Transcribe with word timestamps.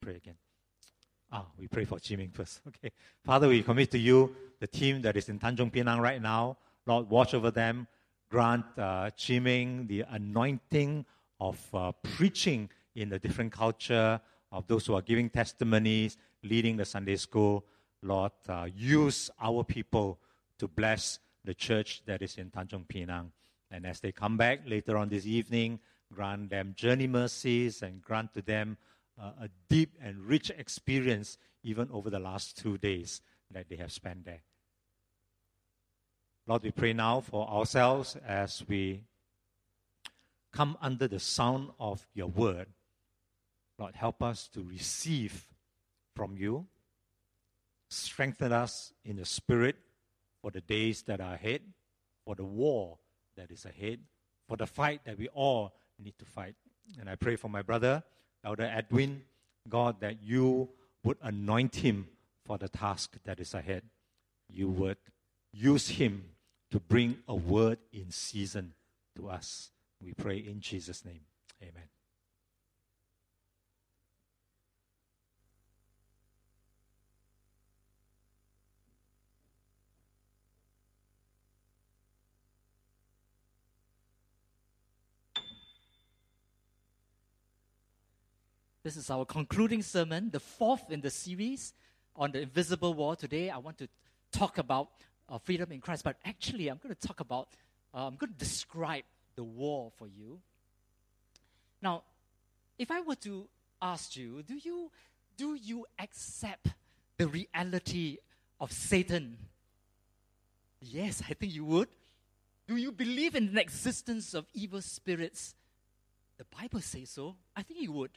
pray 0.00 0.16
again. 0.16 0.36
Ah, 1.30 1.44
we 1.58 1.68
pray 1.68 1.84
for 1.84 1.98
Jiming 1.98 2.30
first. 2.30 2.60
Okay. 2.68 2.90
Father, 3.22 3.48
we 3.48 3.62
commit 3.62 3.90
to 3.90 3.98
you 3.98 4.34
the 4.58 4.66
team 4.66 5.02
that 5.02 5.16
is 5.16 5.28
in 5.28 5.38
Tanjung 5.38 5.70
Pinang 5.70 6.00
right 6.00 6.22
now. 6.22 6.56
Lord, 6.86 7.10
watch 7.10 7.34
over 7.34 7.50
them. 7.50 7.86
Grant 8.30 8.64
uh, 8.78 9.10
Jiming 9.16 9.86
the 9.86 10.04
anointing 10.08 11.04
of 11.38 11.58
uh, 11.74 11.92
preaching 12.16 12.70
in 12.94 13.10
the 13.10 13.18
different 13.18 13.52
culture, 13.52 14.20
of 14.52 14.66
those 14.66 14.86
who 14.86 14.94
are 14.94 15.02
giving 15.02 15.28
testimonies, 15.28 16.16
leading 16.42 16.76
the 16.76 16.84
Sunday 16.84 17.16
school. 17.16 17.64
Lord, 18.02 18.32
uh, 18.48 18.68
use 18.74 19.30
our 19.40 19.64
people 19.64 20.18
to 20.58 20.66
bless 20.66 21.18
the 21.44 21.54
church 21.54 22.02
that 22.06 22.22
is 22.22 22.38
in 22.38 22.50
Tanjung 22.50 22.86
Pinang. 22.86 23.30
And 23.70 23.86
as 23.86 24.00
they 24.00 24.12
come 24.12 24.38
back 24.38 24.60
later 24.66 24.96
on 24.96 25.10
this 25.10 25.26
evening, 25.26 25.78
grant 26.12 26.50
them 26.50 26.74
journey 26.74 27.06
mercies 27.06 27.82
and 27.82 28.00
grant 28.02 28.32
to 28.34 28.42
them 28.42 28.78
uh, 29.20 29.32
a 29.42 29.48
deep 29.68 29.96
and 30.02 30.24
rich 30.24 30.50
experience 30.50 31.38
even 31.62 31.88
over 31.92 32.10
the 32.10 32.18
last 32.18 32.56
two 32.56 32.78
days 32.78 33.20
that 33.50 33.68
they 33.68 33.76
have 33.76 33.92
spent 33.92 34.24
there. 34.24 34.42
Lord, 36.46 36.62
we 36.62 36.70
pray 36.70 36.92
now 36.92 37.20
for 37.20 37.48
ourselves 37.48 38.16
as 38.26 38.64
we 38.66 39.04
come 40.52 40.76
under 40.80 41.06
the 41.06 41.20
sound 41.20 41.70
of 41.78 42.06
your 42.14 42.28
word. 42.28 42.66
Lord, 43.78 43.94
help 43.94 44.22
us 44.22 44.48
to 44.48 44.62
receive 44.62 45.46
from 46.16 46.36
you. 46.36 46.66
Strengthen 47.88 48.52
us 48.52 48.92
in 49.04 49.16
the 49.16 49.24
spirit 49.24 49.76
for 50.42 50.50
the 50.50 50.60
days 50.60 51.02
that 51.02 51.20
are 51.20 51.34
ahead, 51.34 51.60
for 52.24 52.34
the 52.34 52.44
war 52.44 52.98
that 53.36 53.50
is 53.50 53.64
ahead, 53.64 54.00
for 54.48 54.56
the 54.56 54.66
fight 54.66 55.02
that 55.04 55.18
we 55.18 55.28
all 55.28 55.74
need 55.98 56.18
to 56.18 56.24
fight. 56.24 56.54
And 56.98 57.08
I 57.08 57.14
pray 57.14 57.36
for 57.36 57.48
my 57.48 57.62
brother, 57.62 58.02
Elder 58.44 58.64
Edwin, 58.64 59.22
God, 59.68 60.00
that 60.00 60.22
you 60.22 60.68
would 61.04 61.18
anoint 61.22 61.76
him 61.76 62.08
for 62.44 62.58
the 62.58 62.68
task 62.68 63.16
that 63.24 63.40
is 63.40 63.54
ahead. 63.54 63.82
You 64.48 64.68
would 64.70 64.98
use 65.52 65.88
him 65.88 66.24
to 66.70 66.80
bring 66.80 67.18
a 67.28 67.34
word 67.34 67.78
in 67.92 68.10
season 68.10 68.74
to 69.16 69.28
us. 69.28 69.70
We 70.02 70.14
pray 70.14 70.38
in 70.38 70.60
Jesus' 70.60 71.04
name. 71.04 71.20
Amen. 71.62 71.99
This 88.82 88.96
is 88.96 89.10
our 89.10 89.26
concluding 89.26 89.82
sermon, 89.82 90.30
the 90.30 90.40
fourth 90.40 90.90
in 90.90 91.02
the 91.02 91.10
series 91.10 91.74
on 92.16 92.32
the 92.32 92.40
invisible 92.40 92.94
war. 92.94 93.14
Today, 93.14 93.50
I 93.50 93.58
want 93.58 93.76
to 93.76 93.88
talk 94.32 94.56
about 94.56 94.88
uh, 95.28 95.36
freedom 95.36 95.70
in 95.70 95.82
Christ, 95.82 96.02
but 96.02 96.16
actually, 96.24 96.68
I'm 96.68 96.78
going 96.82 96.94
to 96.94 97.06
talk 97.06 97.20
about, 97.20 97.48
uh, 97.92 98.06
I'm 98.06 98.16
going 98.16 98.32
to 98.32 98.38
describe 98.38 99.04
the 99.36 99.44
war 99.44 99.92
for 99.98 100.06
you. 100.06 100.40
Now, 101.82 102.04
if 102.78 102.90
I 102.90 103.02
were 103.02 103.16
to 103.16 103.46
ask 103.82 104.16
you, 104.16 104.42
do 104.42 104.54
you, 104.54 104.90
do 105.36 105.54
you 105.54 105.84
accept 105.98 106.68
the 107.18 107.28
reality 107.28 108.16
of 108.58 108.72
Satan? 108.72 109.36
Yes, 110.80 111.22
I 111.28 111.34
think 111.34 111.52
you 111.52 111.66
would. 111.66 111.88
Do 112.66 112.76
you 112.76 112.92
believe 112.92 113.34
in 113.34 113.52
the 113.52 113.60
existence 113.60 114.32
of 114.32 114.46
evil 114.54 114.80
spirits? 114.80 115.54
The 116.38 116.46
Bible 116.58 116.80
says 116.80 117.10
so. 117.10 117.36
I 117.54 117.62
think 117.62 117.82
you 117.82 117.92
would. 117.92 118.12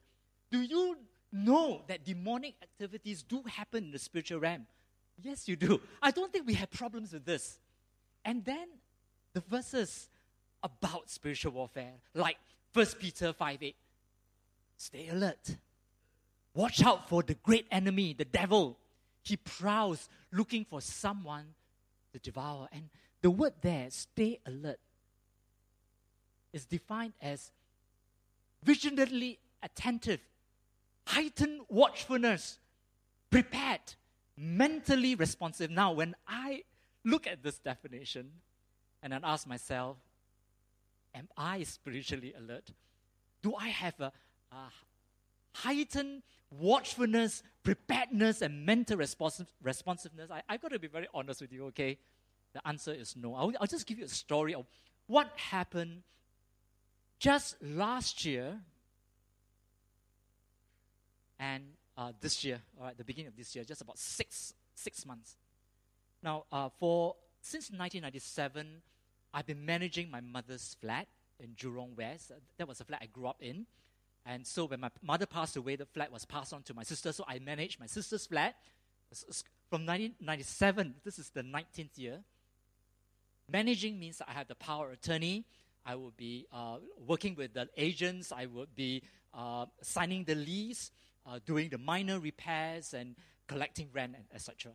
Do 0.53 0.61
you 0.61 0.97
know 1.31 1.81
that 1.87 2.05
demonic 2.05 2.53
activities 2.61 3.23
do 3.23 3.41
happen 3.47 3.85
in 3.85 3.91
the 3.91 3.97
spiritual 3.97 4.39
realm? 4.39 4.67
Yes, 5.19 5.47
you 5.47 5.55
do. 5.55 5.81
I 5.99 6.11
don't 6.11 6.31
think 6.31 6.45
we 6.45 6.53
have 6.53 6.69
problems 6.69 7.11
with 7.11 7.25
this. 7.25 7.57
And 8.23 8.45
then 8.45 8.67
the 9.33 9.41
verses 9.41 10.09
about 10.61 11.09
spiritual 11.09 11.53
warfare, 11.53 11.93
like 12.13 12.37
1 12.71 12.85
Peter 12.99 13.33
5 13.33 13.63
8. 13.63 13.75
Stay 14.77 15.07
alert. 15.07 15.57
Watch 16.53 16.83
out 16.83 17.09
for 17.09 17.23
the 17.23 17.33
great 17.33 17.65
enemy, 17.71 18.13
the 18.13 18.23
devil. 18.23 18.77
He 19.23 19.37
prowls 19.37 20.07
looking 20.31 20.65
for 20.65 20.81
someone 20.81 21.45
to 22.11 22.19
devour. 22.19 22.69
And 22.71 22.89
the 23.23 23.31
word 23.31 23.53
there, 23.61 23.87
stay 23.89 24.39
alert, 24.45 24.79
is 26.53 26.65
defined 26.65 27.13
as 27.19 27.51
vigilantly 28.63 29.39
attentive 29.63 30.19
heightened 31.05 31.61
watchfulness, 31.69 32.59
prepared, 33.29 33.95
mentally 34.37 35.15
responsive. 35.15 35.69
Now, 35.69 35.91
when 35.91 36.15
I 36.27 36.63
look 37.03 37.27
at 37.27 37.43
this 37.43 37.59
definition 37.59 38.31
and 39.01 39.13
I 39.13 39.19
ask 39.23 39.47
myself, 39.47 39.97
am 41.13 41.27
I 41.37 41.63
spiritually 41.63 42.33
alert? 42.37 42.71
Do 43.41 43.55
I 43.55 43.67
have 43.67 43.99
a, 43.99 44.11
a 44.51 44.69
heightened 45.53 46.23
watchfulness, 46.49 47.43
preparedness, 47.63 48.41
and 48.41 48.65
mental 48.65 48.97
responsive, 48.97 49.47
responsiveness? 49.61 50.29
I've 50.47 50.61
got 50.61 50.71
to 50.71 50.79
be 50.79 50.87
very 50.87 51.07
honest 51.13 51.41
with 51.41 51.51
you, 51.51 51.65
okay? 51.67 51.97
The 52.53 52.65
answer 52.67 52.93
is 52.93 53.15
no. 53.15 53.35
I'll, 53.35 53.51
I'll 53.59 53.67
just 53.67 53.85
give 53.85 53.99
you 53.99 54.05
a 54.05 54.09
story 54.09 54.53
of 54.53 54.65
what 55.07 55.31
happened 55.35 56.03
just 57.19 57.55
last 57.61 58.25
year 58.25 58.59
and 61.43 61.63
uh, 61.97 62.11
this 62.21 62.43
year, 62.45 62.61
all 62.79 62.85
right, 62.85 62.97
the 62.97 63.03
beginning 63.03 63.27
of 63.27 63.35
this 63.35 63.53
year, 63.53 63.65
just 63.65 63.81
about 63.81 63.99
six 63.99 64.53
six 64.75 65.05
months. 65.05 65.35
Now, 66.23 66.45
uh, 66.51 66.69
for 66.79 67.15
since 67.41 67.69
1997, 67.69 68.81
I've 69.33 69.45
been 69.45 69.65
managing 69.65 70.09
my 70.09 70.21
mother's 70.21 70.77
flat 70.79 71.07
in 71.39 71.49
Jurong 71.55 71.97
West. 71.97 72.31
Uh, 72.31 72.35
that 72.57 72.67
was 72.67 72.79
a 72.79 72.85
flat 72.85 72.99
I 73.01 73.07
grew 73.07 73.27
up 73.27 73.41
in. 73.41 73.65
And 74.25 74.47
so 74.47 74.65
when 74.65 74.79
my 74.79 74.89
mother 75.01 75.25
passed 75.25 75.57
away, 75.57 75.75
the 75.75 75.85
flat 75.85 76.11
was 76.11 76.23
passed 76.23 76.53
on 76.53 76.63
to 76.63 76.73
my 76.73 76.83
sister. 76.83 77.11
So 77.11 77.25
I 77.27 77.39
managed 77.39 77.77
my 77.77 77.87
sister's 77.87 78.25
flat 78.25 78.55
from 79.69 79.85
1997. 79.85 80.95
This 81.03 81.19
is 81.19 81.29
the 81.29 81.43
19th 81.43 81.97
year. 81.97 82.19
Managing 83.51 83.99
means 83.99 84.21
I 84.25 84.31
have 84.31 84.47
the 84.47 84.55
power 84.55 84.87
of 84.87 84.93
attorney. 84.93 85.43
I 85.85 85.95
will 85.95 86.13
be 86.15 86.47
uh, 86.53 86.77
working 87.05 87.35
with 87.35 87.53
the 87.53 87.67
agents. 87.75 88.31
I 88.31 88.45
would 88.45 88.73
be 88.73 89.03
uh, 89.33 89.65
signing 89.81 90.23
the 90.23 90.35
lease 90.35 90.91
uh, 91.25 91.39
doing 91.45 91.69
the 91.69 91.77
minor 91.77 92.19
repairs 92.19 92.93
and 92.93 93.15
collecting 93.47 93.89
rent 93.93 94.15
etc. 94.33 94.71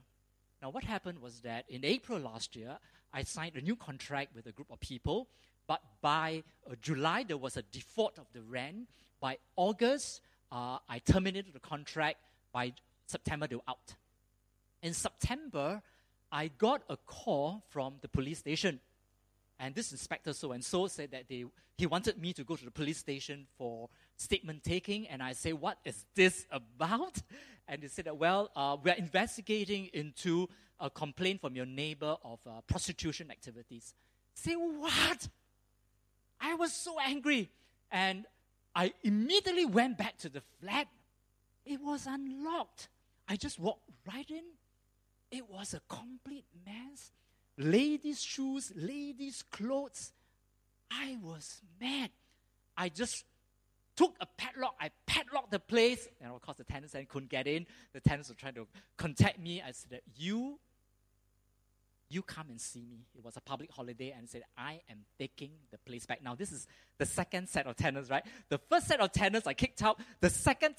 Now, 0.61 0.71
what 0.71 0.85
happened 0.85 1.21
was 1.21 1.41
that 1.41 1.65
in 1.69 1.85
April 1.85 2.19
last 2.19 2.57
year, 2.57 2.79
I 3.13 3.23
signed 3.23 3.57
a 3.57 3.61
new 3.61 3.77
contract 3.77 4.35
with 4.35 4.47
a 4.47 4.53
group 4.53 4.71
of 4.71 4.81
people, 4.81 5.29
but 5.67 5.81
by 6.01 6.43
uh, 6.69 6.75
July, 6.83 7.25
there 7.27 7.37
was 7.37 7.57
a 7.57 7.63
default 7.63 8.19
of 8.19 8.27
the 8.33 8.43
rent. 8.43 8.89
By 9.21 9.39
August, 9.57 10.21
uh, 10.51 10.79
I 10.89 10.99
terminated 10.99 11.53
the 11.53 11.61
contract. 11.61 12.17
By 12.53 12.73
September, 13.07 13.47
they 13.47 13.57
were 13.57 13.69
out. 13.69 13.95
In 14.83 14.95
September, 14.95 15.83
I 16.33 16.49
got 16.49 16.83
a 16.89 16.97
call 16.97 17.63
from 17.69 17.95
the 18.01 18.09
police 18.09 18.39
station. 18.39 18.81
And 19.61 19.75
this 19.75 19.93
inspector 19.93 20.33
so 20.33 20.53
and 20.53 20.65
so 20.65 20.87
said 20.87 21.11
that 21.13 21.29
they, 21.29 21.45
he 21.77 21.87
wanted 21.87 22.21
me 22.21 22.33
to 22.35 22.45
go 22.45 22.57
to 22.57 22.65
the 22.65 22.71
police 22.71 22.99
station 22.99 23.47
for 23.57 23.89
statement 24.19 24.63
taking, 24.65 25.09
and 25.09 25.23
I 25.23 25.33
say, 25.33 25.53
What 25.53 25.79
is 25.85 26.05
this 26.15 26.47
about? 26.51 27.23
And 27.71 27.83
they 27.83 27.89
said 27.89 28.07
that, 28.07 28.17
Well, 28.17 28.51
uh, 28.57 28.79
we're 28.83 28.95
investigating 28.95 29.91
into 29.93 30.49
a 30.81 30.89
complaint 30.89 31.43
from 31.43 31.55
your 31.55 31.67
neighbor 31.67 32.17
of 32.25 32.39
uh, 32.47 32.63
prostitution 32.67 33.31
activities. 33.31 33.95
Say, 34.35 34.55
What? 34.55 35.29
I 36.41 36.55
was 36.55 36.73
so 36.73 36.97
angry. 36.99 37.51
And 37.91 38.25
I 38.75 38.93
immediately 39.03 39.65
went 39.65 39.99
back 39.99 40.19
to 40.19 40.29
the 40.29 40.43
flat. 40.61 40.89
It 41.65 41.81
was 41.83 42.07
unlocked. 42.07 42.89
I 43.29 43.37
just 43.37 43.59
walked 43.59 43.91
right 44.07 44.29
in. 44.31 44.45
It 45.31 45.51
was 45.51 45.75
a 45.75 45.81
complete 45.89 46.47
mess. 46.65 47.13
Ladies' 47.59 48.23
shoes, 48.23 48.73
ladies' 48.75 49.43
clothes. 49.51 50.13
I 50.91 51.19
was 51.23 51.61
mad. 51.81 52.11
I 52.77 52.89
just 52.89 53.25
took 53.99 54.15
a 54.21 54.27
padlock, 54.27 54.77
I 54.81 54.91
padlocked 55.07 55.51
the 55.51 55.59
place, 55.59 56.07
and 56.21 56.31
of 56.31 56.41
course 56.41 56.57
the 56.57 56.65
tenants 56.65 56.93
then 56.93 57.05
couldn't 57.07 57.31
get 57.31 57.49
in. 57.49 57.67
The 57.93 58.01
tenants 58.01 58.29
were 58.29 58.37
trying 58.37 58.55
to 58.55 58.69
contact 58.97 59.41
me. 59.41 59.61
I 59.61 59.73
said, 59.73 60.03
You, 60.15 60.61
you 62.09 62.23
come 62.23 62.47
and 62.49 62.61
see 62.61 62.87
me. 62.89 63.07
It 63.17 63.25
was 63.25 63.37
a 63.37 63.41
public 63.41 63.73
holiday, 63.73 64.15
and 64.17 64.29
said, 64.29 64.45
I 64.57 64.83
am 64.89 64.99
taking 65.19 65.51
the 65.73 65.79
place 65.79 66.07
back. 66.07 66.23
Now, 66.23 66.37
this 66.37 66.53
is 66.53 66.69
the 66.99 67.07
second 67.07 67.49
set 67.49 67.67
of 67.67 67.75
tenants, 67.75 68.09
right? 68.09 68.25
The 68.49 68.59
first 68.59 68.87
set 68.87 69.01
of 69.01 69.11
tenants 69.11 69.49
I 69.49 69.55
kicked 69.55 69.83
out, 69.83 69.99
the 70.21 70.31
second 70.31 70.77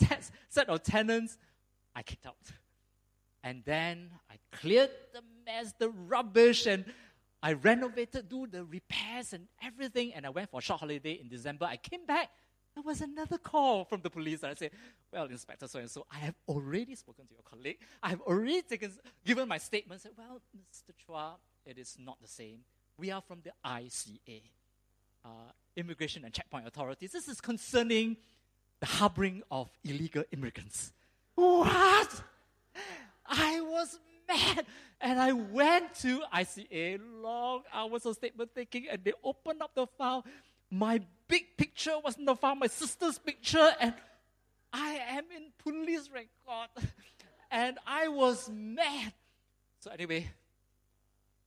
set 0.48 0.69
of 0.69 0.81
tenants 0.81 1.38
I 1.94 2.04
kicked 2.04 2.25
out. 2.25 2.38
And 3.44 3.63
then 3.66 4.12
I 4.31 4.36
cleared 4.54 4.92
the 5.13 5.24
mess, 5.45 5.74
the 5.77 5.89
rubbish, 5.89 6.68
and 6.68 6.86
I 7.44 7.51
renovated, 7.51 8.30
do 8.30 8.48
the 8.48 8.63
repairs 8.63 9.33
and 9.33 9.48
everything, 9.62 10.13
and 10.13 10.25
I 10.25 10.30
went 10.30 10.50
for 10.50 10.60
a 10.60 10.62
short 10.62 10.80
holiday 10.80 11.19
in 11.21 11.27
December. 11.27 11.66
I 11.66 11.75
came 11.75 12.06
back 12.06 12.30
there 12.75 12.83
was 12.83 13.01
another 13.01 13.38
call 13.38 13.86
from 13.86 14.01
the 14.01 14.10
police. 14.10 14.44
And 14.44 14.51
I 14.51 14.56
said, 14.56 14.71
Well, 15.12 15.25
Inspector 15.25 15.68
so 15.68 15.80
and 15.80 15.89
so, 15.89 16.06
I 16.12 16.19
have 16.19 16.36
already 16.48 16.95
spoken 16.95 17.25
to 17.27 17.33
your 17.33 17.44
colleague. 17.44 17.77
I 18.01 18.10
have 18.10 18.21
already 18.21 18.62
taken, 18.62 18.92
given 19.25 19.48
my 19.48 19.57
statement. 19.57 20.01
I 20.01 20.04
said, 20.04 20.12
Well, 20.18 20.42
Mr. 20.56 20.92
Chua, 21.06 21.33
it 21.66 21.77
is 21.77 21.98
not 22.00 22.18
the 22.21 22.27
same. 22.27 22.60
We 22.98 23.12
are 23.12 23.21
from 23.21 23.39
the 23.44 23.51
ICA, 23.66 24.42
uh, 25.25 25.30
Immigration 25.75 26.25
and 26.25 26.33
Checkpoint 26.33 26.68
Authorities. 26.68 27.12
This 27.12 27.27
is 27.27 27.39
concerning 27.39 28.18
the 28.80 28.86
harboring 28.86 29.44
of 29.51 29.69
illegal 29.83 30.24
immigrants. 30.31 30.92
What? 31.36 32.24
I 33.25 33.62
was 33.62 34.00
mad. 34.27 34.66
And 35.01 35.19
I 35.19 35.31
went 35.31 35.95
to 36.01 36.21
ICA, 36.33 37.00
long 37.21 37.63
hours 37.74 38.06
of 38.06 38.16
statement 38.16 38.51
taking, 38.54 38.89
and 38.89 39.01
they 39.04 39.13
opened 39.24 39.62
up 39.62 39.71
the 39.74 39.88
file. 39.88 40.25
My 40.71 41.01
big 41.27 41.57
picture 41.57 41.98
was 42.04 42.18
in 42.18 42.25
the 42.25 42.36
file, 42.36 42.56
my 42.56 42.68
sister's 42.68 43.18
picture, 43.18 43.71
and 43.80 43.94
I 44.71 45.00
am 45.10 45.25
in 45.36 45.51
police 45.57 46.10
record. 46.13 46.69
And 47.51 47.80
I 47.88 48.10
was 48.10 48.48
mad. 48.54 49.12
So, 49.80 49.89
anyway, 49.89 50.30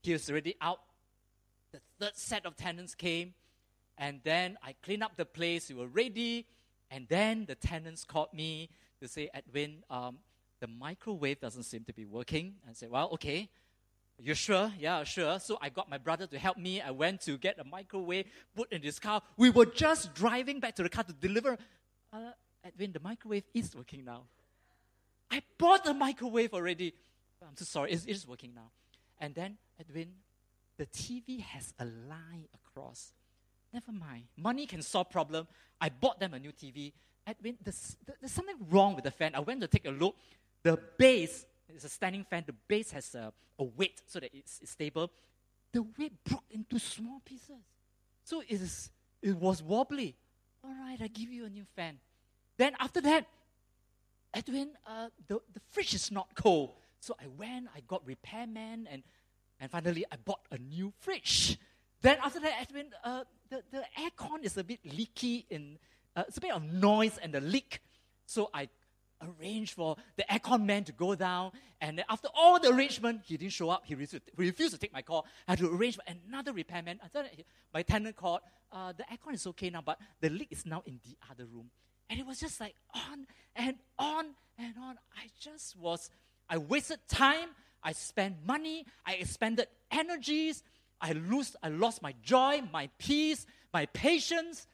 he 0.02 0.12
was 0.12 0.28
already 0.28 0.56
out. 0.60 0.80
The 1.70 1.78
third 2.00 2.16
set 2.16 2.44
of 2.44 2.56
tenants 2.56 2.96
came, 2.96 3.34
and 3.96 4.18
then 4.24 4.58
I 4.64 4.74
cleaned 4.82 5.04
up 5.04 5.16
the 5.16 5.24
place. 5.24 5.68
We 5.68 5.76
were 5.76 5.86
ready. 5.86 6.46
And 6.90 7.06
then 7.08 7.46
the 7.46 7.54
tenants 7.54 8.04
called 8.04 8.34
me 8.34 8.68
to 9.00 9.06
say, 9.06 9.30
Edwin, 9.32 9.84
um, 9.88 10.18
the 10.60 10.66
microwave 10.66 11.40
doesn't 11.40 11.62
seem 11.62 11.84
to 11.84 11.92
be 11.92 12.04
working. 12.04 12.54
I 12.68 12.72
said, 12.72 12.90
well, 12.90 13.08
okay. 13.14 13.48
You 14.18 14.34
sure? 14.34 14.72
Yeah, 14.78 15.04
sure. 15.04 15.38
So 15.40 15.58
I 15.60 15.68
got 15.68 15.90
my 15.90 15.98
brother 15.98 16.26
to 16.26 16.38
help 16.38 16.56
me. 16.56 16.80
I 16.80 16.90
went 16.90 17.22
to 17.22 17.36
get 17.38 17.58
a 17.58 17.64
microwave, 17.64 18.26
put 18.54 18.72
in 18.72 18.82
his 18.82 18.98
car. 18.98 19.22
We 19.36 19.50
were 19.50 19.66
just 19.66 20.14
driving 20.14 20.60
back 20.60 20.76
to 20.76 20.82
the 20.82 20.88
car 20.88 21.04
to 21.04 21.12
deliver. 21.12 21.58
Uh, 22.12 22.18
Edwin, 22.64 22.92
the 22.92 23.00
microwave 23.00 23.44
is 23.52 23.74
working 23.74 24.04
now. 24.04 24.22
I 25.30 25.42
bought 25.58 25.84
the 25.84 25.94
microwave 25.94 26.54
already. 26.54 26.94
I'm 27.42 27.56
so 27.56 27.64
sorry. 27.64 27.92
It 27.92 28.06
is 28.06 28.28
working 28.28 28.52
now. 28.54 28.70
And 29.18 29.34
then, 29.34 29.56
Edwin, 29.80 30.08
the 30.76 30.86
TV 30.86 31.40
has 31.40 31.72
a 31.78 31.84
line 31.84 32.46
across. 32.54 33.12
Never 33.72 33.92
mind. 33.92 34.24
Money 34.36 34.66
can 34.66 34.82
solve 34.82 35.10
problem. 35.10 35.48
I 35.80 35.88
bought 35.88 36.20
them 36.20 36.34
a 36.34 36.38
new 36.38 36.52
TV. 36.52 36.92
Edwin, 37.26 37.56
there's, 37.62 37.96
there's 38.20 38.32
something 38.32 38.56
wrong 38.68 38.94
with 38.94 39.04
the 39.04 39.10
fan. 39.10 39.34
I 39.34 39.40
went 39.40 39.60
to 39.62 39.68
take 39.68 39.86
a 39.86 39.90
look. 39.90 40.16
The 40.62 40.78
base 40.98 41.46
is 41.74 41.84
a 41.84 41.88
standing 41.88 42.24
fan. 42.24 42.44
The 42.46 42.54
base 42.68 42.90
has 42.92 43.14
a, 43.14 43.32
a 43.58 43.64
weight 43.64 44.00
so 44.06 44.20
that 44.20 44.30
it's, 44.34 44.60
it's 44.62 44.72
stable. 44.72 45.10
The 45.72 45.82
weight 45.98 46.12
broke 46.24 46.44
into 46.50 46.78
small 46.78 47.20
pieces. 47.24 47.62
So 48.24 48.40
it, 48.40 48.50
is, 48.50 48.90
it 49.20 49.36
was 49.36 49.62
wobbly. 49.62 50.14
All 50.64 50.70
right, 50.70 50.98
I 51.00 51.08
give 51.08 51.30
you 51.30 51.44
a 51.44 51.48
new 51.48 51.64
fan. 51.74 51.98
Then 52.56 52.74
after 52.78 53.00
that, 53.00 53.26
Edwin, 54.34 54.70
uh, 54.86 55.08
the, 55.26 55.40
the 55.52 55.60
fridge 55.70 55.94
is 55.94 56.10
not 56.10 56.28
cold. 56.34 56.70
So 57.00 57.16
I 57.20 57.26
went, 57.36 57.68
I 57.74 57.80
got 57.80 58.06
repairman, 58.06 58.88
and, 58.90 59.02
and 59.60 59.70
finally 59.70 60.04
I 60.10 60.16
bought 60.16 60.40
a 60.50 60.58
new 60.58 60.92
fridge. 61.00 61.58
Then 62.00 62.18
after 62.22 62.40
that, 62.40 62.52
Edwin, 62.60 62.86
uh, 63.04 63.24
the, 63.50 63.62
the 63.70 63.82
aircon 63.98 64.44
is 64.44 64.56
a 64.56 64.64
bit 64.64 64.80
leaky 64.84 65.46
in, 65.50 65.78
uh, 66.16 66.24
it's 66.28 66.38
a 66.38 66.40
bit 66.40 66.52
of 66.52 66.62
noise 66.62 67.18
and 67.22 67.34
a 67.34 67.40
leak. 67.40 67.80
So 68.26 68.50
I 68.54 68.68
arranged 69.22 69.74
for 69.74 69.96
the 70.16 70.24
aircon 70.30 70.64
man 70.64 70.84
to 70.84 70.92
go 70.92 71.14
down. 71.14 71.52
And 71.80 72.04
after 72.08 72.28
all 72.34 72.60
the 72.60 72.70
arrangement, 72.70 73.22
he 73.24 73.36
didn't 73.36 73.52
show 73.52 73.70
up. 73.70 73.82
He 73.84 73.94
refused, 73.94 74.24
refused 74.36 74.72
to 74.72 74.78
take 74.78 74.92
my 74.92 75.02
call. 75.02 75.26
I 75.46 75.52
had 75.52 75.58
to 75.60 75.72
arrange 75.72 75.96
for 75.96 76.02
another 76.28 76.52
repairman. 76.52 77.00
My 77.72 77.82
tenant 77.82 78.16
called. 78.16 78.40
Uh, 78.70 78.92
the 78.92 79.04
aircon 79.04 79.34
is 79.34 79.46
okay 79.46 79.68
now, 79.68 79.82
but 79.84 79.98
the 80.20 80.30
leak 80.30 80.48
is 80.50 80.64
now 80.64 80.82
in 80.86 80.98
the 81.04 81.16
other 81.30 81.44
room. 81.44 81.70
And 82.08 82.18
it 82.18 82.26
was 82.26 82.40
just 82.40 82.60
like 82.60 82.74
on 82.94 83.26
and 83.54 83.76
on 83.98 84.26
and 84.58 84.74
on. 84.80 84.96
I 85.16 85.28
just 85.40 85.76
was, 85.76 86.10
I 86.48 86.58
wasted 86.58 86.98
time. 87.08 87.50
I 87.82 87.92
spent 87.92 88.36
money. 88.46 88.86
I 89.04 89.14
expended 89.14 89.66
energies. 89.90 90.62
I, 91.00 91.12
lose, 91.12 91.56
I 91.62 91.68
lost 91.68 92.00
my 92.00 92.14
joy, 92.22 92.62
my 92.72 92.88
peace, 92.98 93.44
my 93.74 93.86
patience. 93.86 94.66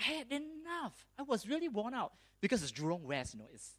I 0.00 0.04
had 0.04 0.32
enough. 0.32 1.06
I 1.18 1.22
was 1.22 1.48
really 1.48 1.68
worn 1.68 1.94
out 1.94 2.12
because 2.40 2.62
it's 2.62 2.72
Jurong 2.72 3.02
West, 3.02 3.34
you 3.34 3.40
know, 3.40 3.46
it's, 3.52 3.70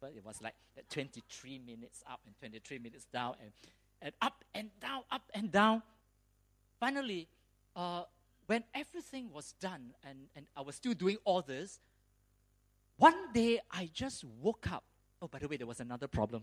but 0.00 0.12
it 0.16 0.24
was 0.24 0.40
like 0.42 0.54
23 0.90 1.60
minutes 1.66 2.02
up 2.10 2.20
and 2.26 2.36
23 2.38 2.78
minutes 2.78 3.06
down 3.12 3.34
and, 3.40 3.50
and 4.02 4.12
up 4.22 4.44
and 4.54 4.70
down, 4.80 5.02
up 5.10 5.22
and 5.34 5.50
down. 5.50 5.82
Finally, 6.80 7.28
uh, 7.76 8.02
when 8.46 8.64
everything 8.74 9.30
was 9.32 9.54
done 9.60 9.90
and, 10.08 10.18
and 10.34 10.46
I 10.56 10.62
was 10.62 10.76
still 10.76 10.94
doing 10.94 11.18
all 11.24 11.42
this, 11.42 11.80
one 12.96 13.32
day 13.32 13.60
I 13.70 13.90
just 13.92 14.24
woke 14.40 14.70
up. 14.72 14.84
Oh, 15.20 15.28
by 15.28 15.38
the 15.38 15.48
way, 15.48 15.56
there 15.56 15.66
was 15.66 15.80
another 15.80 16.08
problem. 16.08 16.42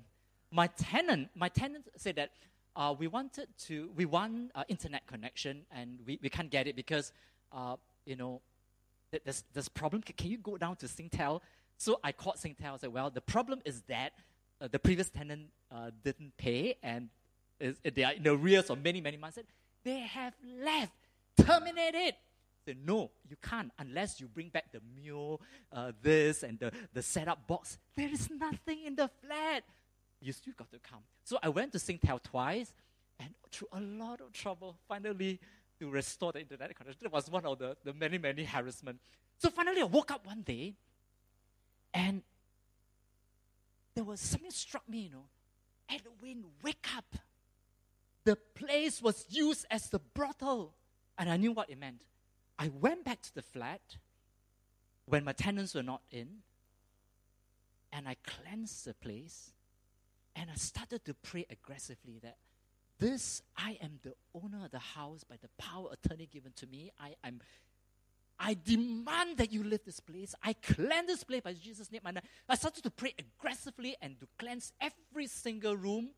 My 0.52 0.68
tenant, 0.68 1.30
my 1.36 1.50
tenant 1.50 1.88
said 1.98 2.16
that 2.18 2.32
uh, 2.76 2.94
we 2.98 3.08
wanted 3.08 3.48
to, 3.66 3.90
we 3.96 4.06
want 4.06 4.52
uh, 4.54 4.64
internet 4.68 5.06
connection 5.08 5.66
and 5.72 6.00
we, 6.06 6.20
we 6.22 6.30
can't 6.30 6.50
get 6.50 6.68
it 6.68 6.76
because, 6.76 7.12
uh, 7.52 7.76
you 8.06 8.16
know, 8.16 8.42
there's, 9.24 9.44
there's 9.54 9.70
problem. 9.70 10.02
Can, 10.02 10.16
can, 10.16 10.30
you 10.30 10.38
go 10.38 10.58
down 10.58 10.76
to 10.78 10.88
Singtel? 10.88 11.42
So 11.78 12.00
I 12.04 12.12
called 12.12 12.38
Singtel 12.38 12.72
and 12.72 12.82
said, 12.82 12.94
well, 12.94 13.10
the 13.10 13.22
problem 13.22 13.62
is 13.66 13.82
that 13.88 14.14
uh, 14.62 14.68
the 14.72 14.80
previous 14.80 15.10
tenant 15.10 15.48
uh, 15.72 15.92
didn't 16.04 16.38
pay 16.38 16.78
and 16.82 17.10
is, 17.60 17.78
they 17.84 18.04
are 18.04 18.14
in 18.14 18.28
arrears 18.28 18.68
for 18.68 18.76
many, 18.76 19.02
many 19.02 19.18
months. 19.18 19.36
Said, 19.36 19.46
they 19.84 20.00
have 20.00 20.34
left. 20.64 20.94
Terminate 21.38 21.96
it. 21.96 22.16
Said, 22.66 22.78
no, 22.86 23.12
you 23.30 23.36
can't 23.42 23.72
unless 23.78 24.20
you 24.20 24.28
bring 24.28 24.50
back 24.50 24.72
the 24.72 24.80
mule, 24.96 25.42
uh, 25.72 25.92
this 26.02 26.44
and 26.44 26.58
the, 26.60 26.72
the 26.94 27.02
setup 27.02 27.46
box. 27.48 27.78
There 27.96 28.10
is 28.10 28.30
nothing 28.32 28.86
in 28.86 28.96
the 28.96 29.10
flat 29.26 29.64
you 30.26 30.34
still 30.34 30.54
got 30.58 30.72
to 30.72 30.80
come. 30.80 31.02
So 31.24 31.38
I 31.42 31.50
went 31.50 31.72
to 31.74 31.78
Singtel 31.78 32.22
twice, 32.24 32.74
and 33.20 33.30
through 33.52 33.68
a 33.72 33.80
lot 33.80 34.22
of 34.22 34.34
trouble, 34.34 34.76
finally 34.88 35.40
to 35.80 35.90
restore 35.90 36.32
the 36.32 36.40
internet 36.40 36.76
connection. 36.76 37.00
That 37.04 37.12
was 37.12 37.30
one 37.30 37.46
of 37.46 37.60
the, 37.60 37.78
the 37.84 37.94
many, 37.94 38.18
many 38.18 38.44
harassment. 38.44 39.00
So 39.38 39.50
finally, 39.50 39.82
I 39.82 39.86
woke 39.86 40.12
up 40.12 40.26
one 40.26 40.42
day, 40.42 40.74
and 41.96 42.22
there 43.96 44.04
was 44.04 44.20
something 44.20 44.52
struck 44.52 44.88
me, 44.88 45.00
you 45.00 45.10
know. 45.10 45.24
Edwin, 45.90 46.44
wake 46.62 46.86
up. 46.96 47.16
The 48.26 48.36
place 48.36 49.02
was 49.02 49.26
used 49.30 49.66
as 49.72 49.90
the 49.90 50.00
brothel. 50.00 50.74
And 51.18 51.30
I 51.30 51.38
knew 51.38 51.54
what 51.54 51.70
it 51.70 51.80
meant. 51.80 52.02
I 52.60 52.68
went 52.68 53.06
back 53.06 53.22
to 53.22 53.34
the 53.34 53.42
flat 53.42 53.80
when 55.06 55.24
my 55.24 55.32
tenants 55.32 55.74
were 55.74 55.84
not 55.84 56.02
in, 56.12 56.28
and 57.94 58.08
I 58.08 58.18
cleansed 58.26 58.86
the 58.86 58.94
place. 58.94 59.52
And 60.36 60.50
I 60.52 60.56
started 60.56 61.06
to 61.06 61.14
pray 61.14 61.46
aggressively 61.50 62.20
that 62.24 62.36
this, 63.00 63.42
I 63.58 63.78
am 63.82 64.00
the 64.04 64.16
owner 64.34 64.66
of 64.66 64.72
the 64.72 64.80
house 64.80 65.24
by 65.24 65.38
the 65.42 65.50
power 65.58 65.90
attorney 65.94 66.28
given 66.32 66.52
to 66.58 66.68
me. 66.68 66.92
I 67.00 67.16
am 67.24 67.40
I 68.40 68.56
demand 68.66 69.38
that 69.38 69.52
you 69.52 69.64
leave 69.64 69.84
this 69.86 70.00
place. 70.00 70.36
I 70.44 70.54
cleanse 70.54 71.08
this 71.08 71.24
place 71.24 71.42
by 71.42 71.54
Jesus' 71.54 71.92
name. 71.92 72.02
And 72.06 72.22
I 72.50 72.56
started 72.56 72.84
to 72.84 72.92
pray 72.92 73.14
aggressively 73.18 73.96
and 74.02 74.20
to 74.20 74.28
cleanse 74.38 74.74
every 74.82 75.28
single 75.28 75.76
room 75.76 76.10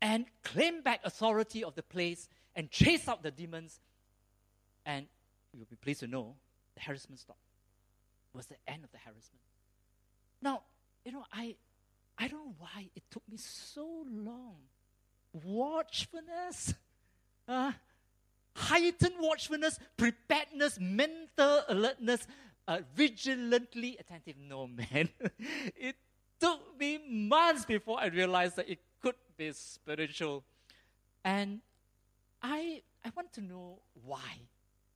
and 0.00 0.26
claim 0.44 0.82
back 0.82 1.00
authority 1.04 1.64
of 1.64 1.74
the 1.74 1.82
place 1.82 2.28
and 2.54 2.70
chase 2.70 3.08
out 3.08 3.22
the 3.22 3.30
demons. 3.30 3.80
And 4.86 5.06
you'll 5.52 5.66
be 5.66 5.76
pleased 5.76 6.00
to 6.00 6.06
know 6.06 6.36
the 6.74 6.80
harassment 6.82 7.20
stopped. 7.20 7.40
It 8.32 8.36
was 8.36 8.46
the 8.46 8.56
end 8.68 8.84
of 8.84 8.92
the 8.92 8.98
harassment. 8.98 9.40
Now, 10.40 10.62
you 11.04 11.12
know, 11.12 11.24
I 11.32 11.56
I 12.18 12.28
don't 12.28 12.44
know 12.44 12.54
why 12.58 12.90
it 12.94 13.02
took 13.10 13.22
me 13.28 13.38
so 13.38 14.04
long. 14.10 14.56
Watchfulness, 15.32 16.74
uh, 17.48 17.72
heightened 18.54 19.14
watchfulness, 19.20 19.78
preparedness, 19.96 20.78
mental 20.80 21.62
alertness, 21.68 22.26
uh, 22.68 22.78
vigilantly 22.94 23.96
attentive. 23.98 24.36
No, 24.38 24.66
man. 24.92 25.08
it 25.76 25.96
took 26.38 26.78
me 26.78 27.00
months 27.08 27.64
before 27.64 28.00
I 28.00 28.06
realized 28.06 28.56
that 28.56 28.68
it 28.68 28.78
could 29.00 29.16
be 29.36 29.52
spiritual. 29.52 30.44
And 31.24 31.60
I, 32.42 32.82
I 33.04 33.10
want 33.14 33.32
to 33.34 33.40
know 33.40 33.80
why. 34.04 34.38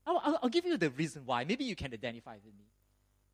I'll, 0.06 0.20
I'll, 0.24 0.38
I'll 0.42 0.48
give 0.48 0.64
you 0.64 0.76
the 0.76 0.90
reason 0.90 1.22
why. 1.24 1.44
Maybe 1.44 1.64
you 1.64 1.76
can 1.76 1.92
identify 1.92 2.34
with 2.34 2.54
me. 2.54 2.64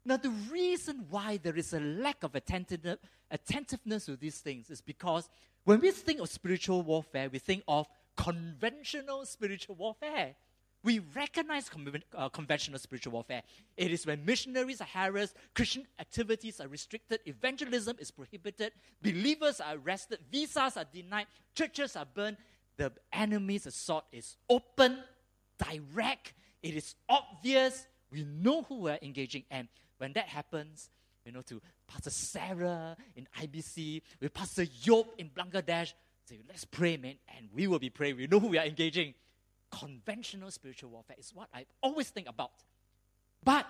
Now, 0.04 0.16
the 0.16 0.30
reason 0.50 1.06
why 1.10 1.36
there 1.36 1.56
is 1.56 1.74
a 1.74 1.80
lack 1.80 2.22
of 2.22 2.34
attentiveness, 2.34 2.98
attentiveness 3.30 4.06
to 4.06 4.16
these 4.16 4.38
things 4.38 4.70
is 4.70 4.80
because 4.80 5.28
when 5.64 5.80
we 5.80 5.90
think 5.90 6.20
of 6.20 6.28
spiritual 6.28 6.82
warfare, 6.82 7.28
we 7.30 7.38
think 7.38 7.62
of 7.68 7.86
conventional 8.20 9.24
spiritual 9.24 9.74
warfare. 9.76 10.34
We 10.82 11.00
recognize 11.14 11.70
uh, 12.14 12.28
conventional 12.30 12.78
spiritual 12.78 13.12
warfare. 13.12 13.42
It 13.76 13.92
is 13.92 14.06
when 14.06 14.24
missionaries 14.24 14.80
are 14.80 14.88
harassed, 14.90 15.36
Christian 15.54 15.86
activities 15.98 16.60
are 16.60 16.68
restricted, 16.68 17.20
evangelism 17.26 17.96
is 17.98 18.10
prohibited, 18.10 18.72
believers 19.02 19.60
are 19.60 19.76
arrested, 19.76 20.20
visas 20.30 20.78
are 20.78 20.86
denied, 20.90 21.26
churches 21.54 21.96
are 21.96 22.06
burned. 22.06 22.38
The 22.78 22.92
enemy's 23.12 23.66
assault 23.66 24.04
is 24.10 24.36
open, 24.48 24.98
direct, 25.58 26.32
it 26.62 26.74
is 26.74 26.94
obvious, 27.08 27.86
We 28.10 28.24
know 28.24 28.62
who 28.62 28.80
we're 28.80 28.98
engaging. 29.02 29.44
And 29.50 29.68
when 29.98 30.12
that 30.14 30.28
happens, 30.28 30.90
you 31.24 31.32
know, 31.32 31.42
to 31.42 31.60
Pastor 31.86 32.10
Sarah 32.10 32.96
in 33.14 33.28
IBC, 33.38 34.02
with 34.20 34.34
Pastor 34.34 34.64
Yop 34.82 35.14
in 35.18 35.30
Bangladesh, 35.30 35.92
say, 36.26 36.40
let's 36.48 36.64
pray, 36.64 36.96
man, 36.96 37.16
and 37.36 37.48
we 37.54 37.66
will 37.66 37.78
be 37.78 37.90
praying. 37.90 38.16
We 38.16 38.26
know 38.26 38.40
who 38.40 38.48
we 38.48 38.58
are 38.58 38.64
engaging. 38.64 39.14
Conventional 39.70 40.50
spiritual 40.50 40.90
warfare 40.90 41.16
is 41.18 41.32
what 41.34 41.48
I 41.54 41.66
always 41.82 42.10
think 42.10 42.28
about. 42.28 42.52
But 43.44 43.66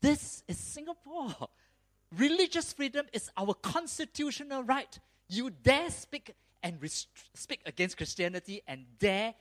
this 0.00 0.42
is 0.48 0.58
Singapore. 0.58 1.34
Religious 2.16 2.72
freedom 2.72 3.06
is 3.12 3.30
our 3.36 3.54
constitutional 3.54 4.62
right. 4.62 4.98
You 5.28 5.50
dare 5.50 5.90
speak 5.90 6.34
and 6.62 6.80
rest- 6.80 7.08
speak 7.34 7.60
against 7.66 7.96
Christianity 7.96 8.62
and 8.66 8.86
dare 8.98 9.34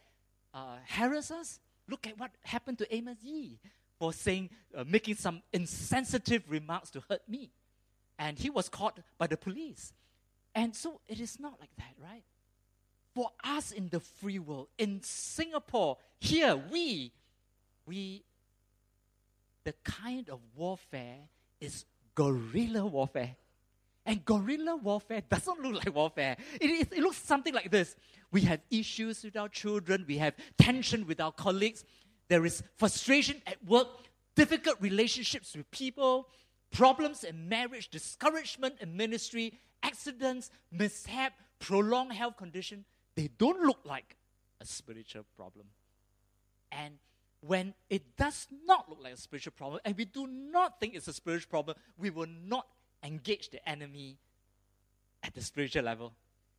uh, 0.54 0.78
harass 0.86 1.32
us? 1.32 1.60
Look 1.90 2.08
at 2.08 2.20
what 2.20 2.32
happened 2.44 2.80
to 2.80 2.96
Amos 2.96 3.18
Yee 3.24 3.60
for 3.98 4.14
saying, 4.14 4.50
uh, 4.76 4.84
making 4.86 5.16
some 5.16 5.42
insensitive 5.54 6.44
remarks 6.50 6.90
to 6.92 7.04
hurt 7.10 7.28
me. 7.28 7.52
And 8.20 8.38
he 8.38 8.50
was 8.50 8.70
caught 8.70 9.00
by 9.18 9.28
the 9.28 9.38
police. 9.38 9.94
And 10.58 10.76
so 10.76 11.00
it 11.08 11.20
is 11.20 11.40
not 11.40 11.54
like 11.60 11.70
that, 11.78 11.94
right? 12.04 12.24
For 13.14 13.30
us 13.44 13.72
in 13.72 13.90
the 13.90 14.00
free 14.00 14.40
world, 14.40 14.70
in 14.80 15.04
Singapore, 15.04 15.98
here, 16.20 16.60
we, 16.72 17.12
we, 17.86 18.24
the 19.64 19.76
kind 19.84 20.28
of 20.30 20.40
warfare 20.56 21.20
is 21.62 21.86
guerrilla 22.16 22.88
warfare. 22.88 23.36
And 24.04 24.26
guerrilla 24.26 24.78
warfare 24.78 25.22
doesn't 25.30 25.62
look 25.62 25.86
like 25.86 25.94
warfare. 25.94 26.38
It, 26.60 26.72
is, 26.72 26.88
it 26.92 27.04
looks 27.04 27.18
something 27.18 27.54
like 27.54 27.70
this. 27.70 27.96
We 28.32 28.42
have 28.42 28.62
issues 28.72 29.24
with 29.24 29.38
our 29.38 29.50
children, 29.50 30.06
we 30.08 30.18
have 30.18 30.34
tension 30.58 31.06
with 31.06 31.22
our 31.22 31.32
colleagues, 31.32 31.86
there 32.30 32.44
is 32.48 32.64
frustration 32.78 33.44
at 33.46 33.64
work, 33.64 33.90
difficult 34.36 34.78
relationships 34.80 35.56
with 35.56 35.70
people, 35.70 36.30
problems 36.72 37.24
in 37.24 37.48
marriage, 37.48 37.90
discouragement 37.90 38.76
in 38.82 38.98
ministry, 38.98 39.60
accidents, 39.84 40.50
mishap, 40.72 41.34
prolonged 41.60 42.14
health 42.14 42.38
condition. 42.38 42.86
They 43.16 43.30
don't 43.38 43.62
look 43.62 43.80
like 43.84 44.16
a 44.62 44.66
spiritual 44.66 45.26
problem. 45.36 45.68
And 46.72 46.96
when 47.42 47.74
it 47.90 48.18
does 48.18 48.48
not 48.66 48.90
look 48.90 49.00
like 49.02 49.14
a 49.14 49.18
spiritual 49.18 49.54
problem, 49.56 49.80
and 49.86 49.96
we 49.96 50.06
do 50.06 50.28
not 50.28 50.80
think 50.80 50.96
it's 50.96 51.08
a 51.08 51.14
spiritual 51.14 51.50
problem, 51.50 51.78
we 51.98 52.10
will 52.10 52.28
not 52.28 52.68
engage 53.04 53.50
the 53.50 53.68
enemy 53.68 54.18
at 55.24 55.34
the 55.34 55.42
spiritual 55.42 55.84
level. 55.84 56.14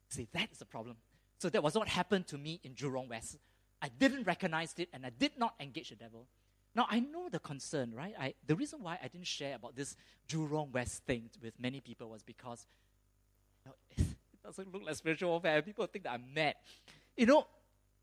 See, 0.09 0.27
that 0.33 0.49
is 0.51 0.57
the 0.57 0.65
problem. 0.65 0.97
So 1.37 1.49
that 1.49 1.63
was 1.63 1.75
what 1.75 1.87
happened 1.87 2.27
to 2.27 2.37
me 2.37 2.59
in 2.63 2.73
Jurong 2.73 3.09
West. 3.09 3.37
I 3.81 3.89
didn't 3.89 4.23
recognize 4.23 4.73
it 4.77 4.89
and 4.93 5.05
I 5.05 5.11
did 5.11 5.31
not 5.37 5.55
engage 5.59 5.89
the 5.89 5.95
devil. 5.95 6.27
Now, 6.75 6.85
I 6.89 6.99
know 6.99 7.29
the 7.29 7.39
concern, 7.39 7.93
right? 7.95 8.13
I, 8.19 8.33
the 8.45 8.55
reason 8.55 8.83
why 8.83 8.99
I 9.01 9.07
didn't 9.07 9.27
share 9.27 9.55
about 9.55 9.75
this 9.75 9.95
Jurong 10.27 10.71
West 10.71 11.03
thing 11.05 11.29
with 11.41 11.59
many 11.59 11.79
people 11.79 12.09
was 12.09 12.23
because 12.23 12.67
it 13.97 14.05
doesn't 14.43 14.73
look 14.73 14.83
like 14.85 14.95
spiritual 14.95 15.31
warfare. 15.31 15.61
People 15.61 15.85
think 15.87 16.03
that 16.05 16.13
I'm 16.13 16.33
mad. 16.33 16.55
You 17.15 17.25
know, 17.25 17.47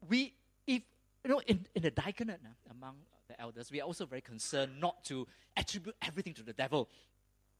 we, 0.09 0.33
if, 0.67 0.83
you 1.25 1.31
know, 1.31 1.41
in, 1.47 1.67
in 1.75 1.83
the 1.83 1.91
diaconate 1.91 2.41
uh, 2.45 2.71
among 2.71 2.97
the 3.29 3.41
elders, 3.41 3.71
we 3.71 3.81
are 3.81 3.85
also 3.85 4.07
very 4.07 4.21
concerned 4.21 4.73
not 4.81 5.05
to 5.05 5.27
attribute 5.57 5.97
everything 6.03 6.35
to 6.35 6.43
the 6.43 6.53
devil. 6.53 6.89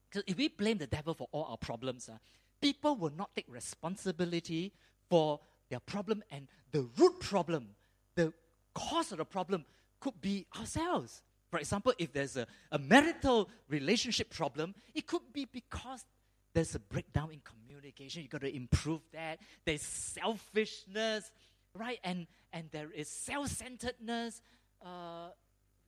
Because 0.09 0.23
if 0.27 0.37
we 0.37 0.47
blame 0.47 0.77
the 0.77 0.87
devil 0.87 1.13
for 1.13 1.27
all 1.31 1.45
our 1.45 1.57
problems, 1.57 2.09
uh, 2.09 2.17
people 2.61 2.95
will 2.95 3.11
not 3.15 3.35
take 3.35 3.45
responsibility 3.49 4.71
for 5.09 5.39
their 5.69 5.79
problem 5.79 6.23
and 6.31 6.47
the 6.71 6.87
root 6.97 7.19
problem, 7.19 7.69
the 8.15 8.33
cause 8.73 9.11
of 9.11 9.17
the 9.17 9.25
problem 9.25 9.65
could 9.99 10.19
be 10.21 10.45
ourselves. 10.57 11.21
For 11.49 11.59
example, 11.59 11.93
if 11.97 12.13
there's 12.13 12.37
a, 12.37 12.45
a 12.71 12.79
marital 12.79 13.49
relationship 13.69 14.29
problem, 14.29 14.75
it 14.93 15.07
could 15.07 15.21
be 15.33 15.45
because 15.45 16.05
there's 16.53 16.75
a 16.75 16.79
breakdown 16.79 17.29
in 17.31 17.39
communication. 17.39 17.66
You 17.97 18.27
got 18.27 18.41
to 18.41 18.55
improve 18.55 19.01
that. 19.13 19.39
There's 19.65 19.81
selfishness, 19.81 21.31
right? 21.73 21.99
And 22.03 22.27
and 22.53 22.69
there 22.71 22.89
is 22.91 23.07
self-centeredness. 23.07 24.41
Uh, 24.83 25.29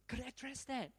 got 0.07 0.17
to 0.17 0.27
address 0.27 0.63
that. 0.65 0.91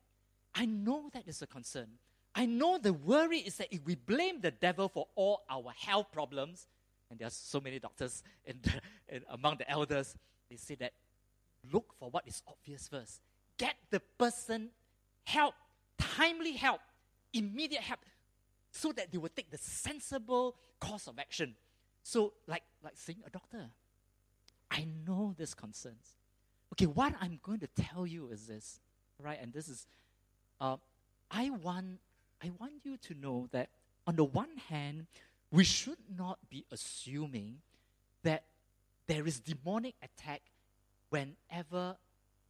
I 0.54 0.66
know 0.66 1.10
that 1.12 1.28
is 1.28 1.42
a 1.42 1.46
concern. 1.46 1.88
I 2.34 2.46
know 2.46 2.78
the 2.78 2.92
worry 2.92 3.38
is 3.38 3.56
that 3.56 3.68
if 3.70 3.84
we 3.84 3.94
blame 3.94 4.40
the 4.40 4.50
devil 4.50 4.88
for 4.88 5.08
all 5.16 5.42
our 5.50 5.72
health 5.76 6.12
problems, 6.12 6.66
and 7.10 7.18
there 7.18 7.26
are 7.26 7.30
so 7.30 7.60
many 7.60 7.78
doctors 7.78 8.22
in 8.44 8.58
the, 8.62 8.80
in, 9.08 9.22
among 9.30 9.58
the 9.58 9.70
elders, 9.70 10.14
they 10.48 10.56
say 10.56 10.76
that 10.76 10.92
look 11.72 11.92
for 11.98 12.10
what 12.10 12.26
is 12.26 12.42
obvious 12.48 12.88
first. 12.88 13.20
Get 13.58 13.74
the 13.90 14.00
person 14.18 14.70
help, 15.24 15.54
timely 15.98 16.52
help, 16.52 16.80
immediate 17.32 17.82
help, 17.82 18.00
so 18.70 18.92
that 18.92 19.10
they 19.10 19.18
will 19.18 19.30
take 19.34 19.50
the 19.50 19.58
sensible 19.58 20.56
course 20.78 21.06
of 21.06 21.18
action. 21.18 21.54
So, 22.02 22.32
like, 22.46 22.62
like 22.82 22.94
seeing 22.96 23.18
a 23.26 23.30
doctor. 23.30 23.70
I 24.70 24.86
know 25.06 25.34
this 25.36 25.54
concerns. 25.54 26.16
Okay, 26.72 26.86
what 26.86 27.14
I'm 27.20 27.40
going 27.42 27.60
to 27.60 27.66
tell 27.66 28.06
you 28.06 28.30
is 28.30 28.46
this, 28.46 28.80
right? 29.18 29.38
And 29.40 29.52
this 29.52 29.68
is, 29.68 29.86
uh, 30.60 30.76
I 31.30 31.50
want 31.50 31.98
I 32.42 32.50
want 32.58 32.72
you 32.84 32.96
to 32.96 33.14
know 33.14 33.48
that 33.52 33.68
on 34.06 34.16
the 34.16 34.24
one 34.24 34.56
hand, 34.68 35.06
we 35.50 35.64
should 35.64 35.98
not 36.16 36.38
be 36.48 36.64
assuming 36.70 37.58
that 38.22 38.44
there 39.06 39.26
is 39.26 39.40
demonic 39.40 39.94
attack 40.02 40.40
whenever 41.10 41.96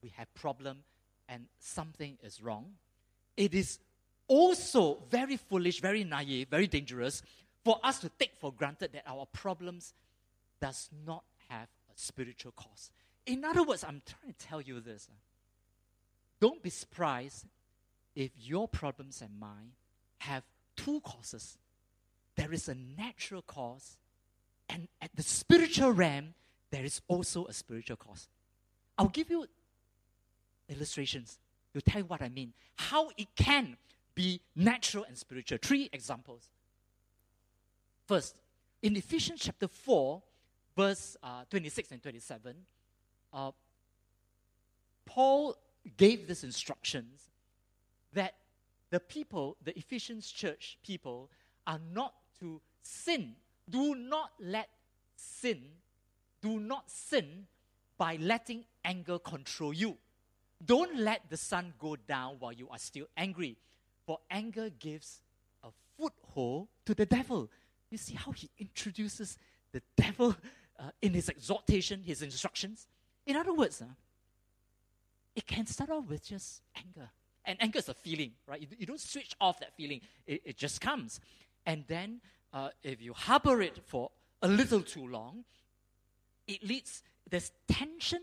we 0.02 0.12
have 0.16 0.32
problem 0.34 0.78
and 1.28 1.46
something 1.58 2.18
is 2.22 2.42
wrong. 2.42 2.66
It 3.36 3.54
is 3.54 3.78
also 4.30 5.02
very 5.10 5.36
foolish, 5.36 5.80
very 5.80 6.04
naive, 6.04 6.48
very 6.48 6.66
dangerous 6.66 7.22
for 7.64 7.78
us 7.82 7.98
to 7.98 8.08
take 8.18 8.32
for 8.38 8.52
granted 8.52 8.92
that 8.92 9.02
our 9.06 9.26
problems 9.26 9.92
does 10.60 10.88
not 11.04 11.24
have 11.48 11.68
a 11.94 11.96
spiritual 11.96 12.52
cause. 12.52 12.90
In 13.26 13.44
other 13.44 13.64
words, 13.64 13.82
I'm 13.84 14.00
trying 14.06 14.32
to 14.32 14.46
tell 14.46 14.60
you 14.60 14.80
this. 14.80 15.08
Ah. 15.10 15.16
Don't 16.40 16.62
be 16.62 16.70
surprised 16.70 17.44
if 18.14 18.30
your 18.38 18.68
problems 18.68 19.20
and 19.20 19.38
mine 19.38 19.72
have 20.18 20.44
two 20.76 21.00
causes 21.00 21.58
there 22.40 22.54
is 22.54 22.68
a 22.68 22.74
natural 22.74 23.42
cause, 23.42 23.98
and 24.70 24.88
at 25.02 25.10
the 25.14 25.22
spiritual 25.22 25.92
realm, 25.92 26.32
there 26.70 26.84
is 26.84 27.02
also 27.06 27.44
a 27.44 27.52
spiritual 27.52 27.96
cause. 27.96 28.28
I'll 28.96 29.08
give 29.08 29.28
you 29.28 29.46
illustrations 30.68 31.38
to 31.74 31.82
tell 31.82 32.00
you 32.00 32.06
what 32.06 32.22
I 32.22 32.30
mean. 32.30 32.54
How 32.76 33.10
it 33.18 33.28
can 33.36 33.76
be 34.20 34.38
natural 34.54 35.04
and 35.04 35.16
spiritual. 35.16 35.56
Three 35.62 35.88
examples. 35.94 36.50
First, 38.06 38.36
in 38.82 38.94
Ephesians 38.94 39.40
chapter 39.40 39.66
4, 39.66 40.20
verse 40.76 41.16
uh, 41.22 41.44
26 41.48 41.92
and 41.92 42.02
27, 42.02 42.54
uh, 43.32 43.50
Paul 45.06 45.56
gave 45.96 46.28
these 46.28 46.44
instructions 46.44 47.30
that 48.12 48.34
the 48.90 49.00
people, 49.00 49.56
the 49.64 49.76
Ephesians 49.78 50.30
church 50.30 50.76
people, 50.84 51.30
are 51.66 51.80
not 51.94 52.12
to 52.40 52.60
sin. 52.82 53.36
Do 53.70 53.94
not 53.94 54.32
let 54.38 54.68
sin, 55.16 55.62
do 56.42 56.60
not 56.60 56.90
sin 56.90 57.46
by 57.96 58.16
letting 58.20 58.64
anger 58.84 59.18
control 59.18 59.72
you. 59.72 59.96
Don't 60.62 60.98
let 60.98 61.30
the 61.30 61.38
sun 61.38 61.72
go 61.78 61.96
down 61.96 62.36
while 62.38 62.52
you 62.52 62.68
are 62.68 62.78
still 62.78 63.06
angry, 63.16 63.56
for 64.10 64.18
anger 64.28 64.70
gives 64.70 65.22
a 65.62 65.68
foothold 65.96 66.66
to 66.84 66.96
the 66.96 67.06
devil. 67.06 67.48
You 67.92 67.96
see 67.96 68.14
how 68.16 68.32
he 68.32 68.50
introduces 68.58 69.38
the 69.70 69.80
devil 69.96 70.34
uh, 70.80 70.90
in 71.00 71.14
his 71.14 71.28
exhortation, 71.28 72.02
his 72.02 72.20
instructions? 72.20 72.88
In 73.24 73.36
other 73.36 73.54
words, 73.54 73.80
uh, 73.80 73.84
it 75.36 75.46
can 75.46 75.64
start 75.64 75.90
off 75.90 76.08
with 76.08 76.24
just 76.24 76.60
anger. 76.76 77.08
And 77.44 77.56
anger 77.60 77.78
is 77.78 77.88
a 77.88 77.94
feeling, 77.94 78.32
right? 78.48 78.60
You, 78.60 78.66
you 78.80 78.84
don't 78.84 78.98
switch 78.98 79.36
off 79.40 79.60
that 79.60 79.76
feeling, 79.76 80.00
it, 80.26 80.42
it 80.44 80.56
just 80.56 80.80
comes. 80.80 81.20
And 81.64 81.84
then, 81.86 82.20
uh, 82.52 82.70
if 82.82 83.00
you 83.00 83.12
harbor 83.12 83.62
it 83.62 83.78
for 83.86 84.10
a 84.42 84.48
little 84.48 84.80
too 84.80 85.06
long, 85.06 85.44
it 86.48 86.64
leads, 86.64 87.04
there's 87.30 87.52
tension 87.68 88.22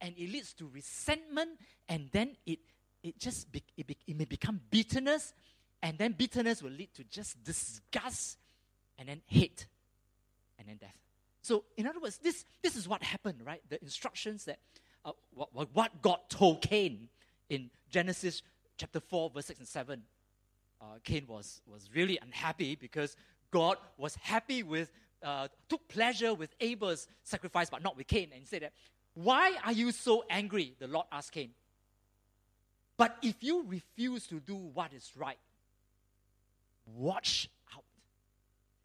and 0.00 0.16
it 0.18 0.32
leads 0.32 0.52
to 0.54 0.68
resentment, 0.74 1.50
and 1.88 2.08
then 2.10 2.34
it, 2.44 2.58
it 3.08 3.18
just 3.18 3.50
be, 3.50 3.62
it, 3.76 3.86
be, 3.86 3.96
it 4.06 4.16
may 4.16 4.24
become 4.24 4.60
bitterness, 4.70 5.32
and 5.82 5.98
then 5.98 6.12
bitterness 6.12 6.62
will 6.62 6.70
lead 6.70 6.92
to 6.94 7.04
just 7.04 7.42
disgust, 7.44 8.38
and 8.98 9.08
then 9.08 9.20
hate, 9.26 9.66
and 10.58 10.68
then 10.68 10.76
death. 10.76 10.96
So, 11.42 11.64
in 11.76 11.86
other 11.86 12.00
words, 12.00 12.18
this, 12.18 12.44
this 12.62 12.76
is 12.76 12.88
what 12.88 13.02
happened, 13.02 13.38
right? 13.44 13.62
The 13.68 13.80
instructions 13.82 14.44
that 14.44 14.58
uh, 15.04 15.12
what, 15.32 15.68
what 15.72 16.02
God 16.02 16.18
told 16.28 16.62
Cain 16.62 17.08
in 17.48 17.70
Genesis 17.90 18.42
chapter 18.76 19.00
4, 19.00 19.30
verse 19.30 19.46
6 19.46 19.60
and 19.60 19.68
7. 19.68 20.02
Uh, 20.80 20.84
Cain 21.04 21.24
was, 21.26 21.60
was 21.66 21.88
really 21.94 22.18
unhappy 22.22 22.76
because 22.76 23.16
God 23.50 23.78
was 23.96 24.14
happy 24.16 24.62
with, 24.62 24.90
uh, 25.22 25.48
took 25.68 25.86
pleasure 25.88 26.34
with 26.34 26.54
Abel's 26.60 27.08
sacrifice, 27.24 27.70
but 27.70 27.82
not 27.82 27.96
with 27.96 28.06
Cain. 28.06 28.28
And 28.32 28.40
he 28.40 28.46
said 28.46 28.62
that, 28.62 28.72
Why 29.14 29.56
are 29.64 29.72
you 29.72 29.90
so 29.90 30.24
angry? 30.30 30.74
The 30.78 30.86
Lord 30.86 31.06
asked 31.10 31.32
Cain. 31.32 31.50
But 32.98 33.16
if 33.22 33.36
you 33.40 33.64
refuse 33.66 34.26
to 34.26 34.40
do 34.40 34.56
what 34.56 34.92
is 34.92 35.12
right, 35.16 35.38
watch 36.96 37.48
out. 37.74 37.84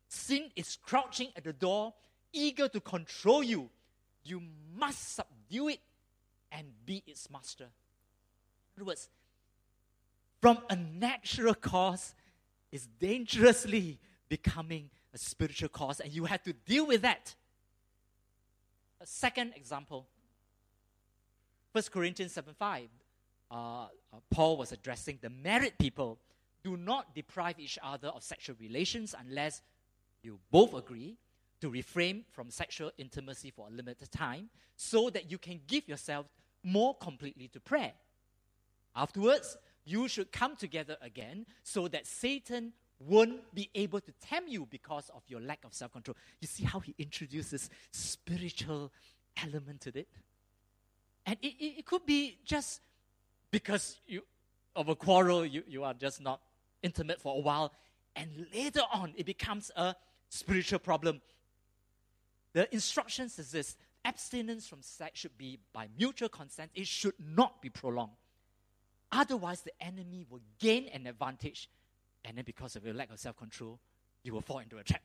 Sin 0.07 0.51
is 0.55 0.77
crouching 0.81 1.29
at 1.35 1.43
the 1.43 1.51
door, 1.51 1.95
eager 2.31 2.67
to 2.69 2.79
control 2.79 3.43
you. 3.43 3.71
You 4.23 4.41
must 4.77 5.15
subdue 5.15 5.69
it 5.69 5.79
and 6.51 6.67
be 6.85 7.03
its 7.07 7.27
master. 7.31 7.65
In 8.75 8.81
other 8.81 8.85
words, 8.85 9.09
from 10.39 10.59
a 10.69 10.75
natural 10.75 11.55
cause 11.55 12.13
is 12.71 12.87
dangerously 12.99 13.97
becoming 14.29 14.91
a 15.13 15.17
spiritual 15.17 15.69
cause, 15.69 15.99
and 15.99 16.11
you 16.11 16.25
have 16.25 16.43
to 16.43 16.53
deal 16.53 16.85
with 16.85 17.01
that. 17.01 17.33
A 19.01 19.07
second 19.07 19.53
example 19.55 20.07
1 21.71 21.85
Corinthians 21.91 22.33
7 22.33 22.53
5. 22.53 22.87
Uh, 23.51 23.83
uh, 23.83 23.87
Paul 24.29 24.57
was 24.57 24.71
addressing 24.71 25.19
the 25.21 25.29
married 25.29 25.77
people. 25.77 26.19
Do 26.63 26.77
not 26.77 27.13
deprive 27.13 27.59
each 27.59 27.77
other 27.83 28.07
of 28.09 28.23
sexual 28.23 28.55
relations 28.59 29.13
unless 29.19 29.61
you 30.21 30.39
both 30.51 30.73
agree 30.73 31.17
to 31.61 31.69
refrain 31.69 32.23
from 32.31 32.49
sexual 32.49 32.91
intimacy 32.97 33.51
for 33.51 33.67
a 33.67 33.71
limited 33.71 34.11
time 34.11 34.49
so 34.75 35.09
that 35.09 35.31
you 35.31 35.37
can 35.37 35.61
give 35.67 35.87
yourself 35.87 36.25
more 36.63 36.95
completely 36.95 37.47
to 37.49 37.59
prayer. 37.59 37.93
Afterwards, 38.95 39.57
you 39.85 40.07
should 40.07 40.31
come 40.31 40.55
together 40.55 40.97
again 41.01 41.45
so 41.63 41.87
that 41.89 42.07
Satan 42.07 42.73
won't 42.99 43.53
be 43.53 43.69
able 43.75 43.99
to 43.99 44.11
tempt 44.13 44.49
you 44.49 44.67
because 44.69 45.09
of 45.13 45.23
your 45.27 45.41
lack 45.41 45.63
of 45.65 45.73
self 45.73 45.91
control. 45.91 46.15
You 46.39 46.47
see 46.47 46.63
how 46.63 46.79
he 46.79 46.95
introduces 46.97 47.69
spiritual 47.91 48.91
element 49.41 49.81
to 49.81 49.97
it? 49.97 50.07
And 51.25 51.37
it, 51.41 51.53
it, 51.59 51.79
it, 51.79 51.85
could 51.85 52.05
be 52.05 52.37
just 52.45 52.81
because 53.53 53.99
you, 54.07 54.23
of 54.75 54.89
a 54.89 54.95
quarrel, 54.95 55.45
you, 55.45 55.61
you 55.67 55.83
are 55.83 55.93
just 55.93 56.19
not 56.19 56.41
intimate 56.81 57.21
for 57.21 57.37
a 57.37 57.39
while, 57.39 57.71
and 58.15 58.47
later 58.51 58.81
on 58.91 59.13
it 59.15 59.27
becomes 59.27 59.69
a 59.75 59.95
spiritual 60.27 60.79
problem. 60.79 61.21
The 62.53 62.73
instructions 62.73 63.37
is 63.37 63.51
this 63.51 63.77
abstinence 64.03 64.67
from 64.67 64.81
sex 64.81 65.19
should 65.19 65.37
be 65.37 65.59
by 65.71 65.87
mutual 65.97 66.29
consent, 66.29 66.71
it 66.73 66.87
should 66.87 67.13
not 67.23 67.61
be 67.61 67.69
prolonged. 67.69 68.17
Otherwise, 69.11 69.61
the 69.61 69.71
enemy 69.79 70.25
will 70.27 70.41
gain 70.59 70.89
an 70.91 71.05
advantage. 71.05 71.69
And 72.25 72.37
then, 72.37 72.45
because 72.45 72.75
of 72.75 72.83
your 72.83 72.95
lack 72.95 73.11
of 73.11 73.19
self 73.19 73.37
control, 73.37 73.79
you 74.23 74.33
will 74.33 74.41
fall 74.41 74.59
into 74.59 74.79
a 74.79 74.83
trap. 74.83 75.03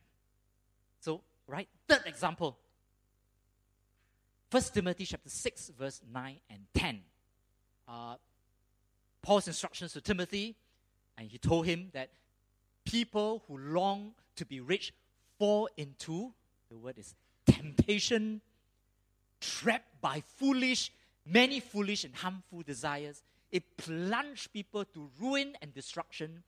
So, 1.00 1.20
right? 1.46 1.68
Third 1.86 2.02
example 2.06 2.56
1 4.50 4.62
Timothy 4.72 5.04
chapter 5.04 5.28
6, 5.28 5.72
verse 5.78 6.00
9 6.10 6.36
and 6.48 6.60
10. 6.72 7.00
Uh, 7.86 8.14
Paul's 9.28 9.46
instructions 9.46 9.92
to 9.92 10.00
Timothy, 10.00 10.56
and 11.18 11.28
he 11.28 11.36
told 11.36 11.66
him 11.66 11.90
that 11.92 12.08
people 12.86 13.42
who 13.46 13.58
long 13.58 14.12
to 14.36 14.46
be 14.46 14.60
rich 14.60 14.94
fall 15.38 15.68
into, 15.76 16.32
the 16.70 16.78
word 16.78 16.96
is 16.96 17.14
temptation, 17.44 18.40
trapped 19.38 20.00
by 20.00 20.22
foolish, 20.38 20.90
many 21.26 21.60
foolish 21.60 22.04
and 22.04 22.14
harmful 22.14 22.62
desires 22.62 23.22
it 23.50 23.76
plunges 23.76 24.46
people 24.46 24.86
to 24.86 25.10
ruin 25.20 25.52
and 25.60 25.74
destruction. 25.74 26.42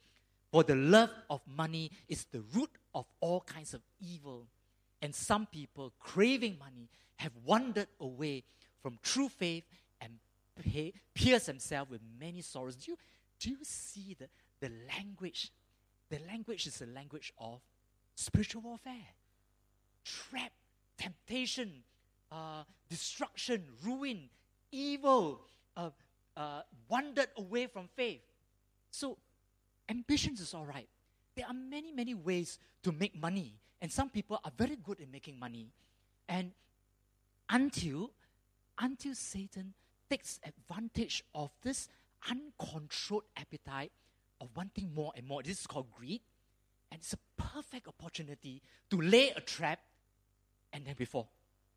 For 0.50 0.62
the 0.62 0.74
love 0.74 1.10
of 1.28 1.42
money 1.46 1.90
is 2.08 2.24
the 2.32 2.42
root 2.54 2.70
of 2.94 3.04
all 3.20 3.42
kinds 3.42 3.74
of 3.74 3.82
evil. 4.00 4.46
And 5.02 5.14
some 5.14 5.44
people, 5.44 5.92
craving 6.00 6.56
money, 6.58 6.88
have 7.16 7.32
wandered 7.44 7.88
away 8.00 8.44
from 8.82 8.98
true 9.02 9.28
faith 9.28 9.64
pay, 10.62 10.92
pierced 11.14 11.46
themselves 11.46 11.90
with 11.90 12.00
many 12.18 12.40
sorrows. 12.40 12.76
Do 12.76 12.92
you, 12.92 12.98
do 13.38 13.50
you 13.50 13.58
see 13.62 14.16
the, 14.18 14.28
the 14.60 14.72
language? 14.96 15.50
The 16.08 16.20
language 16.28 16.66
is 16.66 16.78
the 16.78 16.86
language 16.86 17.32
of 17.38 17.60
spiritual 18.14 18.62
warfare. 18.62 19.06
Trap, 20.04 20.52
temptation, 20.98 21.70
uh, 22.30 22.64
destruction, 22.88 23.64
ruin, 23.84 24.28
evil, 24.72 25.40
uh, 25.76 25.90
uh, 26.36 26.62
wandered 26.88 27.28
away 27.36 27.66
from 27.66 27.88
faith. 27.96 28.20
So, 28.90 29.18
ambitions 29.88 30.40
is 30.40 30.54
all 30.54 30.66
right. 30.66 30.88
There 31.36 31.46
are 31.46 31.54
many, 31.54 31.92
many 31.92 32.14
ways 32.14 32.58
to 32.82 32.92
make 32.92 33.20
money, 33.20 33.54
and 33.80 33.90
some 33.90 34.10
people 34.10 34.40
are 34.44 34.52
very 34.56 34.76
good 34.76 35.00
at 35.00 35.10
making 35.10 35.38
money. 35.38 35.68
And 36.28 36.52
until, 37.48 38.10
until 38.78 39.14
Satan 39.14 39.74
takes 40.10 40.40
advantage 40.44 41.24
of 41.34 41.50
this 41.62 41.88
uncontrolled 42.28 43.24
appetite 43.36 43.92
of 44.40 44.48
wanting 44.56 44.92
more 44.94 45.12
and 45.16 45.26
more, 45.26 45.42
this 45.42 45.60
is 45.60 45.66
called 45.66 45.86
greed, 45.96 46.20
and 46.90 47.00
it's 47.00 47.12
a 47.12 47.18
perfect 47.36 47.86
opportunity 47.88 48.62
to 48.90 49.00
lay 49.00 49.30
a 49.30 49.40
trap 49.40 49.80
and 50.72 50.84
then 50.86 50.94
before 50.96 51.28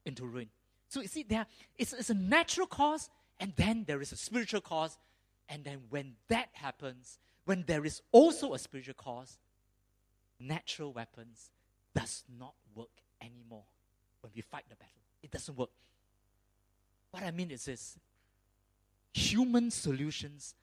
into 0.06 0.26
ruin. 0.26 0.50
So 0.90 1.02
you 1.02 1.08
see, 1.08 1.24
there 1.24 1.46
it's, 1.78 1.94
it's 1.94 2.10
a 2.10 2.16
natural 2.16 2.68
cause 2.68 3.10
and 3.40 3.54
then 3.56 3.86
there 3.88 4.02
is 4.02 4.12
a 4.12 4.16
spiritual 4.18 4.62
cause. 4.62 4.98
And 5.50 5.64
then 5.64 5.80
when 5.90 6.14
that 6.30 6.50
happens, 6.54 7.20
when 7.46 7.64
there 7.68 7.86
is 7.86 8.02
also 8.12 8.54
a 8.54 8.60
spiritual 8.60 8.94
cause, 8.94 9.38
natural 10.40 10.94
weapons 10.94 11.52
does 11.96 12.24
not 12.40 12.54
work 12.76 12.90
anymore 13.22 13.64
when 14.22 14.32
we 14.36 14.42
fight 14.42 14.64
the 14.70 14.76
battle. 14.76 14.94
It 15.22 15.32
doesn't 15.32 15.58
work. 15.58 15.70
What 17.12 17.24
I 17.24 17.32
mean 17.32 17.52
is 17.52 17.66
this 17.66 17.98
human 19.14 19.72
solutions 19.72 20.56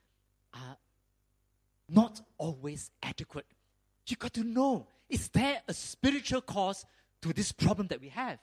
are 0.53 0.77
not 1.89 2.21
always 2.39 2.91
adequate. 3.03 3.47
You 4.07 4.17
got 4.17 4.33
to 4.35 4.45
know 4.45 4.89
is 5.09 5.29
there 5.29 5.61
a 5.67 5.75
spiritual 5.75 6.41
cause 6.41 6.85
to 7.23 7.33
this 7.33 7.53
problem 7.53 7.89
that 7.89 8.01
we 8.01 8.09
have? 8.09 8.39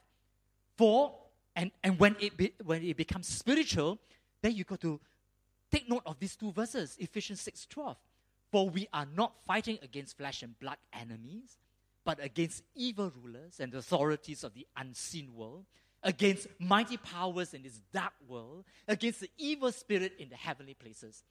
For 0.78 1.14
and, 1.56 1.72
and 1.84 1.98
when 1.98 2.16
it 2.20 2.38
be, 2.38 2.54
when 2.64 2.84
it 2.84 2.96
becomes 2.98 3.28
spiritual, 3.28 3.98
then 4.42 4.54
you 4.54 4.64
got 4.64 4.82
to 4.82 5.00
take 5.72 5.90
note 5.90 6.04
of 6.06 6.20
these 6.20 6.36
two 6.36 6.52
verses, 6.52 6.96
Ephesians 7.00 7.42
6 7.42 7.66
12. 7.66 7.98
For 8.52 8.70
we 8.70 8.88
are 8.94 9.08
not 9.16 9.34
fighting 9.46 9.80
against 9.82 10.18
flesh 10.18 10.44
and 10.44 10.58
blood 10.60 10.78
enemies, 10.94 11.58
but 12.06 12.24
against 12.24 12.64
evil 12.76 13.12
rulers 13.22 13.60
and 13.60 13.74
authorities 13.74 14.44
of 14.44 14.54
the 14.54 14.68
unseen 14.78 15.34
world, 15.34 15.66
against 16.08 16.48
mighty 16.58 16.96
powers 16.96 17.54
in 17.54 17.62
this 17.62 17.82
dark 17.92 18.14
world, 18.28 18.64
against 18.88 19.20
the 19.20 19.30
evil 19.38 19.72
spirit 19.74 20.14
in 20.18 20.30
the 20.30 20.38
heavenly 20.38 20.74
places. 20.74 21.26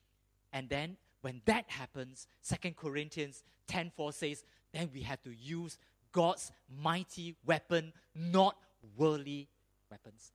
And 0.53 0.69
then 0.69 0.99
when 1.23 1.41
that 1.47 1.65
happens, 1.67 2.29
Second 2.43 2.77
Corinthians 2.77 3.43
10 3.69 3.91
4 3.97 4.13
says, 4.13 4.45
then 4.73 4.91
we 4.93 5.01
have 5.01 5.23
to 5.23 5.31
use 5.31 5.79
God's 6.13 6.53
mighty 6.83 7.35
weapon, 7.47 7.95
not 8.15 8.57
worldly 8.99 9.49
weapons. 9.91 10.33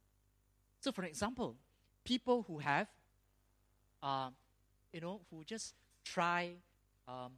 So, 0.79 0.91
for 0.91 1.03
example, 1.03 1.55
people 2.03 2.43
who 2.47 2.57
have, 2.57 2.87
uh, 4.01 4.29
you 4.91 5.01
know, 5.01 5.21
who 5.29 5.43
just 5.43 5.75
try, 6.03 6.49
um, 7.07 7.33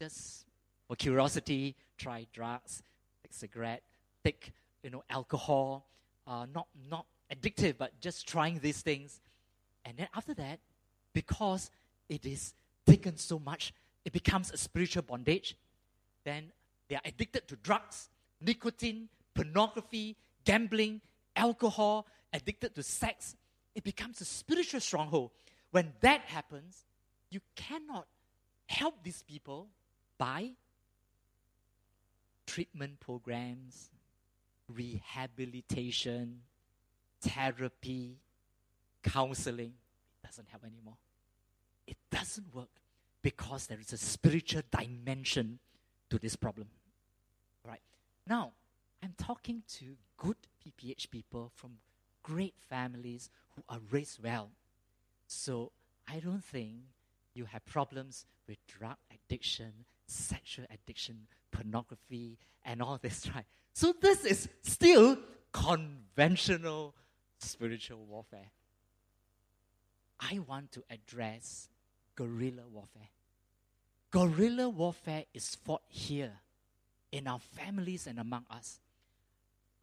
just 0.00 0.46
for 0.86 0.94
curiosity, 0.94 1.74
try 1.98 2.26
drugs, 2.32 2.84
take 3.24 3.34
cigarette, 3.34 3.82
take, 4.24 4.52
you 4.84 4.90
know, 4.90 5.02
alcohol, 5.10 5.86
uh, 6.26 6.46
not, 6.52 6.66
not 6.90 7.06
addictive, 7.34 7.76
but 7.78 7.98
just 8.00 8.26
trying 8.26 8.58
these 8.60 8.82
things. 8.82 9.20
And 9.84 9.96
then 9.96 10.08
after 10.14 10.34
that, 10.34 10.60
because 11.12 11.70
it 12.08 12.26
is 12.26 12.54
taken 12.86 13.16
so 13.16 13.38
much, 13.38 13.72
it 14.04 14.12
becomes 14.12 14.52
a 14.52 14.56
spiritual 14.56 15.02
bondage. 15.02 15.56
Then 16.24 16.52
they 16.88 16.96
are 16.96 17.02
addicted 17.04 17.48
to 17.48 17.56
drugs, 17.56 18.08
nicotine, 18.40 19.08
pornography, 19.34 20.16
gambling, 20.44 21.00
alcohol, 21.34 22.06
addicted 22.32 22.74
to 22.74 22.82
sex, 22.82 23.36
it 23.74 23.84
becomes 23.84 24.20
a 24.20 24.24
spiritual 24.24 24.80
stronghold. 24.80 25.30
When 25.70 25.92
that 26.00 26.22
happens, 26.22 26.84
you 27.30 27.40
cannot 27.54 28.06
help 28.66 28.94
these 29.02 29.22
people 29.22 29.68
by 30.18 30.52
treatment 32.46 33.00
programs, 33.00 33.90
rehabilitation, 34.72 36.40
therapy, 37.20 38.18
counseling. 39.02 39.72
It 40.22 40.26
doesn't 40.26 40.48
help 40.48 40.64
anymore. 40.64 40.96
It 41.86 41.96
doesn't 42.10 42.54
work 42.54 42.68
because 43.22 43.66
there 43.66 43.80
is 43.80 43.92
a 43.92 43.98
spiritual 43.98 44.62
dimension 44.70 45.58
to 46.10 46.18
this 46.18 46.36
problem. 46.36 46.68
Right 47.64 47.80
Now, 48.26 48.52
I'm 49.02 49.14
talking 49.18 49.62
to 49.78 49.96
good 50.16 50.36
PPH 50.64 51.10
people 51.10 51.52
from 51.54 51.78
great 52.22 52.54
families 52.68 53.30
who 53.54 53.62
are 53.68 53.80
raised 53.90 54.22
well. 54.22 54.50
So 55.26 55.72
I 56.08 56.18
don't 56.20 56.44
think 56.44 56.74
you 57.34 57.44
have 57.46 57.64
problems 57.66 58.26
with 58.48 58.58
drug 58.66 58.96
addiction, 59.12 59.72
sexual 60.06 60.66
addiction, 60.70 61.26
pornography, 61.50 62.38
and 62.64 62.82
all 62.82 62.98
this, 63.00 63.28
right? 63.34 63.44
So 63.76 63.92
this 63.92 64.24
is 64.24 64.48
still 64.62 65.18
conventional 65.52 66.94
spiritual 67.38 68.06
warfare. 68.06 68.50
I 70.18 70.38
want 70.38 70.72
to 70.72 70.84
address 70.88 71.68
guerrilla 72.14 72.62
warfare. 72.72 73.10
Guerrilla 74.10 74.70
warfare 74.70 75.24
is 75.34 75.56
fought 75.56 75.82
here 75.88 76.32
in 77.12 77.28
our 77.28 77.38
families 77.38 78.06
and 78.06 78.18
among 78.18 78.46
us. 78.50 78.80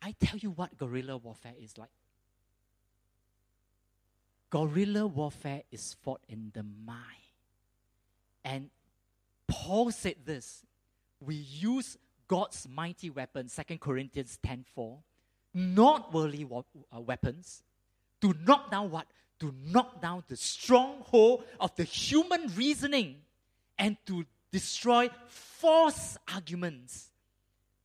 I 0.02 0.16
tell 0.20 0.40
you 0.40 0.50
what 0.50 0.76
guerrilla 0.76 1.18
warfare 1.18 1.54
is 1.62 1.78
like. 1.78 1.92
Guerrilla 4.50 5.06
warfare 5.06 5.62
is 5.72 5.96
fought 6.02 6.22
in 6.28 6.50
the 6.56 6.64
mind. 6.64 7.30
And 8.44 8.72
Paul 9.48 9.92
said 9.92 10.16
this 10.26 10.64
we 11.20 11.36
use 11.36 11.96
God's 12.28 12.68
mighty 12.68 13.10
weapon, 13.10 13.50
2 13.50 13.78
Corinthians 13.78 14.40
10 14.44 14.66
4, 14.74 14.98
not 15.54 16.14
worldly 16.14 16.44
wa- 16.44 16.64
uh, 16.96 17.00
weapons, 17.00 17.64
to 18.22 18.34
knock 18.46 18.72
down 18.72 18.92
what? 18.92 19.08
To 19.40 19.54
knock 19.66 20.02
down 20.02 20.24
the 20.28 20.38
stronghold 20.38 21.44
of 21.60 21.76
the 21.76 21.84
human 21.84 22.48
reasoning 22.56 23.18
and 23.78 23.98
to 24.06 24.26
destroy 24.52 25.10
false 25.28 26.18
arguments. 26.34 27.12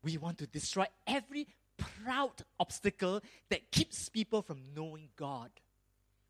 We 0.02 0.16
want 0.16 0.38
to 0.38 0.46
destroy 0.46 0.86
every 1.06 1.48
proud 1.76 2.32
obstacle 2.60 3.20
that 3.48 3.70
keeps 3.72 4.08
people 4.08 4.42
from 4.42 4.60
knowing 4.76 5.08
God. 5.16 5.50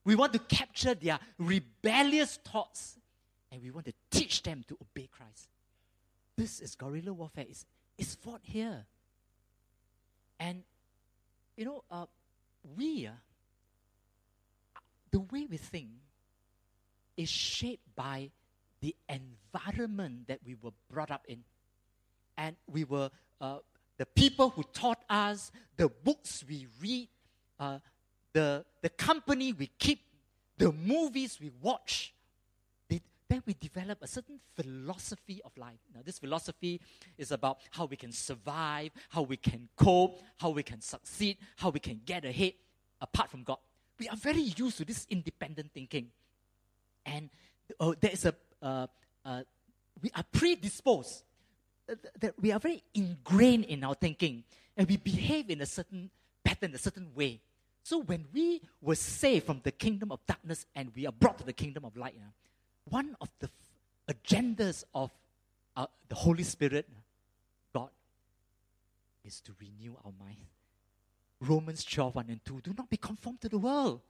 We 0.05 0.14
want 0.14 0.33
to 0.33 0.38
capture 0.38 0.94
their 0.94 1.18
rebellious 1.38 2.38
thoughts 2.38 2.97
and 3.51 3.62
we 3.62 3.71
want 3.71 3.87
to 3.87 3.94
teach 4.11 4.42
them 4.42 4.64
to 4.68 4.77
obey 4.81 5.09
Christ. 5.11 5.49
This 6.37 6.61
is 6.61 6.75
guerrilla 6.75 7.12
warfare. 7.12 7.47
It's, 7.49 7.66
it's 7.98 8.14
fought 8.14 8.40
here. 8.42 8.87
And, 10.38 10.62
you 11.56 11.64
know, 11.64 11.82
uh, 11.90 12.06
we, 12.76 13.06
uh, 13.06 13.11
the 15.11 15.20
way 15.20 15.46
we 15.50 15.56
think 15.56 15.88
is 17.16 17.28
shaped 17.28 17.82
by 17.96 18.30
the 18.80 18.94
environment 19.08 20.28
that 20.28 20.38
we 20.46 20.54
were 20.62 20.70
brought 20.90 21.11
up 21.11 21.24
in. 21.26 21.42
And 22.37 22.54
we 22.70 22.84
were, 22.84 23.11
uh, 23.40 23.58
the 23.96 24.06
people 24.06 24.50
who 24.50 24.62
taught 24.72 25.02
us, 25.11 25.50
the 25.76 25.88
books 25.88 26.44
we 26.48 26.68
read, 26.80 27.08
uh, 27.58 27.80
the, 28.32 28.64
the 28.82 28.90
company 28.90 29.52
we 29.52 29.66
keep, 29.78 30.00
the 30.56 30.70
movies 30.70 31.38
we 31.40 31.50
watch, 31.61 32.14
then 33.29 33.43
we 33.47 33.55
develop 33.55 33.99
a 34.03 34.07
certain 34.07 34.41
philosophy 34.55 35.41
of 35.45 35.57
life. 35.59 35.79
Now, 35.95 36.01
this 36.05 36.19
philosophy 36.19 36.81
is 37.19 37.31
about 37.31 37.59
how 37.71 37.85
we 37.85 37.97
can 37.97 38.11
survive, 38.11 38.91
how 39.11 39.23
we 39.23 39.37
can 39.37 39.69
cope, 39.77 40.21
how 40.38 40.51
we 40.51 40.62
can 40.62 40.81
succeed, 40.81 41.37
how 41.57 41.69
we 41.69 41.81
can 41.81 42.01
get 42.05 42.25
ahead 42.25 42.55
apart 43.01 43.31
from 43.31 43.43
God. 43.43 43.59
We 43.99 44.09
are 44.09 44.17
very 44.17 44.41
used 44.41 44.79
to 44.79 44.85
this 44.85 45.07
independent 45.11 45.73
thinking. 45.75 46.11
And 47.05 47.29
uh, 47.79 47.93
there 48.01 48.12
is 48.12 48.25
a, 48.25 48.35
uh, 48.62 48.87
uh, 49.25 49.43
we 50.03 50.11
are 50.14 50.25
predisposed, 50.33 51.23
uh, 51.91 52.29
we 52.41 52.53
are 52.53 52.61
very 52.61 52.83
ingrained 52.95 53.64
in 53.67 53.85
our 53.85 53.95
thinking, 53.95 54.45
and 54.77 54.88
we 54.88 54.97
behave 54.97 55.51
in 55.51 55.61
a 55.61 55.67
certain 55.67 56.11
pattern, 56.45 56.75
a 56.75 56.79
certain 56.79 57.09
way. 57.14 57.41
So 57.83 57.99
when 57.99 58.27
we 58.33 58.61
were 58.81 58.95
saved 58.95 59.47
from 59.47 59.61
the 59.64 59.73
kingdom 59.73 60.12
of 60.12 60.21
darkness 60.27 60.67
and 60.75 60.93
we 60.95 61.07
are 61.07 61.12
brought 61.12 61.38
to 61.38 61.45
the 61.45 61.53
kingdom 61.53 61.85
of 61.85 61.97
light, 61.97 62.14
one 62.90 63.16
of 63.20 63.31
the 63.40 63.51
agendas 64.09 64.85
of 64.94 65.11
uh, 65.77 65.87
the 66.09 66.14
Holy 66.14 66.42
Spirit, 66.42 66.88
God, 67.72 67.90
is 69.24 69.40
to 69.42 69.53
renew 69.61 69.94
our 70.05 70.12
mind. 70.18 70.46
Romans 71.40 71.85
12, 71.85 72.14
1 72.14 72.27
and 72.29 72.44
2. 72.44 72.61
Do 72.62 72.74
not 72.77 72.90
be 72.90 72.96
conformed 72.96 73.40
to 73.42 73.48
the 73.48 73.59
world, 73.59 74.01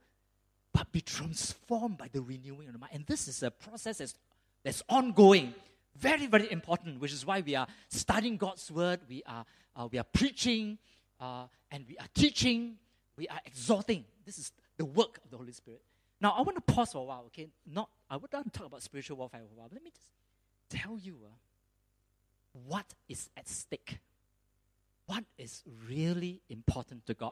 but 0.73 0.91
be 0.91 1.01
transformed 1.01 1.97
by 1.97 2.09
the 2.11 2.21
renewing 2.21 2.67
of 2.67 2.73
the 2.73 2.79
mind. 2.79 2.93
And 2.93 3.05
this 3.05 3.27
is 3.27 3.43
a 3.43 3.51
process 3.51 3.99
that's, 3.99 4.15
that's 4.63 4.81
ongoing. 4.89 5.53
Very, 5.95 6.27
very 6.27 6.51
important, 6.51 6.99
which 6.99 7.11
is 7.11 7.25
why 7.25 7.41
we 7.41 7.55
are 7.55 7.67
studying 7.89 8.37
God's 8.37 8.71
word, 8.71 9.01
we 9.07 9.21
are, 9.25 9.45
uh, 9.75 9.87
we 9.91 9.99
are 9.99 10.05
preaching, 10.05 10.77
uh, 11.19 11.45
and 11.71 11.85
we 11.87 11.97
are 11.97 12.07
teaching, 12.13 12.77
we 13.17 13.27
are 13.27 13.39
exhorting. 13.45 14.05
This 14.25 14.39
is 14.39 14.51
the 14.77 14.85
work 14.85 15.19
of 15.23 15.29
the 15.29 15.37
Holy 15.37 15.51
Spirit. 15.51 15.81
Now, 16.21 16.31
I 16.37 16.41
want 16.41 16.55
to 16.55 16.73
pause 16.73 16.91
for 16.91 16.99
a 16.99 17.03
while, 17.03 17.23
okay? 17.27 17.47
Not, 17.65 17.89
I 18.09 18.17
would 18.17 18.31
not 18.33 18.51
talk 18.53 18.65
about 18.65 18.83
spiritual 18.83 19.17
warfare 19.17 19.41
for 19.41 19.53
a 19.53 19.57
while. 19.57 19.69
Let 19.71 19.83
me 19.83 19.91
just 19.91 20.09
tell 20.69 20.97
you 20.97 21.15
uh, 21.25 21.29
what 22.67 22.85
is 23.07 23.29
at 23.37 23.47
stake. 23.47 23.99
What 25.05 25.23
is 25.37 25.63
really 25.87 26.41
important 26.49 27.05
to 27.07 27.13
God. 27.13 27.31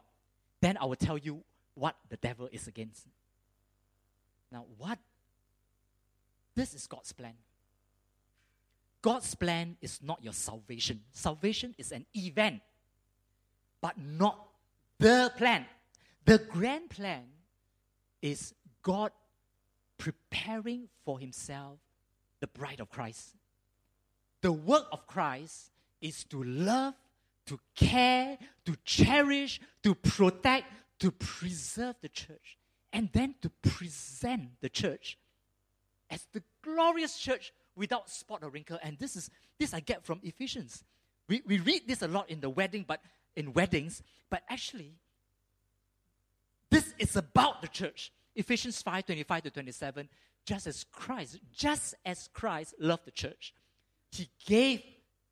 Then 0.60 0.76
I 0.78 0.86
will 0.86 0.96
tell 0.96 1.18
you 1.18 1.44
what 1.74 1.96
the 2.08 2.16
devil 2.16 2.48
is 2.50 2.66
against. 2.66 3.06
Now, 4.50 4.64
what? 4.78 4.98
This 6.54 6.74
is 6.74 6.86
God's 6.86 7.12
plan. 7.12 7.34
God's 9.00 9.34
plan 9.34 9.76
is 9.80 10.00
not 10.02 10.24
your 10.24 10.32
salvation. 10.32 11.02
Salvation 11.12 11.74
is 11.78 11.92
an 11.92 12.04
event, 12.14 12.60
but 13.80 13.96
not 13.96 14.48
the 14.98 15.32
plan. 15.36 15.66
The 16.24 16.38
grand 16.38 16.90
plan 16.90 17.22
is 18.20 18.54
God 18.88 19.12
preparing 19.98 20.88
for 21.04 21.20
himself 21.20 21.78
the 22.40 22.46
bride 22.46 22.80
of 22.80 22.88
Christ. 22.88 23.34
The 24.40 24.50
work 24.50 24.86
of 24.90 25.06
Christ 25.06 25.72
is 26.00 26.24
to 26.30 26.42
love, 26.42 26.94
to 27.44 27.60
care, 27.76 28.38
to 28.64 28.76
cherish, 28.86 29.60
to 29.82 29.94
protect, 29.94 30.72
to 31.00 31.10
preserve 31.10 31.96
the 32.00 32.08
church, 32.08 32.56
and 32.90 33.10
then 33.12 33.34
to 33.42 33.50
present 33.60 34.52
the 34.62 34.70
church 34.70 35.18
as 36.08 36.26
the 36.32 36.42
glorious 36.62 37.18
church 37.18 37.52
without 37.76 38.08
spot 38.08 38.38
or 38.42 38.48
wrinkle. 38.48 38.78
And 38.82 38.98
this 38.98 39.16
is 39.16 39.28
this 39.58 39.74
I 39.74 39.80
get 39.80 40.02
from 40.02 40.20
Ephesians. 40.22 40.82
We, 41.28 41.42
we 41.44 41.58
read 41.58 41.82
this 41.86 42.00
a 42.00 42.08
lot 42.08 42.30
in 42.30 42.40
the 42.40 42.48
wedding, 42.48 42.86
but 42.88 43.02
in 43.36 43.52
weddings, 43.52 44.02
but 44.30 44.44
actually, 44.48 44.94
this 46.70 46.94
is 46.98 47.16
about 47.16 47.60
the 47.60 47.68
church. 47.68 48.12
Ephesians 48.38 48.80
5 48.82 49.04
25 49.04 49.42
to 49.42 49.50
27, 49.50 50.08
just 50.46 50.68
as 50.68 50.84
Christ, 50.92 51.40
just 51.52 51.96
as 52.06 52.28
Christ 52.32 52.76
loved 52.78 53.04
the 53.04 53.10
church, 53.10 53.52
he 54.12 54.28
gave 54.46 54.80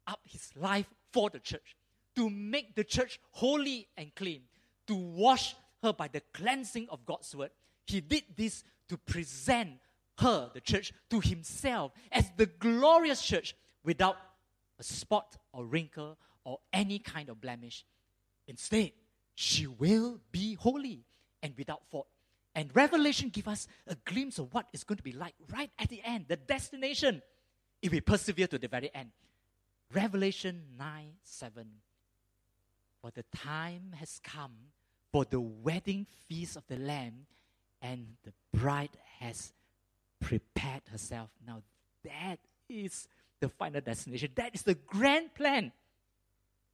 up 0.09 0.19
his 0.25 0.51
life 0.57 0.87
for 1.13 1.31
the 1.31 1.39
church 1.39 1.77
to 2.17 2.29
make 2.29 2.75
the 2.75 2.83
church 2.83 3.21
holy 3.31 3.87
and 3.97 4.13
clean, 4.17 4.43
to 4.89 4.97
wash 4.97 5.55
her 5.85 5.93
by 5.93 6.09
the 6.09 6.21
cleansing 6.35 6.89
of 6.91 7.07
God's 7.07 7.33
word. 7.37 7.51
He 7.87 8.01
did 8.01 8.25
this 8.37 8.65
to 8.89 8.97
present 8.99 9.75
her, 10.19 10.51
the 10.53 10.61
church, 10.61 10.93
to 11.11 11.21
himself 11.21 11.93
as 12.11 12.29
the 12.37 12.47
glorious 12.47 13.23
church 13.23 13.55
without 13.85 14.17
a 14.81 14.83
spot 14.83 15.37
or 15.53 15.65
wrinkle 15.65 16.19
or 16.45 16.59
any 16.73 16.99
kind 16.99 17.29
of 17.29 17.41
blemish. 17.41 17.85
Instead, 18.49 18.91
she 19.37 19.69
will 19.69 20.19
be 20.33 20.55
holy 20.55 21.05
and 21.41 21.55
without 21.57 21.87
fault. 21.89 22.09
And 22.57 22.71
Revelation 22.75 23.29
gives 23.29 23.49
us 23.49 23.69
a 23.87 23.95
glimpse 24.07 24.39
of 24.39 24.53
what 24.55 24.67
it's 24.73 24.83
going 24.83 24.97
to 24.97 25.03
be 25.03 25.13
like 25.13 25.35
right 25.53 25.71
at 25.79 25.91
the 25.91 26.01
end, 26.03 26.25
the 26.27 26.37
destination, 26.37 27.21
if 27.83 27.93
we 27.93 28.01
persevere 28.01 28.47
to 28.47 28.59
the 28.59 28.67
very 28.67 28.91
end. 28.95 29.11
Revelation 29.93 30.63
9 30.79 31.09
7. 31.23 31.67
For 33.03 33.11
the 33.11 33.25
time 33.37 33.95
has 34.01 34.21
come 34.25 34.55
for 35.13 35.27
the 35.27 35.39
wedding 35.39 36.07
feast 36.29 36.57
of 36.57 36.67
the 36.67 36.77
Lamb, 36.77 37.27
and 37.83 38.07
the 38.25 38.33
bride 38.59 38.97
has 39.21 39.53
prepared 40.19 40.81
herself. 40.91 41.29
Now, 41.47 41.61
that 42.05 42.39
is 42.71 43.07
the 43.39 43.51
final 43.51 43.83
destination. 43.83 44.31
That 44.35 44.55
is 44.55 44.63
the 44.63 44.75
grand 44.75 45.35
plan. 45.35 45.73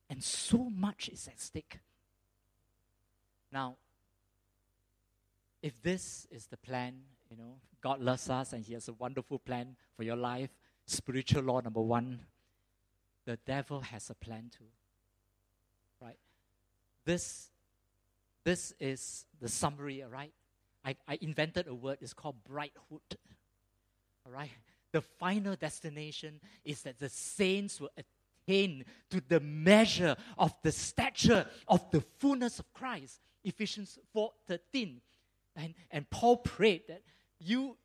And 0.08 0.22
so 0.22 0.70
much 0.70 1.08
is 1.08 1.26
at 1.26 1.40
stake. 1.40 1.80
Now, 3.52 3.76
if 5.62 5.80
this 5.82 6.26
is 6.30 6.46
the 6.46 6.56
plan, 6.56 6.94
you 7.30 7.36
know, 7.36 7.54
God 7.80 8.00
loves 8.00 8.28
us 8.28 8.52
and 8.52 8.64
He 8.64 8.74
has 8.74 8.88
a 8.88 8.92
wonderful 8.92 9.38
plan 9.38 9.76
for 9.96 10.02
your 10.02 10.16
life, 10.16 10.50
spiritual 10.86 11.44
law 11.44 11.60
number 11.60 11.80
one, 11.80 12.20
the 13.24 13.38
devil 13.46 13.80
has 13.80 14.10
a 14.10 14.14
plan 14.14 14.50
too. 14.56 14.64
Right? 16.00 16.18
This, 17.04 17.50
this 18.44 18.74
is 18.80 19.24
the 19.40 19.48
summary, 19.48 20.02
all 20.02 20.10
right? 20.10 20.32
I, 20.84 20.96
I 21.06 21.18
invented 21.20 21.68
a 21.68 21.74
word, 21.74 21.98
it's 22.00 22.12
called 22.12 22.42
bridehood. 22.44 23.16
All 24.26 24.32
right? 24.32 24.50
The 24.90 25.00
final 25.00 25.54
destination 25.54 26.40
is 26.64 26.82
that 26.82 26.98
the 26.98 27.08
saints 27.08 27.80
will 27.80 27.90
attain 27.96 28.84
to 29.10 29.22
the 29.26 29.40
measure 29.40 30.16
of 30.36 30.54
the 30.62 30.72
stature 30.72 31.46
of 31.68 31.88
the 31.90 32.00
fullness 32.18 32.58
of 32.58 32.72
Christ. 32.72 33.20
Ephesians 33.44 33.98
4 34.12 34.32
13. 34.46 35.00
And, 35.56 35.74
and 35.90 36.08
Paul 36.10 36.38
prayed 36.38 36.82
that 36.88 37.02
you 37.38 37.76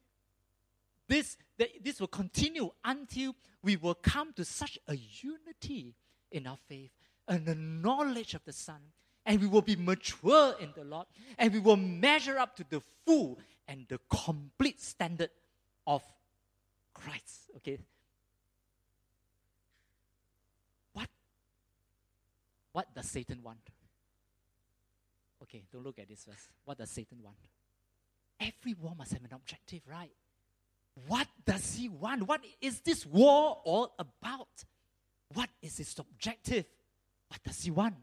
this 1.07 1.37
that 1.57 1.69
this 1.83 1.99
will 1.99 2.07
continue 2.07 2.69
until 2.83 3.35
we 3.63 3.75
will 3.75 3.95
come 3.95 4.33
to 4.33 4.45
such 4.45 4.77
a 4.87 4.95
unity 4.95 5.95
in 6.31 6.47
our 6.47 6.57
faith 6.67 6.91
and 7.27 7.45
the 7.45 7.55
knowledge 7.55 8.33
of 8.33 8.43
the 8.45 8.53
Son, 8.53 8.79
and 9.25 9.41
we 9.41 9.47
will 9.47 9.61
be 9.61 9.75
mature 9.75 10.55
in 10.59 10.71
the 10.75 10.83
Lord, 10.83 11.07
and 11.37 11.53
we 11.53 11.59
will 11.59 11.77
measure 11.77 12.37
up 12.37 12.55
to 12.57 12.65
the 12.69 12.81
full 13.05 13.39
and 13.67 13.85
the 13.89 13.99
complete 14.09 14.81
standard 14.81 15.29
of 15.85 16.03
Christ. 16.93 17.51
Okay. 17.57 17.79
What? 20.93 21.09
What 22.71 22.95
does 22.95 23.09
Satan 23.09 23.39
want? 23.43 23.59
Okay, 25.43 25.63
don't 25.71 25.83
look 25.83 25.99
at 25.99 26.07
this 26.07 26.25
first. 26.25 26.49
What 26.65 26.77
does 26.77 26.89
Satan 26.89 27.19
want? 27.23 27.37
Every 28.39 28.73
war 28.73 28.93
must 28.97 29.13
have 29.13 29.23
an 29.23 29.33
objective, 29.33 29.81
right? 29.89 30.11
What 31.07 31.27
does 31.45 31.75
he 31.75 31.89
want? 31.89 32.27
What 32.27 32.41
is 32.61 32.79
this 32.81 33.05
war 33.05 33.59
all 33.63 33.93
about? 33.99 34.47
What 35.33 35.49
is 35.61 35.77
his 35.77 35.95
objective? 35.99 36.65
What 37.27 37.43
does 37.43 37.61
he 37.63 37.71
want? 37.71 37.95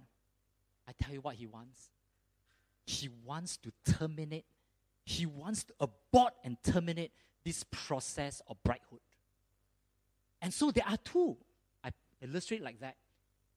I 0.87 0.93
tell 1.01 1.13
you 1.13 1.21
what 1.21 1.35
he 1.35 1.47
wants. 1.47 1.91
He 2.87 3.09
wants 3.25 3.57
to 3.59 3.73
terminate, 3.99 4.45
he 5.05 5.27
wants 5.27 5.65
to 5.65 5.75
abort 5.81 6.35
and 6.45 6.57
terminate 6.63 7.13
this 7.45 7.65
process 7.71 8.43
of 8.47 8.63
bridehood. 8.63 9.01
And 10.43 10.53
so 10.53 10.71
there 10.71 10.85
are 10.87 10.99
two. 10.99 11.37
I 11.83 11.91
illustrate 12.21 12.63
like 12.63 12.81
that. 12.81 12.97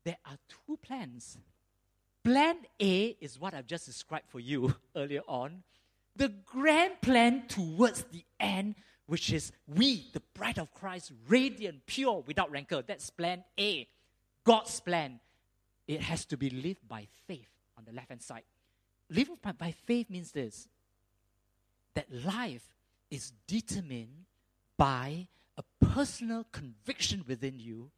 There 0.03 0.17
are 0.25 0.37
two 0.47 0.77
plans. 0.77 1.37
Plan 2.23 2.57
A 2.81 3.17
is 3.19 3.39
what 3.39 3.53
I've 3.53 3.67
just 3.67 3.85
described 3.85 4.29
for 4.29 4.39
you 4.39 4.73
earlier 4.95 5.21
on. 5.27 5.63
The 6.17 6.33
grand 6.45 6.99
plan 7.01 7.43
towards 7.47 8.03
the 8.05 8.23
end, 8.39 8.75
which 9.05 9.31
is 9.31 9.51
we, 9.67 10.07
the 10.13 10.21
bride 10.33 10.57
of 10.57 10.73
Christ, 10.73 11.11
radiant, 11.27 11.85
pure, 11.85 12.23
without 12.25 12.51
rancor. 12.51 12.81
That's 12.81 13.09
plan 13.11 13.43
A. 13.59 13.87
God's 14.43 14.79
plan. 14.79 15.19
It 15.87 16.01
has 16.01 16.25
to 16.25 16.37
be 16.37 16.49
lived 16.49 16.87
by 16.87 17.07
faith 17.27 17.47
on 17.77 17.85
the 17.85 17.93
left 17.93 18.09
hand 18.09 18.23
side. 18.23 18.43
Living 19.09 19.37
by, 19.41 19.51
by 19.51 19.71
faith 19.71 20.09
means 20.09 20.31
this 20.31 20.67
that 21.93 22.07
life 22.25 22.63
is 23.09 23.31
determined 23.47 24.25
by 24.75 25.27
a 25.57 25.63
personal 25.93 26.45
conviction 26.51 27.23
within 27.27 27.59
you 27.59 27.89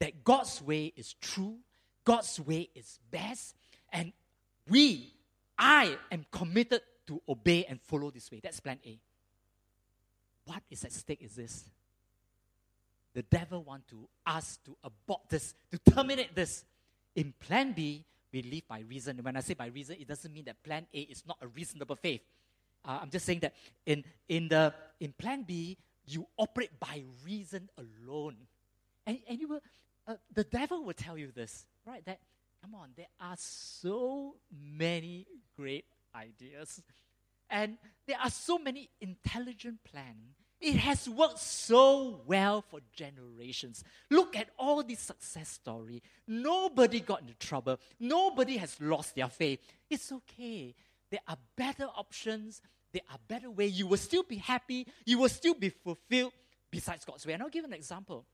that 0.00 0.24
God's 0.24 0.60
way 0.62 0.92
is 0.96 1.14
true, 1.20 1.58
God's 2.04 2.40
way 2.40 2.68
is 2.74 2.98
best, 3.10 3.54
and 3.92 4.12
we, 4.68 5.12
I 5.58 5.96
am 6.10 6.26
committed 6.32 6.80
to 7.06 7.20
obey 7.28 7.64
and 7.64 7.80
follow 7.80 8.10
this 8.10 8.30
way. 8.30 8.40
That's 8.42 8.60
plan 8.60 8.78
A. 8.84 8.98
What 10.44 10.62
is 10.70 10.84
at 10.84 10.92
stake 10.92 11.22
is 11.22 11.34
this. 11.34 11.64
The 13.14 13.22
devil 13.22 13.62
wants 13.62 13.90
to 13.90 14.08
us 14.26 14.58
to 14.64 14.76
abort 14.84 15.22
this, 15.28 15.54
to 15.72 15.78
terminate 15.92 16.34
this. 16.34 16.64
In 17.14 17.32
plan 17.40 17.72
B, 17.72 18.04
we 18.32 18.42
live 18.42 18.68
by 18.68 18.80
reason. 18.80 19.18
When 19.22 19.36
I 19.36 19.40
say 19.40 19.54
by 19.54 19.66
reason, 19.68 19.96
it 19.98 20.06
doesn't 20.06 20.32
mean 20.32 20.44
that 20.44 20.62
plan 20.62 20.86
A 20.92 20.98
is 20.98 21.22
not 21.26 21.38
a 21.40 21.46
reasonable 21.48 21.96
faith. 21.96 22.20
Uh, 22.84 22.98
I'm 23.02 23.10
just 23.10 23.24
saying 23.24 23.40
that 23.40 23.54
in, 23.86 24.04
in, 24.28 24.48
the, 24.48 24.72
in 25.00 25.12
plan 25.12 25.42
B, 25.42 25.76
you 26.06 26.26
operate 26.36 26.78
by 26.78 27.02
reason 27.24 27.68
alone. 27.78 28.36
And, 29.06 29.18
and 29.28 29.40
you 29.40 29.48
will, 29.48 29.60
uh, 30.06 30.16
the 30.32 30.44
devil 30.44 30.84
will 30.84 30.92
tell 30.92 31.16
you 31.16 31.32
this, 31.34 31.64
right? 31.86 32.04
That, 32.04 32.20
come 32.62 32.74
on, 32.74 32.90
there 32.96 33.08
are 33.20 33.36
so 33.38 34.36
many 34.52 35.26
great 35.56 35.86
ideas. 36.16 36.82
And 37.48 37.78
there 38.06 38.18
are 38.22 38.30
so 38.30 38.58
many 38.58 38.90
intelligent 39.00 39.84
plans. 39.84 40.36
It 40.60 40.76
has 40.76 41.08
worked 41.08 41.38
so 41.38 42.22
well 42.26 42.62
for 42.62 42.80
generations. 42.94 43.84
Look 44.10 44.36
at 44.36 44.48
all 44.58 44.82
these 44.82 45.00
success 45.00 45.50
story. 45.50 46.02
Nobody 46.26 47.00
got 47.00 47.20
into 47.20 47.34
trouble. 47.34 47.78
Nobody 48.00 48.56
has 48.56 48.80
lost 48.80 49.14
their 49.14 49.28
faith. 49.28 49.60
It's 49.90 50.10
okay. 50.10 50.74
There 51.10 51.20
are 51.28 51.36
better 51.56 51.84
options. 51.84 52.62
There 52.92 53.02
are 53.12 53.18
better 53.28 53.50
ways. 53.50 53.78
You 53.78 53.86
will 53.86 53.98
still 53.98 54.22
be 54.22 54.36
happy. 54.36 54.86
You 55.04 55.18
will 55.18 55.28
still 55.28 55.54
be 55.54 55.68
fulfilled 55.68 56.32
besides 56.70 57.04
God's 57.04 57.26
way. 57.26 57.34
And 57.34 57.42
I'll 57.42 57.50
give 57.50 57.64
an 57.64 57.74
example. 57.74 58.24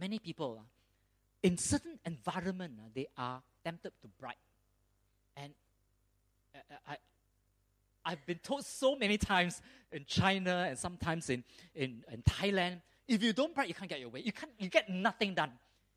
Many 0.00 0.18
people, 0.18 0.56
uh, 0.58 0.64
in 1.42 1.58
certain 1.58 1.98
environment, 2.06 2.74
uh, 2.78 2.88
they 2.94 3.08
are 3.18 3.42
tempted 3.62 3.92
to 4.00 4.08
bribe. 4.18 4.34
And 5.36 5.52
I, 6.88 6.96
I've 8.04 8.24
been 8.26 8.38
told 8.38 8.64
so 8.64 8.96
many 8.96 9.18
times 9.18 9.60
in 9.90 10.04
China 10.06 10.66
and 10.68 10.78
sometimes 10.78 11.30
in, 11.30 11.44
in, 11.74 12.04
in 12.10 12.22
Thailand, 12.22 12.80
if 13.06 13.22
you 13.22 13.32
don't 13.32 13.54
bribe, 13.54 13.68
you 13.68 13.74
can't 13.74 13.88
get 13.88 14.00
your 14.00 14.08
way. 14.08 14.20
You, 14.20 14.32
can't, 14.32 14.52
you 14.58 14.68
get 14.68 14.88
nothing 14.88 15.34
done 15.34 15.52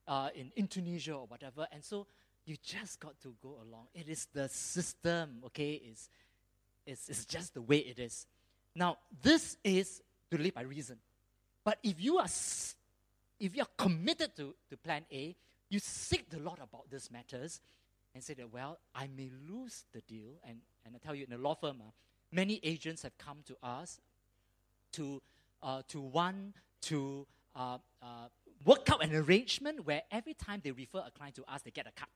uh, 0.07 0.29
in 0.35 0.51
Indonesia 0.55 1.13
or 1.13 1.25
whatever. 1.27 1.67
And 1.71 1.83
so 1.83 2.07
you 2.45 2.57
just 2.63 2.99
got 2.99 3.19
to 3.21 3.33
go 3.41 3.57
along. 3.67 3.87
It 3.93 4.07
is 4.09 4.27
the 4.33 4.49
system, 4.49 5.41
okay? 5.47 5.81
It's, 5.83 6.09
it's, 6.85 7.09
it's 7.09 7.25
just 7.25 7.53
the 7.53 7.61
way 7.61 7.77
it 7.77 7.99
is. 7.99 8.27
Now, 8.75 8.97
this 9.21 9.57
is 9.63 10.01
to 10.31 10.37
live 10.37 10.53
by 10.53 10.61
reason. 10.61 10.97
But 11.63 11.79
if 11.81 11.95
you 11.99 12.17
are, 12.17 12.27
if 13.39 13.55
you 13.55 13.61
are 13.61 13.67
committed 13.77 14.35
to, 14.37 14.53
to 14.69 14.77
plan 14.77 15.05
A, 15.11 15.35
you 15.69 15.79
seek 15.79 16.29
the 16.29 16.39
Lord 16.39 16.59
about 16.59 16.89
these 16.91 17.09
matters 17.11 17.61
and 18.15 18.23
say 18.23 18.33
that, 18.33 18.51
well, 18.51 18.79
I 18.95 19.07
may 19.15 19.29
lose 19.47 19.83
the 19.93 20.01
deal. 20.01 20.39
And, 20.47 20.59
and 20.85 20.95
I 20.95 20.99
tell 21.05 21.13
you, 21.13 21.25
in 21.27 21.33
a 21.33 21.37
law 21.37 21.53
firm, 21.53 21.81
uh, 21.81 21.91
many 22.31 22.61
agents 22.63 23.03
have 23.03 23.15
come 23.17 23.39
to 23.45 23.57
us 23.61 23.99
to, 24.93 25.21
uh, 25.61 25.81
to 25.89 25.99
want 25.99 26.55
to 26.83 27.27
uh, 27.55 27.77
uh, 28.01 28.27
work 28.63 28.89
out 28.89 29.03
an 29.03 29.13
arrangement 29.13 29.85
where 29.85 30.01
every 30.11 30.33
time 30.33 30.61
they 30.63 30.71
refer 30.71 31.03
a 31.05 31.11
client 31.11 31.35
to 31.35 31.43
us, 31.43 31.61
they 31.61 31.71
get 31.71 31.87
a 31.87 31.91
cut. 31.91 32.07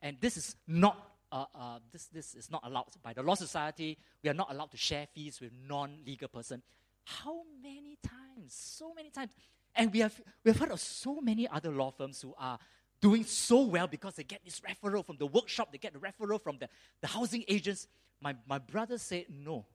And 0.00 0.16
this 0.20 0.36
is 0.38 0.56
not 0.66 1.10
uh, 1.30 1.46
uh, 1.52 1.78
this, 1.90 2.06
this 2.06 2.34
is 2.36 2.48
not 2.48 2.62
allowed 2.64 2.86
by 3.02 3.12
the 3.12 3.22
law 3.22 3.34
society. 3.34 3.98
We 4.22 4.30
are 4.30 4.34
not 4.34 4.52
allowed 4.52 4.70
to 4.70 4.76
share 4.76 5.08
fees 5.12 5.40
with 5.40 5.50
non-legal 5.66 6.28
person. 6.28 6.62
How 7.02 7.42
many 7.60 7.98
times? 8.02 8.54
So 8.54 8.94
many 8.94 9.10
times. 9.10 9.32
And 9.74 9.92
we 9.92 9.98
have, 9.98 10.14
we 10.44 10.52
have 10.52 10.60
heard 10.60 10.70
of 10.70 10.78
so 10.78 11.20
many 11.20 11.48
other 11.48 11.70
law 11.70 11.90
firms 11.90 12.22
who 12.22 12.34
are 12.38 12.58
doing 13.04 13.22
so 13.22 13.60
well 13.60 13.86
because 13.86 14.14
they 14.14 14.22
get 14.22 14.42
this 14.46 14.60
referral 14.60 15.04
from 15.04 15.18
the 15.18 15.26
workshop, 15.26 15.70
they 15.70 15.76
get 15.76 15.92
the 15.92 15.98
referral 15.98 16.40
from 16.42 16.56
the, 16.56 16.66
the 17.02 17.06
housing 17.06 17.44
agents. 17.48 17.86
My, 18.18 18.34
my 18.48 18.56
brother 18.56 18.96
said 18.96 19.26
no. 19.28 19.66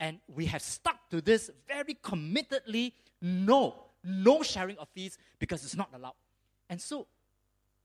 And 0.00 0.18
we 0.34 0.46
have 0.46 0.60
stuck 0.60 1.08
to 1.10 1.20
this 1.20 1.52
very 1.68 1.94
committedly 1.94 2.94
no, 3.22 3.76
no 4.02 4.42
sharing 4.42 4.76
of 4.78 4.88
fees 4.88 5.16
because 5.38 5.62
it's 5.62 5.76
not 5.76 5.88
allowed. 5.94 6.16
And 6.68 6.82
so, 6.82 7.06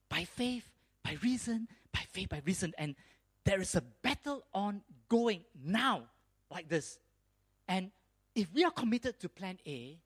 by 0.09 0.23
faith, 0.23 0.67
by 1.03 1.17
reason, 1.21 1.67
by 1.93 2.01
faith, 2.11 2.29
by 2.29 2.41
reason, 2.43 2.73
and 2.79 2.95
there 3.45 3.61
is 3.61 3.75
a 3.75 3.81
battle 4.01 4.43
on 4.55 4.81
going 5.07 5.41
now 5.63 6.05
like 6.49 6.67
this. 6.67 6.97
And 7.67 7.91
if 8.33 8.51
we 8.55 8.63
are 8.63 8.71
committed 8.71 9.19
to 9.19 9.29
plan 9.29 9.59
A, 9.67 9.99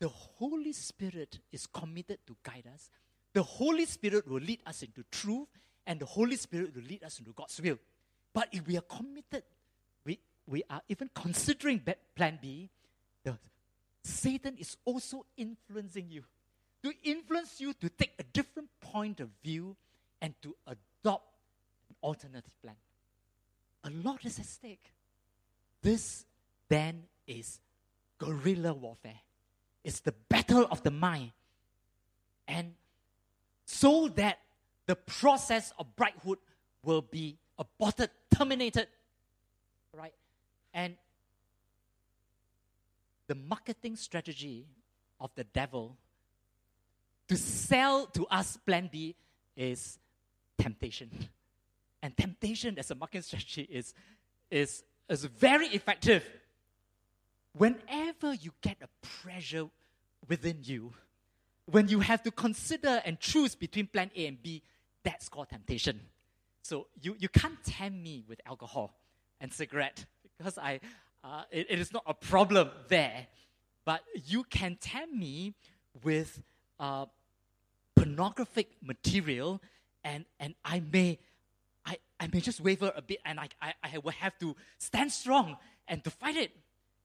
the 0.00 0.08
Holy 0.08 0.72
Spirit 0.72 1.38
is 1.52 1.68
committed 1.68 2.18
to 2.26 2.36
guide 2.42 2.64
us 2.74 2.90
the 3.34 3.42
Holy 3.42 3.84
Spirit 3.84 4.26
will 4.28 4.40
lead 4.40 4.60
us 4.64 4.82
into 4.82 5.04
truth, 5.10 5.48
and 5.86 6.00
the 6.00 6.06
Holy 6.06 6.36
Spirit 6.36 6.74
will 6.74 6.84
lead 6.84 7.02
us 7.02 7.18
into 7.18 7.32
God's 7.32 7.60
will. 7.60 7.78
But 8.32 8.48
if 8.52 8.66
we 8.66 8.76
are 8.78 8.82
committed, 8.82 9.42
we, 10.06 10.18
we 10.46 10.62
are 10.70 10.80
even 10.88 11.10
considering 11.14 11.82
plan 12.16 12.38
B, 12.40 12.70
the, 13.24 13.36
Satan 14.02 14.56
is 14.58 14.76
also 14.84 15.26
influencing 15.36 16.06
you. 16.10 16.22
To 16.84 16.92
influence 17.02 17.60
you 17.60 17.72
to 17.74 17.88
take 17.88 18.12
a 18.18 18.22
different 18.22 18.68
point 18.80 19.20
of 19.20 19.28
view 19.42 19.76
and 20.22 20.34
to 20.42 20.54
adopt 20.66 21.26
an 21.90 21.96
alternative 22.02 22.52
plan. 22.62 22.76
A 23.84 23.90
lot 23.90 24.24
is 24.24 24.38
at 24.38 24.46
stake. 24.46 24.92
This 25.82 26.24
then 26.68 27.04
is 27.26 27.60
guerrilla 28.18 28.72
warfare. 28.72 29.20
It's 29.82 30.00
the 30.00 30.14
battle 30.28 30.66
of 30.70 30.82
the 30.82 30.90
mind. 30.90 31.32
And 32.46 32.74
so 33.64 34.08
that 34.08 34.38
the 34.86 34.96
process 34.96 35.72
of 35.78 35.94
bridehood 35.96 36.38
will 36.82 37.02
be 37.02 37.38
aborted, 37.58 38.10
terminated. 38.34 38.88
Right? 39.92 40.14
And 40.72 40.96
the 43.26 43.34
marketing 43.34 43.96
strategy 43.96 44.66
of 45.20 45.30
the 45.34 45.44
devil 45.44 45.96
to 47.28 47.36
sell 47.36 48.06
to 48.06 48.26
us 48.26 48.56
plan 48.58 48.88
B 48.92 49.14
is 49.56 49.98
temptation. 50.58 51.10
And 52.02 52.14
temptation 52.14 52.78
as 52.78 52.90
a 52.90 52.94
marketing 52.94 53.22
strategy 53.22 53.62
is, 53.62 53.94
is, 54.50 54.84
is 55.08 55.24
very 55.24 55.68
effective. 55.68 56.22
Whenever 57.54 58.34
you 58.34 58.52
get 58.60 58.76
a 58.82 58.88
pressure 59.22 59.70
within 60.28 60.58
you, 60.60 60.92
when 61.66 61.88
you 61.88 62.00
have 62.00 62.22
to 62.22 62.30
consider 62.30 63.02
and 63.04 63.18
choose 63.20 63.54
between 63.54 63.86
plan 63.86 64.10
A 64.16 64.26
and 64.26 64.42
B, 64.42 64.62
that's 65.02 65.28
called 65.28 65.48
temptation. 65.48 66.00
So 66.62 66.86
you, 67.00 67.16
you 67.18 67.28
can't 67.28 67.62
tempt 67.64 67.98
me 67.98 68.24
with 68.28 68.40
alcohol 68.46 68.94
and 69.40 69.52
cigarette 69.52 70.04
because 70.38 70.58
I, 70.58 70.80
uh, 71.22 71.42
it, 71.50 71.66
it 71.70 71.78
is 71.78 71.92
not 71.92 72.04
a 72.06 72.14
problem 72.14 72.70
there. 72.88 73.26
But 73.84 74.00
you 74.26 74.44
can 74.44 74.78
tempt 74.80 75.14
me 75.14 75.54
with 76.02 76.42
uh, 76.80 77.06
pornographic 77.94 78.68
material 78.82 79.60
and, 80.02 80.24
and 80.40 80.54
I 80.64 80.82
may 80.92 81.18
I, 81.86 81.98
I 82.18 82.28
may 82.32 82.40
just 82.40 82.60
waver 82.60 82.92
a 82.96 83.02
bit 83.02 83.18
and 83.24 83.38
I, 83.38 83.48
I, 83.60 83.74
I 83.82 83.98
will 83.98 84.12
have 84.12 84.38
to 84.38 84.56
stand 84.78 85.12
strong 85.12 85.56
and 85.86 86.02
to 86.04 86.10
fight 86.10 86.36
it. 86.36 86.50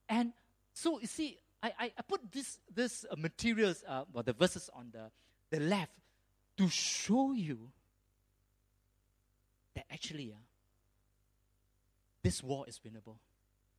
And 0.08 0.32
so 0.72 1.00
you 1.00 1.06
see, 1.06 1.38
I, 1.62 1.72
I, 1.78 1.92
I 1.98 2.02
put 2.02 2.32
this, 2.32 2.58
this 2.74 3.04
uh, 3.10 3.16
materials, 3.16 3.84
uh, 3.86 4.04
well, 4.12 4.22
the 4.22 4.32
verses 4.32 4.70
on 4.74 4.90
the, 4.92 5.10
the 5.50 5.62
left 5.62 5.92
to 6.56 6.68
show 6.68 7.32
you 7.32 7.70
that 9.74 9.84
actually 9.90 10.32
uh, 10.32 10.40
this 12.22 12.42
war 12.42 12.64
is 12.66 12.80
winnable. 12.86 13.16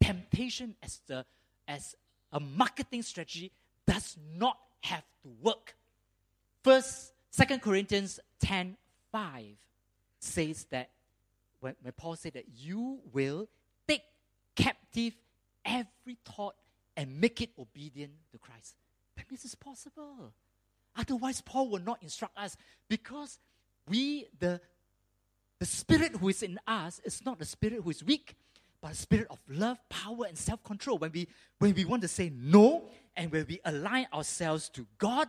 Temptation 0.02 0.76
as, 0.82 1.02
the, 1.08 1.26
as 1.67 1.96
a 2.32 2.39
marketing 2.39 3.02
strategy 3.02 3.52
does 3.88 4.17
not 4.38 4.58
have 4.82 5.04
to 5.24 5.30
work. 5.41 5.76
First, 6.63 7.13
Second 7.32 7.62
Corinthians 7.62 8.20
10 8.41 8.78
5 9.12 9.46
says 10.20 10.65
that 10.70 10.89
when, 11.60 11.76
when 11.82 11.94
Paul 11.94 12.15
said 12.15 12.34
that 12.34 12.46
you 12.56 13.00
will 13.12 13.48
take 13.88 14.02
captive 14.56 15.13
every 15.65 16.17
thought 16.26 16.56
and 16.95 17.19
make 17.19 17.41
it 17.41 17.51
obedient 17.58 18.13
to 18.32 18.38
Christ. 18.38 18.75
That 19.15 19.30
means 19.30 19.45
it's 19.45 19.56
possible. 19.56 20.34
Otherwise, 20.95 21.41
Paul 21.41 21.69
will 21.69 21.80
not 21.80 22.01
instruct 22.01 22.38
us 22.38 22.58
because 22.89 23.39
we, 23.88 24.27
the, 24.39 24.60
the 25.60 25.65
spirit 25.65 26.15
who 26.17 26.30
is 26.30 26.43
in 26.43 26.60
us, 26.67 26.99
is 27.04 27.23
not 27.25 27.39
the 27.39 27.45
spirit 27.45 27.82
who 27.84 27.89
is 27.89 28.04
weak, 28.04 28.36
but 28.82 28.91
a 28.91 28.95
spirit 28.95 29.27
of 29.30 29.39
love, 29.47 29.77
power, 29.89 30.25
and 30.27 30.38
self 30.38 30.63
control. 30.63 30.97
When 30.97 31.12
we, 31.12 31.27
when 31.60 31.73
we 31.73 31.86
want 31.86 32.01
to 32.01 32.08
say 32.08 32.32
no 32.34 32.89
and 33.15 33.32
when 33.32 33.45
we 33.47 33.60
align 33.63 34.08
ourselves 34.13 34.69
to 34.69 34.86
God, 34.97 35.27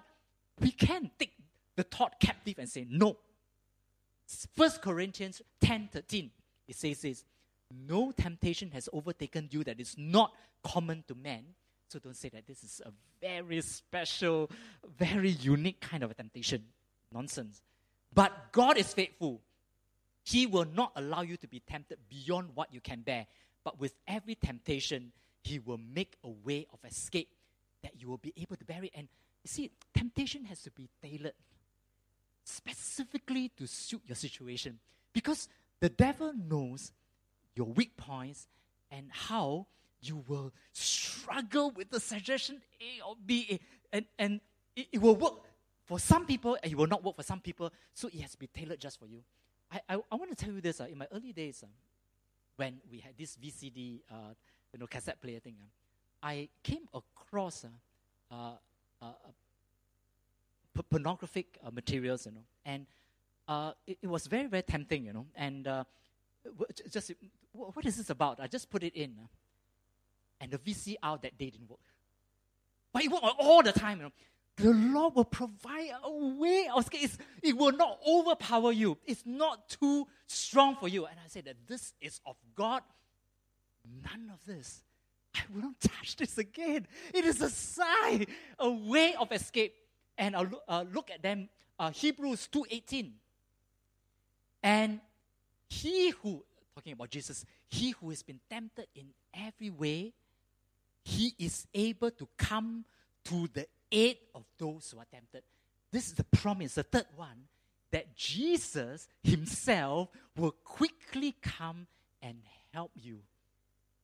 we 0.58 0.70
can 0.70 1.10
take 1.18 1.32
the 1.76 1.82
thought 1.82 2.18
captive 2.18 2.58
and 2.58 2.68
say 2.68 2.86
no. 2.88 3.18
First 4.56 4.80
Corinthians 4.80 5.42
10 5.60 5.90
13, 5.92 6.30
it 6.68 6.76
says 6.76 7.02
this 7.02 7.24
No 7.88 8.12
temptation 8.12 8.70
has 8.72 8.88
overtaken 8.92 9.48
you 9.50 9.64
that 9.64 9.80
is 9.80 9.94
not 9.96 10.32
common 10.62 11.04
to 11.08 11.14
man. 11.14 11.44
So 11.88 11.98
don't 11.98 12.16
say 12.16 12.28
that 12.30 12.46
this 12.46 12.62
is 12.62 12.80
a 12.84 12.92
very 13.20 13.60
special, 13.60 14.50
very 14.98 15.30
unique 15.30 15.80
kind 15.80 16.02
of 16.02 16.10
a 16.10 16.14
temptation. 16.14 16.64
Nonsense. 17.12 17.60
But 18.14 18.52
God 18.52 18.78
is 18.78 18.92
faithful. 18.92 19.40
He 20.24 20.46
will 20.46 20.64
not 20.64 20.92
allow 20.96 21.22
you 21.22 21.36
to 21.38 21.48
be 21.48 21.60
tempted 21.60 21.98
beyond 22.08 22.50
what 22.54 22.72
you 22.72 22.80
can 22.80 23.00
bear. 23.00 23.26
But 23.64 23.78
with 23.78 23.94
every 24.06 24.34
temptation, 24.34 25.12
He 25.42 25.58
will 25.58 25.78
make 25.78 26.16
a 26.24 26.28
way 26.28 26.66
of 26.72 26.78
escape 26.88 27.28
that 27.82 27.92
you 28.00 28.08
will 28.08 28.18
be 28.18 28.32
able 28.36 28.56
to 28.56 28.64
bear 28.64 28.82
it. 28.84 28.92
And 28.94 29.08
you 29.42 29.48
see, 29.48 29.70
temptation 29.94 30.44
has 30.46 30.62
to 30.62 30.70
be 30.70 30.88
tailored 31.02 31.34
specifically 32.44 33.50
to 33.58 33.66
suit 33.66 34.02
your 34.06 34.16
situation. 34.16 34.78
Because 35.12 35.48
the 35.80 35.88
devil 35.88 36.32
knows 36.32 36.92
your 37.54 37.66
weak 37.66 37.96
points 37.96 38.46
and 38.90 39.06
how 39.10 39.66
you 40.00 40.24
will 40.26 40.52
struggle 40.72 41.70
with 41.70 41.90
the 41.90 42.00
suggestion 42.00 42.60
A 42.80 43.06
or 43.06 43.16
B. 43.24 43.60
And, 43.92 44.04
and 44.18 44.40
it, 44.74 44.88
it 44.92 44.98
will 45.00 45.16
work 45.16 45.34
for 45.84 45.98
some 45.98 46.26
people 46.26 46.56
and 46.62 46.72
it 46.72 46.76
will 46.76 46.86
not 46.86 47.04
work 47.04 47.16
for 47.16 47.22
some 47.22 47.40
people. 47.40 47.72
So 47.94 48.08
it 48.08 48.20
has 48.20 48.32
to 48.32 48.38
be 48.38 48.48
tailored 48.48 48.80
just 48.80 48.98
for 48.98 49.06
you. 49.06 49.22
I, 49.70 49.80
I, 49.88 49.98
I 50.10 50.14
want 50.16 50.36
to 50.36 50.44
tell 50.44 50.54
you 50.54 50.60
this. 50.60 50.80
Uh, 50.80 50.86
in 50.90 50.98
my 50.98 51.06
early 51.12 51.32
days, 51.32 51.62
uh, 51.62 51.66
when 52.56 52.78
we 52.90 52.98
had 52.98 53.12
this 53.16 53.36
VCD, 53.36 54.00
uh, 54.10 54.14
you 54.72 54.78
know, 54.78 54.86
cassette 54.86 55.20
player 55.20 55.40
thing, 55.40 55.56
uh, 55.60 56.26
I 56.26 56.48
came 56.62 56.88
across 56.94 57.64
uh, 58.30 58.34
uh, 59.00 59.06
p- 60.74 60.82
pornographic 60.88 61.58
materials, 61.72 62.26
you 62.26 62.32
know, 62.32 62.44
and 62.64 62.86
it, 63.86 63.98
it, 64.02 64.06
was 64.06 64.26
very, 64.26 64.46
very 64.46 64.62
tempting, 64.62 65.06
you 65.06 65.12
know. 65.12 65.26
And 65.34 65.68
just, 66.90 67.12
what 67.52 67.84
is 67.84 67.96
this 67.96 68.10
about? 68.10 68.40
I 68.40 68.46
just 68.46 68.70
put 68.70 68.82
it 68.82 68.94
in, 68.94 69.16
uh, 69.22 69.26
and 70.40 70.50
the 70.50 70.58
VCR 70.58 71.20
that 71.22 71.38
day 71.38 71.50
didn't 71.50 71.68
work. 71.68 71.80
But 72.92 73.04
it 73.04 73.10
worked 73.10 73.26
all 73.38 73.62
the 73.62 73.72
time, 73.72 73.98
you 73.98 74.04
know. 74.04 74.12
The 74.56 74.70
Lord 74.70 75.14
will 75.14 75.24
provide 75.24 75.92
a 76.02 76.12
way 76.12 76.68
of 76.74 76.82
escape. 76.82 77.10
it 77.42 77.56
will 77.56 77.72
not 77.72 77.98
overpower 78.06 78.70
you. 78.70 78.98
It's 79.06 79.22
not 79.24 79.68
too 79.68 80.06
strong 80.26 80.76
for 80.76 80.88
you. 80.88 81.06
And 81.06 81.18
I 81.18 81.26
said 81.28 81.46
that 81.46 81.56
this 81.66 81.94
is 82.02 82.20
of 82.26 82.36
God. 82.54 82.82
None 84.04 84.30
of 84.30 84.44
this. 84.44 84.82
I 85.34 85.40
will 85.54 85.62
not 85.62 85.80
touch 85.80 86.16
this 86.16 86.36
again. 86.36 86.86
It 87.14 87.24
is 87.24 87.40
a 87.40 87.48
sign, 87.48 88.26
a 88.58 88.70
way 88.70 89.14
of 89.14 89.32
escape 89.32 89.74
and 90.18 90.36
I'll 90.36 90.44
look, 90.44 90.62
uh, 90.68 90.84
look 90.92 91.10
at 91.10 91.22
them, 91.22 91.48
uh, 91.78 91.90
Hebrews 91.90 92.48
2.18. 92.52 93.12
And 94.62 95.00
he 95.68 96.10
who, 96.10 96.44
talking 96.74 96.92
about 96.92 97.10
Jesus, 97.10 97.44
he 97.68 97.90
who 97.90 98.10
has 98.10 98.22
been 98.22 98.40
tempted 98.50 98.86
in 98.94 99.06
every 99.34 99.70
way, 99.70 100.12
he 101.04 101.34
is 101.38 101.66
able 101.74 102.10
to 102.12 102.28
come 102.36 102.84
to 103.24 103.48
the 103.52 103.66
aid 103.90 104.18
of 104.34 104.44
those 104.58 104.90
who 104.90 104.98
are 104.98 105.06
tempted. 105.12 105.42
This 105.90 106.06
is 106.08 106.14
the 106.14 106.24
promise, 106.24 106.74
the 106.74 106.82
third 106.82 107.06
one, 107.16 107.46
that 107.90 108.16
Jesus 108.16 109.06
himself 109.22 110.08
will 110.36 110.54
quickly 110.64 111.34
come 111.42 111.86
and 112.22 112.36
help 112.72 112.92
you 112.94 113.18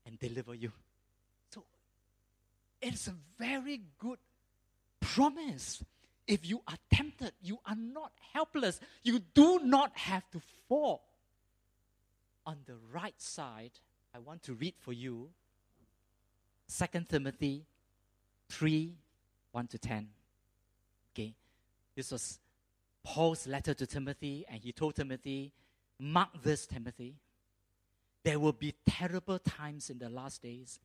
and 0.07 0.19
deliver 0.19 0.55
you. 0.55 0.73
So 1.51 1.65
it's 2.83 3.09
a 3.09 3.15
very 3.39 3.81
good 3.99 4.19
promise 5.01 5.83
if 6.29 6.47
you 6.47 6.61
are 6.69 6.77
tempted, 6.93 7.33
you 7.41 7.59
are 7.67 7.75
not 7.75 8.13
helpless. 8.35 8.79
You 9.03 9.21
do 9.33 9.61
not 9.65 9.97
have 9.97 10.29
to 10.33 10.43
fall. 10.69 11.03
On 12.49 12.57
the 12.65 12.77
right 12.91 13.21
side, 13.21 13.73
I 14.15 14.21
want 14.21 14.43
to 14.45 14.55
read 14.55 14.73
for 14.79 14.95
you 14.95 15.29
2 16.75 17.01
Timothy 17.07 17.67
3 18.49 18.97
1 19.53 19.67
to 19.67 19.79
10. 19.79 20.09
Okay, 21.13 21.35
this 21.95 22.11
was 22.11 22.39
Paul's 23.05 23.47
letter 23.47 23.75
to 23.75 23.87
Timothy, 23.87 24.47
and 24.49 24.65
he 24.65 24.73
told 24.73 24.97
Timothy, 24.97 25.53
Mark 25.99 26.43
this, 26.43 26.67
Timothy. 26.67 27.17
There 28.25 28.39
will 28.39 28.55
be 28.55 28.75
terrible 28.87 29.39
times 29.39 29.91
in 29.91 29.99
the 29.99 30.09
last 30.09 30.41
days. 30.41 30.81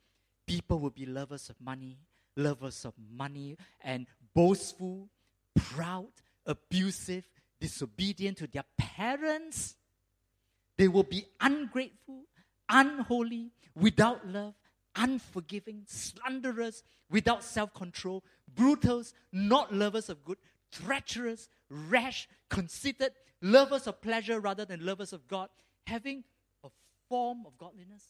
People 0.45 0.79
will 0.79 0.89
be 0.89 1.05
lovers 1.05 1.49
of 1.49 1.55
money, 1.61 1.97
lovers 2.35 2.83
of 2.83 2.93
money, 3.15 3.55
and 3.81 4.05
boastful 4.33 5.07
proud, 5.55 6.09
abusive, 6.45 7.23
disobedient 7.61 8.37
to 8.39 8.47
their 8.47 8.65
parents. 8.77 9.75
They 10.77 10.87
will 10.87 11.03
be 11.03 11.25
ungrateful, 11.39 12.23
unholy, 12.69 13.51
without 13.75 14.27
love, 14.27 14.55
unforgiving, 14.95 15.83
slanderous, 15.87 16.83
without 17.09 17.43
self 17.43 17.73
control, 17.73 18.23
brutals, 18.55 19.13
not 19.31 19.73
lovers 19.73 20.09
of 20.09 20.23
good, 20.23 20.37
treacherous, 20.71 21.49
rash, 21.69 22.27
conceited, 22.49 23.11
lovers 23.41 23.87
of 23.87 24.01
pleasure 24.01 24.39
rather 24.39 24.65
than 24.65 24.85
lovers 24.85 25.13
of 25.13 25.27
God, 25.27 25.49
having 25.85 26.23
a 26.63 26.69
form 27.09 27.43
of 27.45 27.57
godliness. 27.57 28.03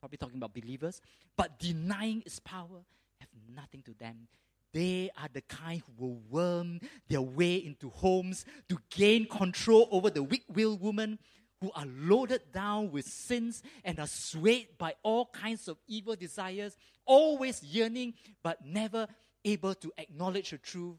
Probably 0.00 0.18
talking 0.18 0.36
about 0.36 0.54
believers, 0.54 1.00
but 1.36 1.58
denying 1.58 2.22
its 2.24 2.38
power, 2.38 2.84
have 3.18 3.28
nothing 3.54 3.82
to 3.82 3.94
them. 3.94 4.28
They 4.72 5.10
are 5.16 5.28
the 5.32 5.40
kind 5.40 5.82
who 5.98 6.06
will 6.06 6.20
worm 6.30 6.80
their 7.08 7.22
way 7.22 7.56
into 7.56 7.90
homes 7.90 8.44
to 8.68 8.78
gain 8.90 9.26
control 9.26 9.88
over 9.90 10.10
the 10.10 10.22
weak 10.22 10.44
willed 10.48 10.80
women 10.80 11.18
who 11.60 11.70
are 11.74 11.86
loaded 11.86 12.42
down 12.52 12.92
with 12.92 13.04
sins 13.04 13.62
and 13.84 13.98
are 13.98 14.06
swayed 14.06 14.68
by 14.78 14.94
all 15.02 15.26
kinds 15.26 15.66
of 15.68 15.76
evil 15.88 16.14
desires, 16.14 16.76
always 17.04 17.62
yearning 17.62 18.14
but 18.42 18.64
never 18.64 19.08
able 19.44 19.74
to 19.74 19.92
acknowledge 19.98 20.50
the 20.50 20.58
truth. 20.58 20.98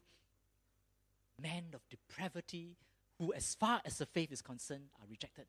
Men 1.40 1.64
of 1.72 1.80
depravity 1.88 2.76
who, 3.18 3.32
as 3.32 3.54
far 3.54 3.80
as 3.84 3.98
the 3.98 4.06
faith 4.06 4.32
is 4.32 4.42
concerned, 4.42 4.84
are 5.00 5.06
rejected. 5.08 5.46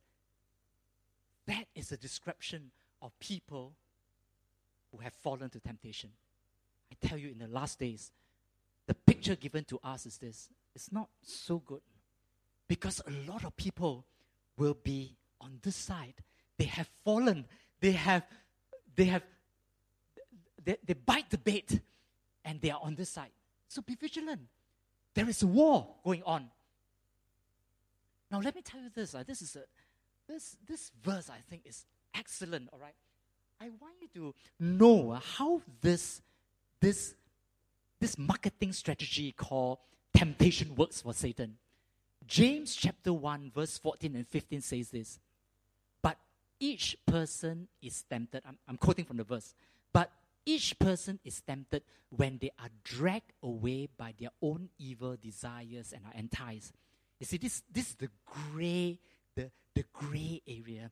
That 1.47 1.65
is 1.75 1.91
a 1.91 1.97
description 1.97 2.71
of 3.01 3.17
people 3.19 3.73
who 4.91 4.99
have 4.99 5.13
fallen 5.21 5.49
to 5.49 5.59
temptation. 5.59 6.11
I 6.91 7.07
tell 7.07 7.17
you, 7.17 7.29
in 7.29 7.39
the 7.39 7.47
last 7.47 7.79
days, 7.79 8.11
the 8.87 8.93
picture 8.93 9.35
given 9.35 9.63
to 9.65 9.79
us 9.83 10.05
is 10.05 10.17
this 10.17 10.49
it's 10.75 10.91
not 10.91 11.09
so 11.21 11.59
good 11.59 11.81
because 12.67 13.01
a 13.05 13.31
lot 13.31 13.43
of 13.43 13.55
people 13.55 14.05
will 14.57 14.77
be 14.83 15.15
on 15.39 15.59
this 15.61 15.75
side. 15.75 16.15
They 16.57 16.65
have 16.65 16.89
fallen, 17.03 17.45
they 17.79 17.93
have, 17.93 18.23
they 18.95 19.05
have, 19.05 19.23
they, 20.63 20.77
they 20.85 20.93
bite 20.93 21.29
the 21.29 21.37
bait 21.37 21.79
and 22.45 22.61
they 22.61 22.69
are 22.69 22.79
on 22.83 22.95
this 22.95 23.09
side. 23.09 23.31
So 23.67 23.81
be 23.81 23.95
vigilant. 23.95 24.41
There 25.13 25.27
is 25.27 25.43
a 25.43 25.47
war 25.47 25.95
going 26.03 26.23
on. 26.23 26.49
Now, 28.29 28.39
let 28.39 28.55
me 28.55 28.61
tell 28.61 28.79
you 28.79 28.89
this. 28.93 29.13
Uh, 29.13 29.23
this 29.27 29.41
is 29.41 29.55
a, 29.55 29.63
this, 30.27 30.55
this 30.65 30.91
verse 31.03 31.29
I 31.29 31.39
think 31.49 31.63
is 31.65 31.85
excellent, 32.15 32.69
all 32.71 32.79
right? 32.79 32.95
I 33.59 33.65
want 33.79 33.95
you 34.01 34.07
to 34.15 34.35
know 34.59 35.11
uh, 35.11 35.19
how 35.19 35.61
this 35.81 36.21
this, 36.81 37.15
this 37.99 38.17
marketing 38.17 38.73
strategy 38.73 39.31
called 39.31 39.77
temptation 40.13 40.75
works 40.75 41.01
for 41.01 41.13
Satan. 41.13 41.55
James 42.31 42.73
chapter 42.77 43.11
1, 43.11 43.51
verse 43.53 43.77
14 43.77 44.15
and 44.15 44.25
15 44.25 44.61
says 44.61 44.89
this. 44.89 45.19
But 46.01 46.17
each 46.61 46.95
person 47.05 47.67
is 47.81 48.05
tempted. 48.09 48.41
I'm, 48.47 48.57
I'm 48.69 48.77
quoting 48.77 49.03
from 49.03 49.17
the 49.17 49.25
verse. 49.25 49.53
But 49.91 50.09
each 50.45 50.79
person 50.79 51.19
is 51.25 51.41
tempted 51.41 51.83
when 52.09 52.37
they 52.37 52.51
are 52.57 52.69
dragged 52.85 53.33
away 53.43 53.89
by 53.97 54.13
their 54.17 54.29
own 54.41 54.69
evil 54.79 55.17
desires 55.21 55.91
and 55.91 56.05
are 56.05 56.17
enticed. 56.17 56.71
You 57.19 57.25
see, 57.25 57.35
this, 57.35 57.63
this 57.69 57.89
is 57.89 57.95
the 57.95 58.09
gray, 58.25 58.97
the, 59.35 59.51
the 59.75 59.83
gray 59.91 60.41
area. 60.47 60.89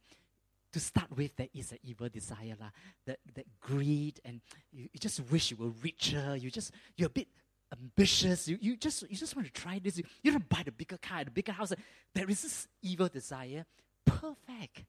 To 0.73 0.79
start 0.81 1.07
with, 1.15 1.37
there 1.37 1.47
is 1.55 1.71
an 1.71 1.79
evil 1.83 2.09
desire, 2.09 2.57
la, 2.59 2.67
that, 3.05 3.19
that 3.33 3.45
greed, 3.61 4.19
and 4.25 4.41
you, 4.73 4.89
you 4.91 4.99
just 4.99 5.21
wish 5.31 5.51
you 5.51 5.57
were 5.57 5.71
richer. 5.81 6.35
You 6.35 6.51
just, 6.51 6.73
you're 6.97 7.07
a 7.07 7.09
bit 7.09 7.29
ambitious. 7.71 8.47
You, 8.47 8.57
you, 8.61 8.77
just, 8.77 9.03
you 9.09 9.15
just 9.15 9.35
want 9.35 9.47
to 9.47 9.53
try 9.53 9.79
this. 9.83 9.97
You, 9.97 10.03
you 10.23 10.31
to 10.33 10.39
buy 10.39 10.63
the 10.63 10.71
bigger 10.71 10.97
car, 10.97 11.23
the 11.23 11.31
bigger 11.31 11.51
house. 11.51 11.73
There 12.13 12.29
is 12.29 12.41
this 12.41 12.67
evil 12.81 13.07
desire. 13.07 13.65
Perfect. 14.05 14.85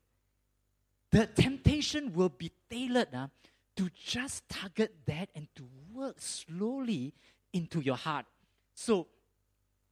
The 1.10 1.26
temptation 1.26 2.12
will 2.14 2.28
be 2.28 2.52
tailored 2.70 3.14
uh, 3.14 3.28
to 3.76 3.90
just 4.04 4.48
target 4.48 4.94
that 5.06 5.28
and 5.34 5.48
to 5.56 5.64
work 5.92 6.16
slowly 6.20 7.12
into 7.52 7.80
your 7.80 7.96
heart. 7.96 8.26
So 8.74 9.08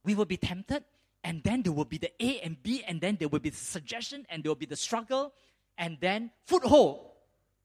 we 0.03 0.15
will 0.15 0.25
be 0.25 0.37
tempted, 0.37 0.83
and 1.23 1.43
then 1.43 1.61
there 1.61 1.73
will 1.73 1.85
be 1.85 1.97
the 1.97 2.11
A 2.23 2.39
and 2.39 2.61
B, 2.63 2.83
and 2.87 3.01
then 3.01 3.17
there 3.19 3.27
will 3.27 3.39
be 3.39 3.49
the 3.49 3.57
suggestion, 3.57 4.25
and 4.29 4.43
there 4.43 4.49
will 4.49 4.55
be 4.55 4.65
the 4.65 4.77
struggle, 4.77 5.33
and 5.77 5.97
then 5.99 6.31
foothold. 6.45 7.07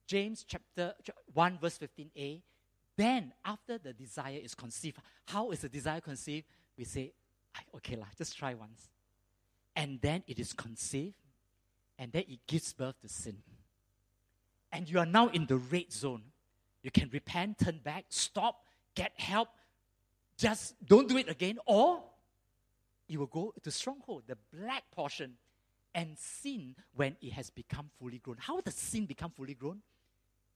James 0.07 0.45
chapter 0.47 0.95
1, 1.33 1.59
verse 1.61 1.79
15a. 1.79 2.43
Then, 2.97 3.32
after 3.45 3.78
the 3.78 3.92
desire 3.92 4.38
is 4.42 4.55
conceived, 4.55 4.99
how 5.26 5.51
is 5.51 5.61
the 5.61 5.68
desire 5.68 6.01
conceived? 6.01 6.47
We 6.78 6.84
say, 6.84 7.12
okay, 7.76 7.97
lah, 7.97 8.07
just 8.16 8.36
try 8.38 8.55
once. 8.55 8.88
And 9.74 10.01
then 10.01 10.22
it 10.28 10.38
is 10.38 10.53
conceived, 10.53 11.14
and 11.99 12.12
then 12.12 12.24
it 12.28 12.40
gives 12.47 12.72
birth 12.72 13.01
to 13.03 13.09
sin. 13.09 13.38
And 14.70 14.88
you 14.88 14.99
are 14.99 15.07
now 15.07 15.28
in 15.28 15.47
the 15.47 15.57
red 15.57 15.92
zone. 15.92 16.22
You 16.82 16.90
can 16.90 17.11
repent, 17.12 17.59
turn 17.59 17.80
back, 17.82 18.05
stop, 18.11 18.64
get 18.95 19.12
help, 19.16 19.49
just 20.36 20.74
don't 20.86 21.09
do 21.09 21.16
it 21.16 21.28
again, 21.28 21.59
or 21.66 22.03
you 23.09 23.18
will 23.18 23.26
go 23.26 23.55
to 23.62 23.70
stronghold, 23.70 24.24
the 24.26 24.36
black 24.53 24.84
portion, 24.92 25.34
and 25.95 26.18
sin 26.18 26.74
when 26.95 27.16
it 27.22 27.32
has 27.32 27.51
become 27.51 27.90
fully 27.99 28.18
grown. 28.18 28.36
How 28.38 28.61
does 28.61 28.74
sin 28.74 29.07
become 29.07 29.30
fully 29.30 29.55
grown? 29.55 29.80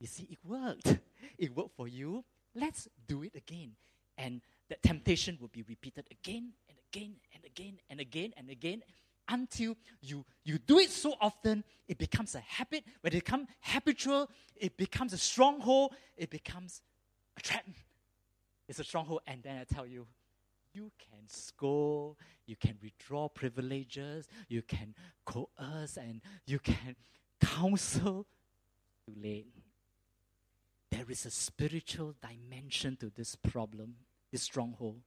You 0.00 0.06
see, 0.06 0.28
it 0.30 0.38
worked. 0.44 0.98
It 1.38 1.54
worked 1.54 1.76
for 1.76 1.88
you. 1.88 2.24
Let's 2.54 2.88
do 3.06 3.22
it 3.22 3.34
again. 3.34 3.72
And 4.16 4.40
that 4.68 4.82
temptation 4.82 5.38
will 5.40 5.48
be 5.48 5.62
repeated 5.62 6.06
again 6.10 6.52
and 6.68 6.78
again 6.90 7.16
and 7.34 7.44
again 7.44 7.78
and 7.88 8.00
again 8.00 8.32
and 8.36 8.50
again 8.50 8.82
until 9.28 9.76
you, 10.00 10.24
you 10.44 10.58
do 10.58 10.78
it 10.78 10.90
so 10.90 11.14
often, 11.20 11.62
it 11.86 11.98
becomes 11.98 12.34
a 12.34 12.40
habit. 12.40 12.84
When 13.02 13.12
it 13.12 13.24
becomes 13.24 13.48
habitual, 13.60 14.30
it 14.56 14.76
becomes 14.76 15.12
a 15.12 15.18
stronghold, 15.18 15.94
it 16.16 16.30
becomes 16.30 16.82
a 17.36 17.40
trap. 17.40 17.66
It's 18.68 18.78
a 18.78 18.84
stronghold. 18.84 19.20
And 19.26 19.42
then 19.42 19.58
I 19.58 19.64
tell 19.64 19.86
you, 19.86 20.06
you 20.72 20.90
can 20.98 21.26
scold, 21.26 22.16
you 22.46 22.56
can 22.56 22.76
withdraw 22.82 23.28
privileges, 23.28 24.28
you 24.48 24.62
can 24.62 24.94
coerce, 25.24 25.96
and 25.96 26.20
you 26.46 26.58
can 26.58 26.96
counsel. 27.40 28.26
Too 29.06 29.14
late. 29.22 29.46
There 30.98 31.12
is 31.12 31.26
a 31.26 31.30
spiritual 31.30 32.16
dimension 32.20 32.96
to 32.96 33.12
this 33.14 33.36
problem, 33.36 33.94
this 34.32 34.42
stronghold. 34.42 35.00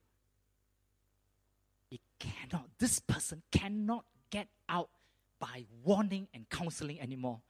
It 1.91 1.99
cannot, 2.17 2.69
this 2.79 3.01
person 3.01 3.41
cannot 3.51 4.05
get 4.29 4.47
out 4.69 4.87
by 5.37 5.65
warning 5.83 6.29
and 6.33 6.49
counseling 6.49 7.01
anymore. 7.01 7.41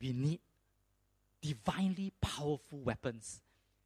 We 0.00 0.12
need 0.12 0.38
divinely 1.40 2.12
powerful 2.20 2.78
weapons, 2.78 3.40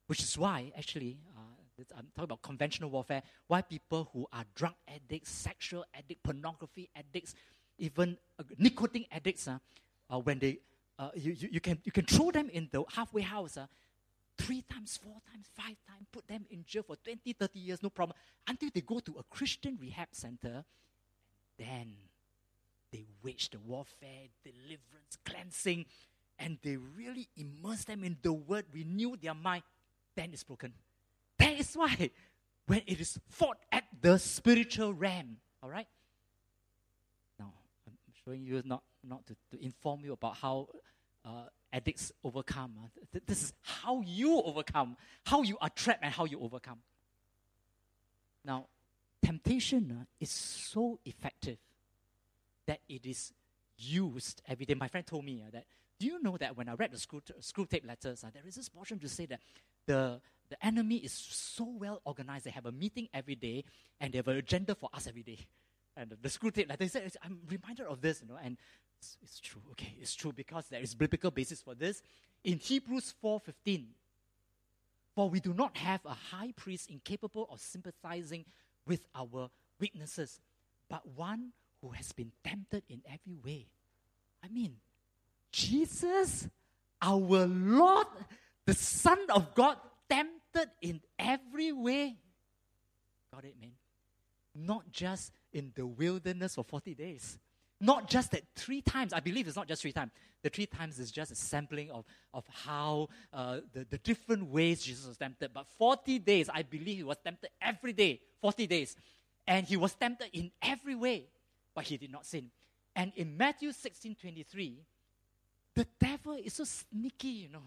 which 0.07 0.21
is 0.21 0.37
why, 0.37 0.71
actually, 0.77 1.17
uh, 1.35 1.85
I'm 1.97 2.09
talking 2.15 2.25
about 2.25 2.43
conventional 2.43 2.91
warfare, 2.91 3.23
why 3.47 3.63
people 3.63 4.11
who 4.13 4.27
are 4.35 4.45
drug 4.55 4.75
addicts, 4.87 5.31
sexual 5.31 5.87
addicts, 5.95 6.21
pornography 6.23 6.91
addicts, 6.95 7.35
even 7.79 8.19
uh, 8.39 8.43
nicotine 8.59 9.07
addicts, 9.11 9.49
uh, 9.49 9.57
uh, 10.11 10.19
when 10.19 10.41
they, 10.41 10.59
uh, 10.99 11.11
you, 11.15 11.33
you, 11.33 11.49
you, 11.53 11.61
can, 11.61 11.79
you 11.85 11.93
can 11.93 12.07
throw 12.07 12.31
them 12.31 12.49
in 12.51 12.69
the 12.73 12.83
halfway 12.95 13.23
house, 13.23 13.57
uh, 13.57 13.67
three 14.39 14.63
times, 14.63 14.99
four 15.03 15.17
times, 15.31 15.47
five 15.55 15.77
times, 15.87 16.07
put 16.13 16.27
them 16.27 16.47
in 16.51 16.65
jail 16.67 16.83
for 16.83 16.97
20, 16.97 17.33
30 17.33 17.59
years, 17.59 17.83
no 17.83 17.91
problem, 17.91 18.17
until 18.47 18.71
they 18.73 18.81
go 18.81 18.99
to 19.01 19.17
a 19.19 19.23
Christian 19.25 19.79
rehab 19.81 20.09
center. 20.13 20.65
Then 21.59 21.95
they 22.93 23.05
wage 23.23 23.51
the 23.51 23.59
warfare, 23.59 24.29
deliverance, 24.45 25.17
cleansing, 25.25 25.87
and 26.39 26.59
they 26.63 26.77
really 26.77 27.29
immerse 27.37 27.85
them 27.85 28.05
in 28.05 28.17
the 28.23 28.33
word, 28.33 28.67
renew 28.73 29.17
their 29.17 29.35
mind. 29.35 29.63
Then 30.15 30.31
it's 30.33 30.45
broken. 30.45 30.73
That 31.39 31.59
is 31.59 31.75
why 31.75 32.11
when 32.67 32.83
it 32.87 33.01
is 33.01 33.19
fought 33.29 33.59
at 33.71 33.85
the 34.01 34.19
spiritual 34.19 34.93
realm, 34.93 35.37
all 35.63 35.71
right? 35.71 35.87
Showing 38.27 38.45
you 38.45 38.61
not, 38.65 38.83
not 39.05 39.25
to, 39.27 39.37
to 39.53 39.65
inform 39.65 40.01
you 40.05 40.13
about 40.13 40.37
how 40.37 40.69
uh, 41.25 41.45
addicts 41.73 42.11
overcome. 42.25 42.75
Uh, 42.83 43.21
this 43.27 43.45
is 43.45 43.53
how 43.63 44.03
you 44.05 44.43
overcome, 44.43 44.97
how 45.25 45.43
you 45.43 45.57
are 45.61 45.71
trapped, 45.71 46.01
and 46.03 46.13
how 46.13 46.25
you 46.25 46.41
overcome. 46.41 46.79
Now, 48.45 48.67
temptation 49.25 49.97
uh, 50.01 50.05
is 50.19 50.31
so 50.31 50.99
effective 51.05 51.59
that 52.67 52.81
it 52.89 53.07
is 53.07 53.33
used 53.79 54.43
every 54.49 54.67
day. 54.67 54.75
My 54.75 54.89
friend 54.89 55.07
told 55.07 55.25
me 55.25 55.45
uh, 55.47 55.51
that, 55.53 55.65
do 56.01 56.07
you 56.07 56.21
know 56.21 56.37
that 56.37 56.57
when 56.57 56.69
I 56.69 56.75
read 56.75 56.91
the 56.91 56.99
screw, 56.99 57.23
t- 57.25 57.35
Screwtape 57.41 57.87
letters, 57.87 58.25
uh, 58.25 58.31
there 58.33 58.43
is 58.47 58.57
this 58.57 58.69
portion 58.69 58.99
to 58.99 59.09
say 59.09 59.27
that 59.27 59.41
the, 59.87 60.21
the 60.49 60.67
enemy 60.67 60.97
is 60.97 61.13
so 61.13 61.65
well 61.79 62.01
organized. 62.05 62.45
They 62.45 62.51
have 62.51 62.67
a 62.67 62.73
meeting 62.73 63.09
every 63.15 63.37
day 63.37 63.65
and 64.01 64.13
they 64.13 64.19
have 64.19 64.29
an 64.29 64.37
agenda 64.37 64.75
for 64.75 64.91
us 64.93 65.07
every 65.07 65.23
day. 65.23 65.47
And 65.97 66.11
the, 66.11 66.17
the 66.21 66.29
Screwtape 66.29 66.69
letter, 66.69 66.77
they 66.79 66.89
said, 66.89 67.11
I'm 67.25 67.39
reminded 67.49 67.87
of 67.87 68.01
this, 68.01 68.21
you 68.23 68.29
know, 68.29 68.39
and 68.43 68.57
it's, 68.99 69.17
it's 69.23 69.41
true. 69.41 69.63
Okay, 69.73 69.95
it's 70.01 70.15
true 70.15 70.33
because 70.33 70.67
there 70.69 70.81
is 70.81 70.95
biblical 70.95 71.31
basis 71.31 71.63
for 71.63 71.75
this. 71.75 72.03
In 72.45 72.59
Hebrews 72.59 73.15
4.15, 73.23 73.85
for 75.15 75.31
we 75.31 75.41
do 75.41 75.55
not 75.55 75.77
have 75.79 76.01
a 76.05 76.13
high 76.13 76.53
priest 76.55 76.91
incapable 76.91 77.49
of 77.51 77.61
sympathizing 77.61 78.45
with 78.87 79.01
our 79.15 79.51
weaknesses, 79.81 80.41
but 80.89 81.03
one 81.17 81.53
who 81.81 81.91
has 81.91 82.13
been 82.13 82.33
tempted 82.45 82.83
in 82.89 83.01
every 83.07 83.37
way. 83.43 83.67
I 84.45 84.49
mean, 84.49 84.77
Jesus, 85.51 86.49
our 87.01 87.47
Lord, 87.47 88.07
the 88.67 88.75
Son 88.75 89.19
of 89.31 89.55
God, 89.55 89.79
tempted 90.09 90.71
in 90.83 91.01
every 91.19 91.73
way. 91.73 92.17
Got 93.33 93.45
it, 93.45 93.55
man? 93.61 93.73
Not 94.55 94.91
just 94.93 95.33
in 95.57 95.73
the 95.75 95.87
wilderness 95.87 96.55
for 96.55 96.65
40 96.65 96.95
days. 96.95 97.39
Not 97.81 98.09
just 98.09 98.31
that 98.33 98.43
three 98.55 98.83
times. 98.83 99.13
I 99.13 99.21
believe 99.21 99.49
it's 99.49 99.57
not 99.57 99.69
just 99.69 99.83
three 99.83 99.93
times. 99.93 100.13
The 100.43 100.51
three 100.51 100.67
times 100.67 100.99
is 100.99 101.11
just 101.11 101.33
a 101.33 101.35
sampling 101.35 101.91
of, 101.91 102.05
of 102.33 102.45
how 102.65 103.09
uh, 103.33 103.61
the, 103.73 103.87
the 103.89 103.99
different 103.99 104.51
ways 104.51 104.83
Jesus 104.83 105.07
was 105.07 105.17
tempted. 105.17 105.53
But 105.53 105.67
40 105.79 106.19
days, 106.21 106.49
I 106.53 106.63
believe 106.63 106.99
he 106.99 107.03
was 107.03 107.17
tempted 107.25 107.51
every 107.61 107.93
day. 107.93 108.21
40 108.41 108.67
days. 108.67 108.97
And 109.47 109.67
he 109.67 109.77
was 109.77 109.95
tempted 109.95 110.29
in 110.33 110.51
every 110.63 110.95
way, 110.95 111.29
but 111.75 111.85
he 111.85 111.97
did 111.97 112.13
not 112.13 112.27
sin. 112.27 112.51
And 112.95 113.13
in 113.17 113.37
Matthew 113.37 113.73
16 113.73 114.17
23, 114.21 114.79
the 115.75 115.87
devil 116.01 116.39
is 116.43 116.55
so 116.55 116.65
sneaky, 116.65 117.29
you 117.29 117.49
know. 117.51 117.63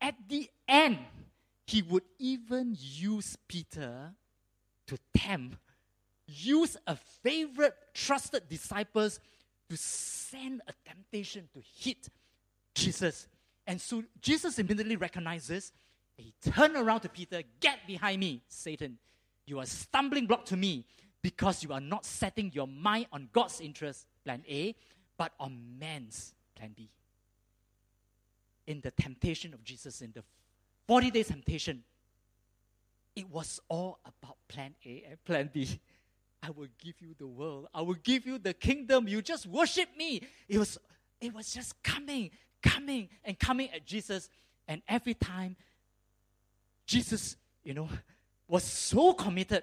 At 0.00 0.16
the 0.28 0.48
end, 0.66 0.98
he 1.66 1.82
would 1.82 2.04
even 2.18 2.76
use 2.78 3.36
Peter 3.46 4.12
to 4.86 4.98
tempt, 5.14 5.58
use 6.32 6.76
a 6.86 6.96
favorite, 7.22 7.74
trusted 7.94 8.48
disciples 8.48 9.20
to 9.68 9.76
send 9.76 10.62
a 10.66 10.72
temptation 10.88 11.48
to 11.54 11.60
hit 11.78 12.08
Jesus. 12.74 13.26
And 13.66 13.80
so 13.80 14.02
Jesus 14.20 14.58
immediately 14.58 14.96
recognizes. 14.96 15.72
He 16.16 16.34
turned 16.42 16.76
around 16.76 17.00
to 17.00 17.08
Peter, 17.08 17.42
Get 17.60 17.86
behind 17.86 18.20
me, 18.20 18.42
Satan. 18.48 18.98
You 19.46 19.58
are 19.60 19.62
a 19.62 19.66
stumbling 19.66 20.26
block 20.26 20.44
to 20.46 20.56
me 20.56 20.84
because 21.22 21.62
you 21.62 21.72
are 21.72 21.80
not 21.80 22.04
setting 22.04 22.50
your 22.52 22.66
mind 22.66 23.06
on 23.12 23.28
God's 23.32 23.60
interest, 23.60 24.06
plan 24.24 24.42
A, 24.48 24.74
but 25.16 25.32
on 25.38 25.58
man's, 25.78 26.34
plan 26.56 26.72
B. 26.76 26.88
In 28.66 28.80
the 28.80 28.90
temptation 28.90 29.54
of 29.54 29.64
Jesus, 29.64 30.00
in 30.00 30.12
the 30.12 30.22
40 30.86 31.10
days 31.10 31.28
temptation, 31.28 31.82
it 33.14 33.28
was 33.30 33.60
all 33.68 33.98
about 34.04 34.36
plan 34.48 34.74
A 34.84 35.04
and 35.08 35.24
plan 35.24 35.50
B. 35.52 35.80
I 36.42 36.50
will 36.50 36.68
give 36.78 37.00
you 37.00 37.14
the 37.18 37.26
world. 37.26 37.68
I 37.72 37.82
will 37.82 37.94
give 37.94 38.26
you 38.26 38.38
the 38.38 38.52
kingdom. 38.52 39.06
You 39.06 39.22
just 39.22 39.46
worship 39.46 39.88
me. 39.96 40.22
It 40.48 40.58
was, 40.58 40.78
it 41.20 41.32
was 41.32 41.54
just 41.54 41.80
coming, 41.82 42.30
coming, 42.62 43.08
and 43.24 43.38
coming 43.38 43.70
at 43.70 43.86
Jesus. 43.86 44.28
And 44.66 44.82
every 44.88 45.14
time, 45.14 45.56
Jesus, 46.84 47.36
you 47.62 47.74
know, 47.74 47.88
was 48.48 48.64
so 48.64 49.12
committed. 49.12 49.62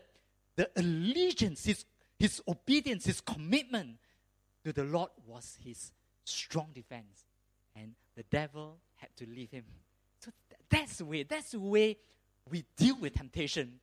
The 0.55 0.69
allegiance, 0.77 1.65
his, 1.65 1.85
his 2.17 2.41
obedience, 2.47 3.05
his 3.05 3.21
commitment 3.21 3.97
to 4.63 4.73
the 4.73 4.83
Lord 4.83 5.09
was 5.27 5.57
his 5.63 5.91
strong 6.23 6.69
defense. 6.73 7.25
And 7.75 7.93
the 8.15 8.23
devil 8.23 8.77
had 8.95 9.09
to 9.17 9.27
leave 9.27 9.51
him. 9.51 9.65
So 10.19 10.31
that's 10.69 10.97
the 10.97 11.05
way. 11.05 11.23
That's 11.23 11.51
the 11.51 11.59
way 11.59 11.97
we 12.49 12.65
deal 12.77 12.97
with 12.99 13.15
temptation 13.15 13.79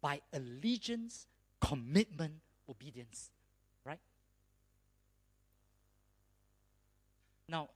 by 0.00 0.20
allegiance, 0.32 1.26
commitment, 1.64 2.34
obedience. 2.68 3.30
Right? 3.84 4.00
Now, 7.48 7.68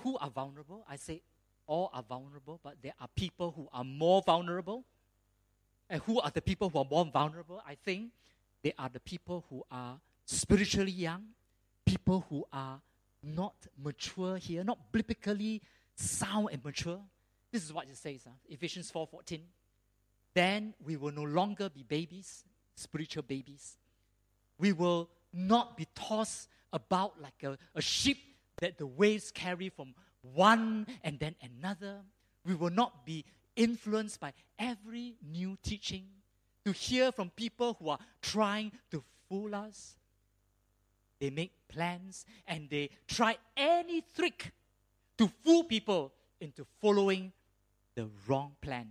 who 0.00 0.16
are 0.18 0.30
vulnerable? 0.30 0.84
I 0.88 0.96
say 0.96 1.22
all 1.66 1.90
are 1.92 2.02
vulnerable, 2.02 2.60
but 2.62 2.76
there 2.82 2.94
are 3.00 3.08
people 3.14 3.52
who 3.56 3.68
are 3.72 3.84
more 3.84 4.22
vulnerable. 4.22 4.84
And 5.88 6.02
who 6.02 6.20
are 6.20 6.30
the 6.30 6.42
people 6.42 6.68
who 6.68 6.78
are 6.78 6.86
more 6.90 7.04
vulnerable? 7.04 7.62
I 7.66 7.76
think 7.76 8.10
they 8.62 8.72
are 8.78 8.88
the 8.88 9.00
people 9.00 9.44
who 9.48 9.64
are 9.70 10.00
spiritually 10.24 10.90
young, 10.90 11.22
people 11.84 12.26
who 12.28 12.44
are 12.52 12.80
not 13.22 13.54
mature 13.82 14.36
here, 14.36 14.64
not 14.64 14.78
biblically 14.92 15.62
sound 15.94 16.48
and 16.52 16.64
mature. 16.64 17.00
This 17.52 17.64
is 17.64 17.72
what 17.72 17.86
it 17.88 17.96
says, 17.96 18.26
uh, 18.26 18.30
Ephesians 18.48 18.90
4:14. 18.90 19.40
Then 20.36 20.74
we 20.84 20.98
will 20.98 21.12
no 21.12 21.22
longer 21.22 21.70
be 21.70 21.82
babies, 21.82 22.44
spiritual 22.74 23.22
babies. 23.22 23.78
We 24.58 24.74
will 24.74 25.08
not 25.32 25.78
be 25.78 25.86
tossed 25.94 26.50
about 26.74 27.18
like 27.22 27.42
a, 27.42 27.56
a 27.74 27.80
ship 27.80 28.18
that 28.60 28.76
the 28.76 28.86
waves 28.86 29.30
carry 29.30 29.70
from 29.70 29.94
one 30.20 30.88
and 31.02 31.18
then 31.18 31.36
another. 31.40 32.02
We 32.44 32.54
will 32.54 32.68
not 32.68 33.06
be 33.06 33.24
influenced 33.56 34.20
by 34.20 34.34
every 34.58 35.14
new 35.26 35.56
teaching, 35.62 36.04
to 36.66 36.72
hear 36.72 37.12
from 37.12 37.30
people 37.30 37.74
who 37.80 37.88
are 37.88 37.98
trying 38.20 38.72
to 38.90 39.02
fool 39.30 39.54
us. 39.54 39.96
They 41.18 41.30
make 41.30 41.52
plans 41.66 42.26
and 42.46 42.68
they 42.68 42.90
try 43.08 43.38
any 43.56 44.04
trick 44.14 44.52
to 45.16 45.30
fool 45.42 45.64
people 45.64 46.12
into 46.42 46.66
following 46.82 47.32
the 47.94 48.10
wrong 48.26 48.52
plan. 48.60 48.88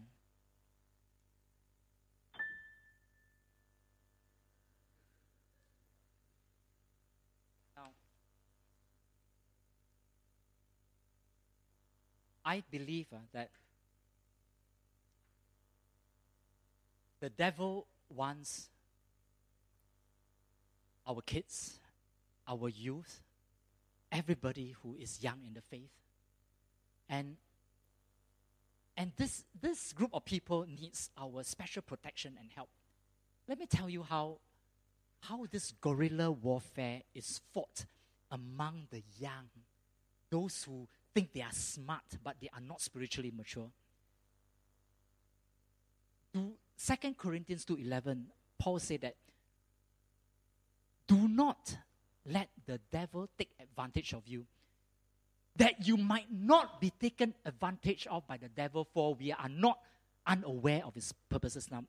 I 12.46 12.64
believe 12.70 13.08
uh, 13.12 13.18
that 13.34 13.50
the 17.20 17.30
devil 17.30 17.88
wants 18.10 18.70
our 21.08 21.22
kids, 21.22 21.80
our 22.48 22.70
youth, 22.70 23.22
everybody 24.12 24.76
who 24.84 24.96
is 25.00 25.24
young 25.24 25.39
in 25.46 25.54
the 25.54 25.62
faith. 25.62 25.89
And 27.10 27.38
and 28.98 29.12
this, 29.18 29.43
this 29.62 29.91
group 29.91 30.12
of 30.14 30.24
people 30.24 30.66
needs 30.66 31.10
our 31.18 31.43
special 31.43 31.82
protection 31.82 32.38
and 32.39 32.50
help. 32.56 32.70
Let 33.48 33.60
me 33.60 33.66
tell 33.66 33.89
you 33.89 34.04
how, 34.04 34.38
how 35.22 35.46
this 35.52 35.74
guerrilla 35.82 36.32
warfare 36.32 37.02
is 37.14 37.41
fought 37.54 37.86
among 38.32 38.88
the 38.91 39.04
young, 39.20 39.50
those 40.30 40.64
who 40.64 40.88
think 41.16 41.32
they 41.34 41.41
are 41.41 41.51
smart 41.51 42.03
but 42.24 42.36
they 42.41 42.49
are 42.53 42.61
not 42.61 42.82
spiritually 42.82 43.32
mature. 43.36 43.70
Do 46.34 46.51
2 46.78 47.13
Corinthians 47.18 47.66
2:11, 47.66 48.26
Paul 48.59 48.80
said 48.80 49.01
that 49.01 49.16
do 51.07 51.28
not 51.28 51.78
let 52.26 52.49
the 52.66 52.80
devil 52.91 53.30
take 53.38 53.51
advantage 53.59 54.13
of 54.13 54.28
you 54.28 54.45
that 55.55 55.88
you 55.88 55.95
might 55.95 56.26
not 56.32 56.82
be 56.82 56.89
taken 56.89 57.34
advantage 57.45 58.07
of 58.07 58.28
by 58.28 58.36
the 58.36 58.49
devil 58.49 58.84
for 58.93 59.16
we 59.16 59.32
are 59.32 59.49
not 59.49 59.80
unaware 60.26 60.84
of 60.84 60.95
his 60.95 61.13
purposes 61.30 61.70
now 61.70 61.84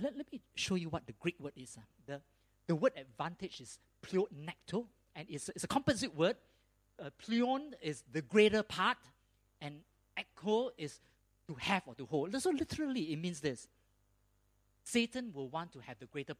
let, 0.00 0.16
let 0.16 0.30
me 0.30 0.40
show 0.54 0.74
you 0.74 0.90
what 0.90 1.06
the 1.06 1.12
greek 1.14 1.34
word 1.40 1.52
is 1.56 1.78
uh. 1.78 1.80
the, 2.06 2.20
the 2.66 2.74
word 2.74 2.92
advantage 2.96 3.60
is 3.60 3.78
pleonecto 4.02 4.84
and 5.16 5.26
it's, 5.30 5.48
it's 5.48 5.64
a 5.64 5.68
composite 5.68 6.14
word 6.14 6.36
uh, 7.00 7.10
pleon 7.18 7.74
is 7.82 8.04
the 8.12 8.22
greater 8.22 8.62
part 8.62 8.98
and 9.60 9.80
echo 10.16 10.70
is 10.76 11.00
to 11.46 11.54
have 11.54 11.82
or 11.86 11.94
to 11.94 12.06
hold 12.06 12.40
so 12.40 12.50
literally 12.50 13.12
it 13.12 13.18
means 13.18 13.40
this 13.40 13.68
satan 14.84 15.32
will 15.34 15.48
want 15.48 15.72
to 15.72 15.80
have 15.80 15.98
the 15.98 16.06
greater 16.06 16.34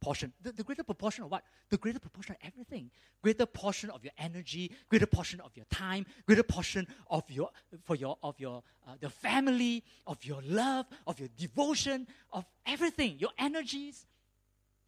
portion. 0.00 0.32
The, 0.42 0.52
the, 0.52 0.64
greater 0.64 0.82
proportion 0.82 1.24
of 1.24 1.30
what? 1.30 1.44
The 1.68 1.76
greater 1.76 1.98
proportion 1.98 2.36
of 2.40 2.46
everything. 2.46 2.90
Greater 3.22 3.46
portion 3.46 3.90
of 3.90 4.02
your 4.02 4.12
energy, 4.18 4.72
greater 4.88 5.06
portion 5.06 5.40
of 5.40 5.54
your 5.54 5.66
time, 5.66 6.06
greater 6.26 6.42
portion 6.42 6.86
of 7.10 7.24
your 7.28 7.50
for 7.84 7.94
your 7.94 8.16
of 8.22 8.40
your 8.40 8.62
uh, 8.88 8.92
the 9.00 9.10
family, 9.10 9.84
of 10.06 10.24
your 10.24 10.40
love, 10.44 10.86
of 11.06 11.18
your 11.20 11.28
devotion, 11.38 12.06
of 12.32 12.46
everything, 12.66 13.16
your 13.18 13.30
energies. 13.38 14.06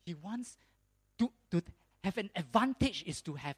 He 0.04 0.14
wants 0.14 0.56
to, 1.18 1.30
to 1.50 1.62
have 2.02 2.18
an 2.18 2.30
advantage 2.34 3.04
is 3.06 3.20
to 3.22 3.34
have 3.34 3.56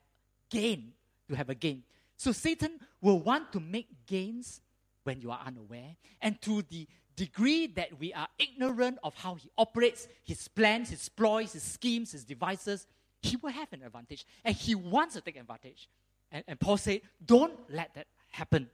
gain, 0.51 0.93
to 1.29 1.35
have 1.35 1.49
a 1.49 1.55
gain. 1.55 1.83
So 2.17 2.33
Satan 2.33 2.79
will 3.01 3.19
want 3.19 3.53
to 3.53 3.61
make 3.61 3.89
gains 4.07 4.61
when 5.05 5.21
you 5.21 5.31
are 5.31 5.41
unaware, 5.45 5.97
and 6.23 6.41
to 6.43 6.63
the 6.63 6.87
degree 7.15 7.67
that 7.67 7.99
we 7.99 8.13
are 8.15 8.27
ignorant 8.39 8.99
of 9.05 9.15
how 9.15 9.35
he 9.35 9.51
operates, 9.59 10.09
his 10.25 10.49
plans, 10.49 10.91
his 10.91 11.09
ploys, 11.09 11.53
his 11.53 11.63
schemes, 11.63 12.13
his 12.13 12.25
devices, 12.25 12.87
he 13.21 13.37
will 13.37 13.51
have 13.51 13.73
an 13.73 13.83
advantage. 13.83 14.27
And 14.45 14.55
he 14.55 14.75
wants 14.75 15.15
to 15.15 15.21
take 15.21 15.37
advantage. 15.37 15.89
And, 16.33 16.43
and 16.49 16.59
Paul 16.59 16.77
said, 16.77 17.03
don't 17.25 17.53
let 17.71 17.95
that 17.95 18.07
happen. 18.31 18.69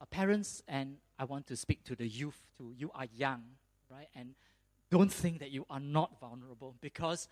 Our 0.00 0.06
parents, 0.06 0.62
and 0.66 0.96
I 1.18 1.24
want 1.24 1.46
to 1.48 1.56
speak 1.56 1.84
to 1.84 1.94
the 1.94 2.08
youth 2.08 2.40
too. 2.56 2.72
You 2.76 2.90
are 2.94 3.06
young, 3.14 3.42
right? 3.90 4.08
And 4.14 4.34
don't 4.90 5.12
think 5.12 5.38
that 5.40 5.50
you 5.50 5.66
are 5.70 5.78
not 5.78 6.18
vulnerable 6.18 6.74
because 6.80 7.28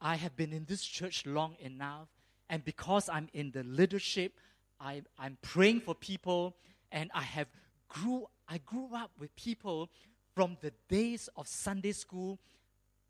I 0.00 0.16
have 0.16 0.36
been 0.36 0.52
in 0.52 0.64
this 0.66 0.84
church 0.84 1.24
long 1.24 1.56
enough. 1.60 2.08
And 2.50 2.64
because 2.64 3.08
I'm 3.08 3.28
in 3.32 3.50
the 3.50 3.62
leadership, 3.62 4.38
I, 4.80 5.02
I'm 5.18 5.36
praying 5.42 5.80
for 5.80 5.94
people 5.94 6.56
and 6.90 7.10
I 7.14 7.22
have 7.22 7.48
grew 7.88 8.26
I 8.48 8.58
grew 8.58 8.88
up 8.94 9.10
with 9.18 9.34
people 9.36 9.90
from 10.34 10.56
the 10.60 10.72
days 10.88 11.28
of 11.36 11.46
Sunday 11.46 11.92
school. 11.92 12.38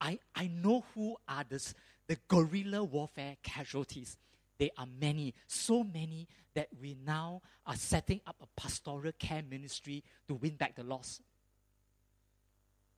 I, 0.00 0.18
I 0.34 0.48
know 0.48 0.84
who 0.94 1.16
are 1.28 1.44
the, 1.48 1.74
the 2.08 2.16
guerrilla 2.26 2.82
warfare 2.82 3.36
casualties. 3.42 4.16
There 4.58 4.70
are 4.76 4.86
many, 5.00 5.34
so 5.46 5.84
many 5.84 6.26
that 6.54 6.68
we 6.80 6.96
now 7.06 7.42
are 7.66 7.76
setting 7.76 8.20
up 8.26 8.36
a 8.42 8.60
pastoral 8.60 9.12
care 9.16 9.42
ministry 9.48 10.02
to 10.26 10.34
win 10.34 10.56
back 10.56 10.74
the 10.74 10.82
lost. 10.82 11.20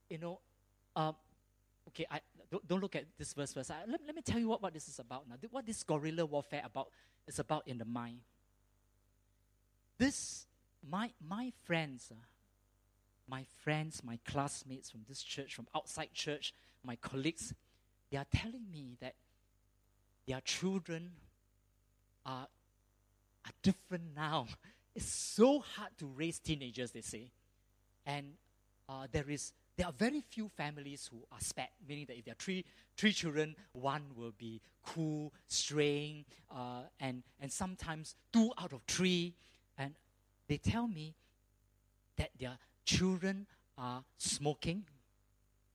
You 0.08 0.18
know, 0.18 0.40
um, 0.96 1.14
okay, 1.90 2.06
I, 2.10 2.20
don't, 2.50 2.66
don't 2.66 2.80
look 2.80 2.96
at 2.96 3.04
this 3.18 3.32
verse 3.32 3.52
first. 3.52 3.70
I, 3.70 3.84
let, 3.86 4.00
let 4.06 4.14
me 4.14 4.22
tell 4.22 4.38
you 4.38 4.48
what, 4.48 4.62
what 4.62 4.72
this 4.72 4.88
is 4.88 4.98
about 4.98 5.28
now. 5.28 5.36
What 5.50 5.66
this 5.66 5.82
guerrilla 5.82 6.26
warfare 6.26 6.62
about 6.64 6.88
is 7.26 7.38
about 7.38 7.66
in 7.66 7.78
the 7.78 7.84
mind. 7.84 8.20
This 9.98 10.46
my, 10.88 11.10
my 11.26 11.52
friends, 11.64 12.10
uh, 12.10 12.14
my 13.28 13.44
friends, 13.62 14.02
my 14.04 14.18
classmates 14.26 14.90
from 14.90 15.00
this 15.08 15.22
church, 15.22 15.54
from 15.54 15.66
outside 15.74 16.12
church, 16.14 16.54
my 16.84 16.96
colleagues, 16.96 17.54
they 18.10 18.16
are 18.16 18.26
telling 18.34 18.64
me 18.72 18.96
that 19.00 19.14
their 20.26 20.40
children 20.40 21.12
are, 22.24 22.48
are 23.44 23.52
different 23.62 24.04
now. 24.14 24.46
It's 24.92 25.06
so 25.06 25.60
hard 25.60 25.90
to 25.98 26.06
raise 26.06 26.40
teenagers, 26.40 26.90
they 26.90 27.00
say. 27.00 27.30
And 28.04 28.32
uh, 28.88 29.06
there 29.12 29.30
is 29.30 29.52
there 29.80 29.88
are 29.88 29.94
very 29.96 30.20
few 30.28 30.46
families 30.46 31.08
who 31.10 31.24
are 31.32 31.40
spared, 31.40 31.70
meaning 31.88 32.04
that 32.04 32.18
if 32.18 32.26
there 32.26 32.32
are 32.32 32.38
three, 32.38 32.66
three 32.98 33.14
children, 33.14 33.56
one 33.72 34.02
will 34.14 34.34
be 34.36 34.60
cool, 34.84 35.32
straying, 35.46 36.26
uh, 36.54 36.82
and, 37.00 37.22
and 37.40 37.50
sometimes 37.50 38.14
two 38.30 38.52
out 38.58 38.74
of 38.74 38.82
three. 38.86 39.34
And 39.78 39.94
they 40.48 40.58
tell 40.58 40.86
me 40.86 41.14
that 42.18 42.28
their 42.38 42.58
children 42.84 43.46
are 43.78 44.04
smoking. 44.18 44.84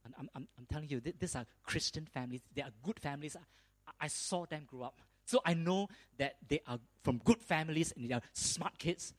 And 0.04 0.14
I'm, 0.20 0.30
I'm, 0.36 0.48
I'm 0.56 0.68
telling 0.72 0.88
you, 0.88 1.02
these 1.02 1.36
are 1.36 1.48
Christian 1.64 2.06
families. 2.06 2.42
They 2.54 2.62
are 2.62 2.70
good 2.84 3.00
families. 3.00 3.36
I, 3.36 3.92
I 4.02 4.08
saw 4.08 4.46
them 4.46 4.68
grow 4.68 4.84
up. 4.84 5.00
So 5.26 5.40
I 5.44 5.56
know 5.56 5.88
that 6.20 6.36
they 6.48 6.60
are 6.68 6.78
from 7.02 7.18
good 7.26 7.42
families 7.42 7.92
and 7.98 8.08
they 8.08 8.14
are 8.14 8.22
smart 8.34 8.78
kids. 8.78 9.16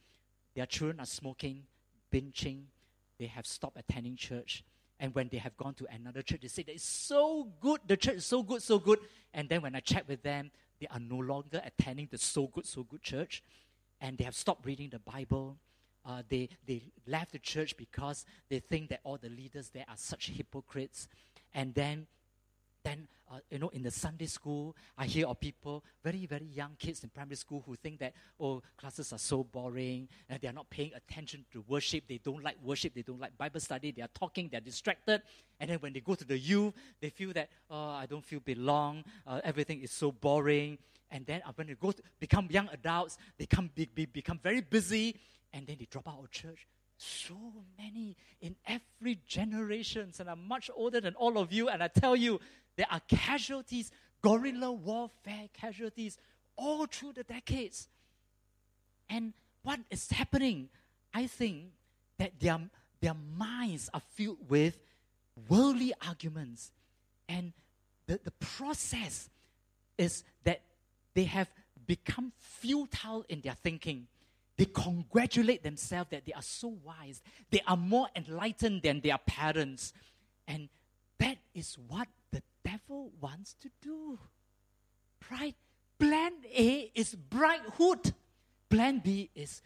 Their 0.54 0.66
children 0.66 1.00
are 1.00 1.06
smoking, 1.06 1.64
benching. 2.14 2.66
They 3.18 3.26
have 3.26 3.46
stopped 3.46 3.78
attending 3.80 4.14
church. 4.14 4.62
And 4.98 5.14
when 5.14 5.28
they 5.28 5.38
have 5.38 5.56
gone 5.56 5.74
to 5.74 5.86
another 5.94 6.22
church, 6.22 6.40
they 6.40 6.48
say 6.48 6.62
that 6.62 6.72
it's 6.72 6.84
so 6.84 7.52
good. 7.60 7.80
The 7.86 7.96
church 7.96 8.16
is 8.16 8.26
so 8.26 8.42
good, 8.42 8.62
so 8.62 8.78
good. 8.78 8.98
And 9.34 9.48
then 9.48 9.62
when 9.62 9.74
I 9.74 9.80
check 9.80 10.08
with 10.08 10.22
them, 10.22 10.50
they 10.80 10.86
are 10.90 11.00
no 11.00 11.16
longer 11.16 11.60
attending 11.64 12.08
the 12.10 12.18
so 12.18 12.46
good, 12.46 12.66
so 12.66 12.82
good 12.82 13.02
church 13.02 13.42
and 14.00 14.18
they 14.18 14.24
have 14.24 14.34
stopped 14.34 14.66
reading 14.66 14.90
the 14.90 14.98
Bible. 14.98 15.56
Uh, 16.04 16.22
they, 16.28 16.48
they 16.66 16.82
left 17.06 17.32
the 17.32 17.38
church 17.38 17.76
because 17.76 18.24
they 18.48 18.58
think 18.58 18.90
that 18.90 19.00
all 19.04 19.18
the 19.18 19.28
leaders 19.28 19.70
there 19.70 19.84
are 19.88 19.96
such 19.96 20.28
hypocrites. 20.30 21.08
And 21.54 21.74
then 21.74 22.06
then, 22.86 23.08
uh, 23.28 23.40
you 23.50 23.58
know, 23.58 23.68
in 23.70 23.82
the 23.82 23.90
Sunday 23.90 24.26
school, 24.26 24.76
I 24.96 25.06
hear 25.06 25.26
of 25.26 25.40
people, 25.40 25.82
very, 26.04 26.24
very 26.26 26.44
young 26.44 26.76
kids 26.78 27.02
in 27.02 27.10
primary 27.10 27.34
school, 27.34 27.64
who 27.66 27.74
think 27.74 27.98
that, 27.98 28.14
oh, 28.38 28.62
classes 28.76 29.12
are 29.12 29.18
so 29.18 29.42
boring, 29.42 30.08
and 30.28 30.40
they 30.40 30.46
are 30.46 30.52
not 30.52 30.70
paying 30.70 30.92
attention 30.94 31.44
to 31.52 31.64
worship. 31.66 32.04
They 32.06 32.18
don't 32.18 32.44
like 32.44 32.56
worship. 32.62 32.94
They 32.94 33.02
don't 33.02 33.20
like 33.20 33.36
Bible 33.36 33.58
study. 33.58 33.90
They 33.90 34.02
are 34.02 34.14
talking. 34.14 34.48
They're 34.48 34.60
distracted. 34.60 35.22
And 35.58 35.68
then 35.68 35.78
when 35.80 35.92
they 35.94 36.00
go 36.00 36.14
to 36.14 36.24
the 36.24 36.38
youth, 36.38 36.74
they 37.00 37.10
feel 37.10 37.32
that, 37.32 37.48
oh, 37.68 37.90
I 37.90 38.06
don't 38.06 38.24
feel 38.24 38.40
belong. 38.40 39.02
Uh, 39.26 39.40
everything 39.42 39.82
is 39.82 39.90
so 39.90 40.12
boring. 40.12 40.78
And 41.10 41.26
then 41.26 41.42
uh, 41.44 41.50
when 41.56 41.66
they 41.66 41.74
go 41.74 41.90
to 41.90 42.02
become 42.20 42.46
young 42.50 42.68
adults, 42.72 43.18
they 43.36 43.46
come, 43.46 43.68
be, 43.74 43.88
be, 43.92 44.06
become 44.06 44.38
very 44.40 44.60
busy, 44.60 45.16
and 45.52 45.66
then 45.66 45.76
they 45.78 45.88
drop 45.90 46.06
out 46.06 46.20
of 46.22 46.30
church 46.30 46.68
so 46.98 47.34
many 47.78 48.16
in 48.40 48.56
every 48.66 49.20
generation, 49.26 50.12
and 50.18 50.30
I'm 50.30 50.46
much 50.48 50.70
older 50.74 51.00
than 51.00 51.14
all 51.14 51.36
of 51.38 51.52
you, 51.52 51.68
and 51.68 51.82
I 51.82 51.88
tell 51.88 52.16
you, 52.16 52.40
there 52.76 52.86
are 52.90 53.00
casualties, 53.08 53.90
guerrilla 54.22 54.72
warfare 54.72 55.48
casualties, 55.52 56.18
all 56.56 56.86
through 56.86 57.12
the 57.12 57.24
decades. 57.24 57.88
And 59.08 59.32
what 59.62 59.80
is 59.90 60.10
happening? 60.10 60.68
I 61.12 61.26
think 61.26 61.70
that 62.18 62.38
their, 62.40 62.58
their 63.00 63.14
minds 63.14 63.90
are 63.92 64.02
filled 64.14 64.48
with 64.48 64.78
worldly 65.48 65.92
arguments. 66.06 66.72
And 67.28 67.52
the, 68.06 68.20
the 68.22 68.30
process 68.32 69.28
is 69.98 70.24
that 70.44 70.60
they 71.14 71.24
have 71.24 71.48
become 71.86 72.32
futile 72.38 73.24
in 73.28 73.40
their 73.40 73.56
thinking. 73.62 74.06
They 74.56 74.66
congratulate 74.66 75.62
themselves 75.62 76.10
that 76.10 76.24
they 76.24 76.32
are 76.32 76.42
so 76.42 76.76
wise. 76.82 77.22
They 77.50 77.60
are 77.66 77.76
more 77.76 78.08
enlightened 78.16 78.82
than 78.82 79.00
their 79.00 79.18
parents. 79.18 79.92
And 80.48 80.68
that 81.18 81.38
is 81.54 81.76
what 81.88 82.08
devil 82.66 83.12
wants 83.20 83.54
to 83.60 83.70
do. 83.80 84.18
Right? 85.30 85.54
Plan 85.98 86.32
A 86.54 86.90
is 86.94 87.14
bridehood. 87.14 88.14
Plan 88.68 89.00
B 89.04 89.30
is 89.34 89.62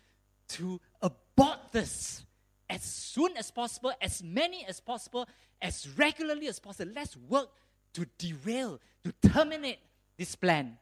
to 0.48 0.80
abort 1.00 1.72
this 1.72 2.24
as 2.68 2.82
soon 2.82 3.36
as 3.36 3.50
possible, 3.50 3.92
as 4.00 4.22
many 4.22 4.64
as 4.66 4.80
possible, 4.80 5.26
as 5.60 5.88
regularly 5.96 6.46
as 6.46 6.60
possible. 6.60 6.92
Let's 6.94 7.16
work 7.16 7.48
to 7.94 8.06
derail, 8.18 8.80
to 9.04 9.12
terminate 9.32 9.78
this 10.16 10.36
plan. 10.36 10.78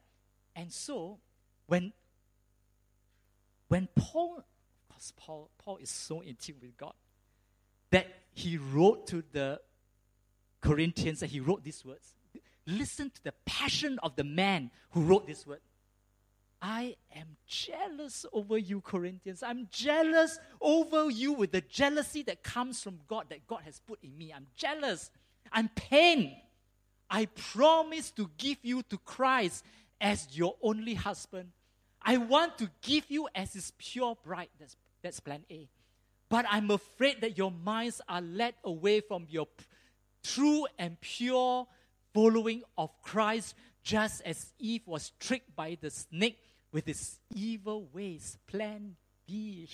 And 0.55 0.73
so, 0.73 1.19
when 1.67 1.93
when 3.69 3.89
Paul, 3.95 4.43
because 4.89 5.13
Paul, 5.17 5.51
Paul 5.59 5.77
is 5.77 5.91
so 5.91 6.21
in 6.21 6.37
tune 6.37 6.57
with 6.61 6.77
God, 6.77 6.95
that 7.91 8.07
he 8.33 8.57
wrote 8.57 9.07
to 9.09 9.23
the 9.33 9.61
Corinthians 10.61 11.23
and 11.23 11.31
he 11.31 11.41
wrote 11.41 11.65
these 11.65 11.85
words. 11.85 12.15
Listen 12.67 13.11
to 13.11 13.25
the 13.25 13.33
passion 13.47 13.99
of 14.03 14.17
the 14.17 14.25
man 14.25 14.71
who 14.91 15.03
wrote 15.03 15.27
this 15.27 15.47
word. 15.47 15.61
I 16.61 16.97
am 17.15 17.37
jealous 17.47 18.27
over 18.33 18.59
you, 18.59 18.81
Corinthians. 18.81 19.43
I'm 19.43 19.69
jealous 19.71 20.39
over 20.61 21.09
you 21.09 21.33
with 21.33 21.53
the 21.53 21.61
jealousy 21.61 22.23
that 22.25 22.43
comes 22.43 22.83
from 22.83 22.99
God, 23.07 23.27
that 23.31 23.47
God 23.47 23.61
has 23.65 23.81
put 23.81 24.01
in 24.03 24.17
me. 24.19 24.33
I'm 24.35 24.47
jealous. 24.57 25.11
I'm 25.53 25.69
pained. 25.69 26.33
I 27.09 27.27
promise 27.27 28.11
to 28.13 28.29
give 28.37 28.59
you 28.63 28.83
to 28.91 28.99
Christ 28.99 29.65
as 30.01 30.27
your 30.37 30.57
only 30.61 30.95
husband 30.95 31.53
I 32.03 32.17
want 32.17 32.59
to 32.59 32.71
give 32.83 33.11
you 33.11 33.29
as 33.35 33.53
his 33.53 33.73
pure 33.77 34.17
bride. 34.25 34.49
That's, 34.59 34.77
that's 35.03 35.21
plan 35.21 35.45
A. 35.51 35.69
But 36.29 36.47
I'm 36.51 36.71
afraid 36.71 37.21
that 37.23 37.39
your 37.39 37.51
minds 37.51 38.01
are 38.09 38.21
led 38.21 38.55
away 38.65 39.01
from 39.01 39.27
your 39.29 39.47
true 40.35 40.67
and 40.79 41.01
pure 41.01 41.67
following 42.13 42.63
of 42.77 42.91
Christ, 43.03 43.55
just 43.83 44.23
as 44.23 44.53
Eve 44.59 44.83
was 44.87 45.13
tricked 45.21 45.55
by 45.55 45.77
the 45.81 45.91
snake 45.91 46.39
with 46.73 46.87
his 46.87 47.19
evil 47.35 47.89
ways. 47.93 48.39
Plan 48.47 48.97
B. 49.27 49.69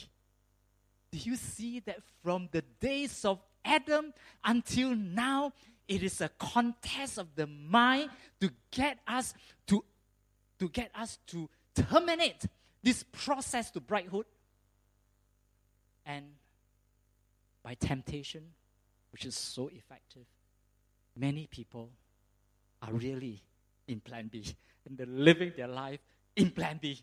Do 1.10 1.18
you 1.18 1.36
see 1.36 1.80
that 1.80 2.00
from 2.22 2.48
the 2.52 2.62
days 2.80 3.24
of 3.24 3.40
Adam 3.64 4.12
until 4.44 4.94
now, 4.94 5.52
it 5.86 6.02
is 6.02 6.20
a 6.20 6.28
contest 6.38 7.18
of 7.18 7.34
the 7.34 7.46
mind 7.46 8.10
to 8.40 8.50
get 8.70 8.98
us 9.06 9.34
to, 9.66 9.84
to 10.58 10.68
get 10.68 10.90
us 10.94 11.18
to 11.28 11.48
terminate 11.74 12.46
this 12.82 13.02
process 13.02 13.70
to 13.72 13.80
bridehood. 13.80 14.26
And 16.06 16.26
by 17.62 17.74
temptation, 17.74 18.42
which 19.12 19.24
is 19.24 19.34
so 19.34 19.68
effective, 19.68 20.26
many 21.16 21.46
people 21.46 21.90
are 22.82 22.92
really 22.92 23.42
in 23.88 24.00
plan 24.00 24.28
B 24.28 24.44
and 24.86 24.96
they're 24.96 25.06
living 25.06 25.52
their 25.56 25.68
life 25.68 26.00
in 26.36 26.50
plan 26.50 26.78
B. 26.80 27.02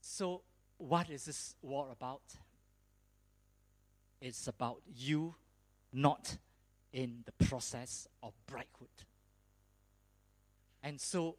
So, 0.00 0.42
what 0.78 1.10
is 1.10 1.24
this 1.24 1.54
war 1.62 1.88
about? 1.90 2.22
It's 4.20 4.46
about 4.48 4.82
you 4.94 5.34
not 5.92 6.36
in 6.92 7.24
the 7.24 7.44
process 7.46 8.08
of 8.22 8.32
bridehood. 8.46 8.88
And 10.82 11.00
so, 11.00 11.36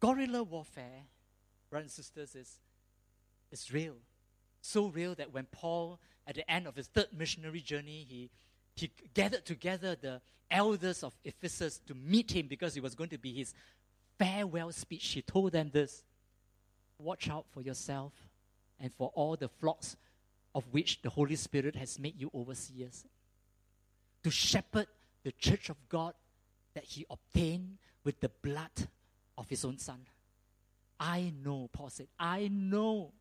Guerrilla 0.00 0.42
warfare, 0.42 1.04
brothers 1.68 1.96
and 1.98 2.04
sisters, 2.04 2.34
is, 2.34 2.60
is 3.50 3.72
real. 3.72 3.96
So 4.60 4.88
real 4.88 5.14
that 5.14 5.32
when 5.32 5.46
Paul, 5.46 5.98
at 6.26 6.34
the 6.34 6.50
end 6.50 6.66
of 6.66 6.76
his 6.76 6.86
third 6.88 7.08
missionary 7.16 7.60
journey, 7.60 8.06
he, 8.08 8.30
he 8.76 8.90
gathered 9.14 9.44
together 9.44 9.96
the 10.00 10.20
elders 10.50 11.02
of 11.02 11.12
Ephesus 11.24 11.78
to 11.86 11.94
meet 11.94 12.32
him 12.32 12.46
because 12.48 12.76
it 12.76 12.82
was 12.82 12.94
going 12.94 13.10
to 13.10 13.18
be 13.18 13.32
his 13.32 13.54
farewell 14.18 14.72
speech. 14.72 15.06
He 15.08 15.22
told 15.22 15.52
them 15.52 15.70
this 15.72 16.02
Watch 16.98 17.30
out 17.30 17.46
for 17.52 17.62
yourself 17.62 18.12
and 18.78 18.92
for 18.98 19.10
all 19.14 19.36
the 19.36 19.48
flocks 19.48 19.96
of 20.54 20.64
which 20.70 21.00
the 21.02 21.10
Holy 21.10 21.36
Spirit 21.36 21.76
has 21.76 21.98
made 21.98 22.20
you 22.20 22.30
overseers. 22.34 23.04
To 24.24 24.30
shepherd 24.30 24.86
the 25.22 25.32
church 25.32 25.70
of 25.70 25.76
God 25.88 26.14
that 26.74 26.84
he 26.84 27.06
obtained 27.08 27.78
with 28.04 28.20
the 28.20 28.30
blood 28.42 28.88
of 29.38 29.48
his 29.48 29.64
own 29.64 29.78
son. 29.78 30.00
I 30.98 31.32
know, 31.42 31.70
Paul 31.72 31.88
said, 31.88 32.08
I 32.18 32.48
know 32.48 33.12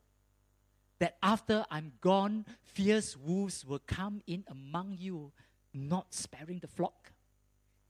that 1.00 1.18
after 1.24 1.66
I'm 1.72 1.94
gone, 2.02 2.46
fierce 2.64 3.18
wolves 3.18 3.66
will 3.66 3.82
come 3.86 4.22
in 4.28 4.44
among 4.48 4.98
you, 5.00 5.32
not 5.74 6.14
sparing 6.14 6.60
the 6.60 6.68
flock. 6.68 7.12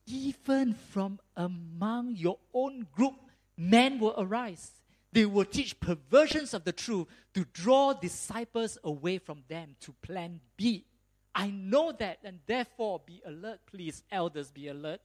Even 0.05 0.73
from 0.73 1.19
among 1.35 2.15
your 2.15 2.39
own 2.53 2.87
group, 2.95 3.15
men 3.57 3.99
will 3.99 4.15
arise. 4.17 4.71
They 5.11 5.25
will 5.25 5.45
teach 5.45 5.79
perversions 5.79 6.53
of 6.53 6.63
the 6.63 6.71
truth 6.71 7.07
to 7.33 7.45
draw 7.51 7.93
disciples 7.93 8.77
away 8.83 9.17
from 9.17 9.43
them 9.47 9.75
to 9.81 9.93
plan 10.01 10.39
B. 10.55 10.85
I 11.33 11.49
know 11.49 11.91
that, 11.99 12.19
and 12.23 12.39
therefore 12.45 13.01
be 13.05 13.21
alert, 13.25 13.59
please, 13.65 14.03
elders, 14.11 14.51
be 14.51 14.67
alert 14.67 15.01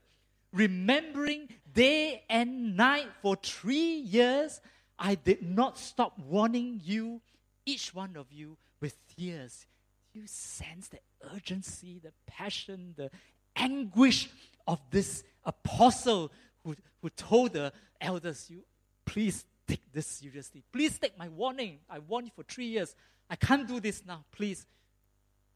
remembering 0.55 1.49
day 1.73 2.23
and 2.29 2.75
night 2.75 3.09
for 3.21 3.35
three 3.35 3.99
years, 3.99 4.61
I 4.97 5.15
did 5.15 5.43
not 5.43 5.77
stop 5.77 6.17
warning 6.17 6.81
you, 6.83 7.21
each 7.65 7.93
one 7.93 8.15
of 8.15 8.31
you, 8.31 8.57
with 8.79 8.97
tears. 9.15 9.65
You 10.13 10.23
sense 10.25 10.87
the 10.87 10.99
urgency, 11.33 11.99
the 12.03 12.13
passion, 12.27 12.93
the 12.95 13.09
anguish 13.55 14.29
of 14.67 14.79
this 14.91 15.23
apostle 15.43 16.31
who, 16.63 16.75
who 17.01 17.09
told 17.09 17.53
the 17.53 17.73
elders, 17.99 18.49
You 18.49 18.63
please 19.05 19.45
take 19.67 19.81
this 19.91 20.07
seriously. 20.07 20.63
Please 20.71 20.97
take 20.97 21.17
my 21.17 21.29
warning. 21.29 21.79
I 21.89 21.99
warned 21.99 22.27
you 22.27 22.31
for 22.35 22.43
three 22.43 22.67
years. 22.67 22.95
I 23.29 23.35
can't 23.35 23.67
do 23.67 23.79
this 23.79 24.03
now. 24.05 24.25
Please 24.31 24.65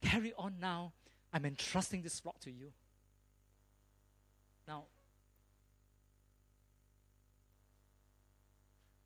carry 0.01 0.33
on 0.37 0.55
now. 0.59 0.93
I'm 1.31 1.45
entrusting 1.45 2.01
this 2.01 2.19
flock 2.19 2.39
to 2.41 2.51
you. 2.51 2.71
Now, 4.67 4.83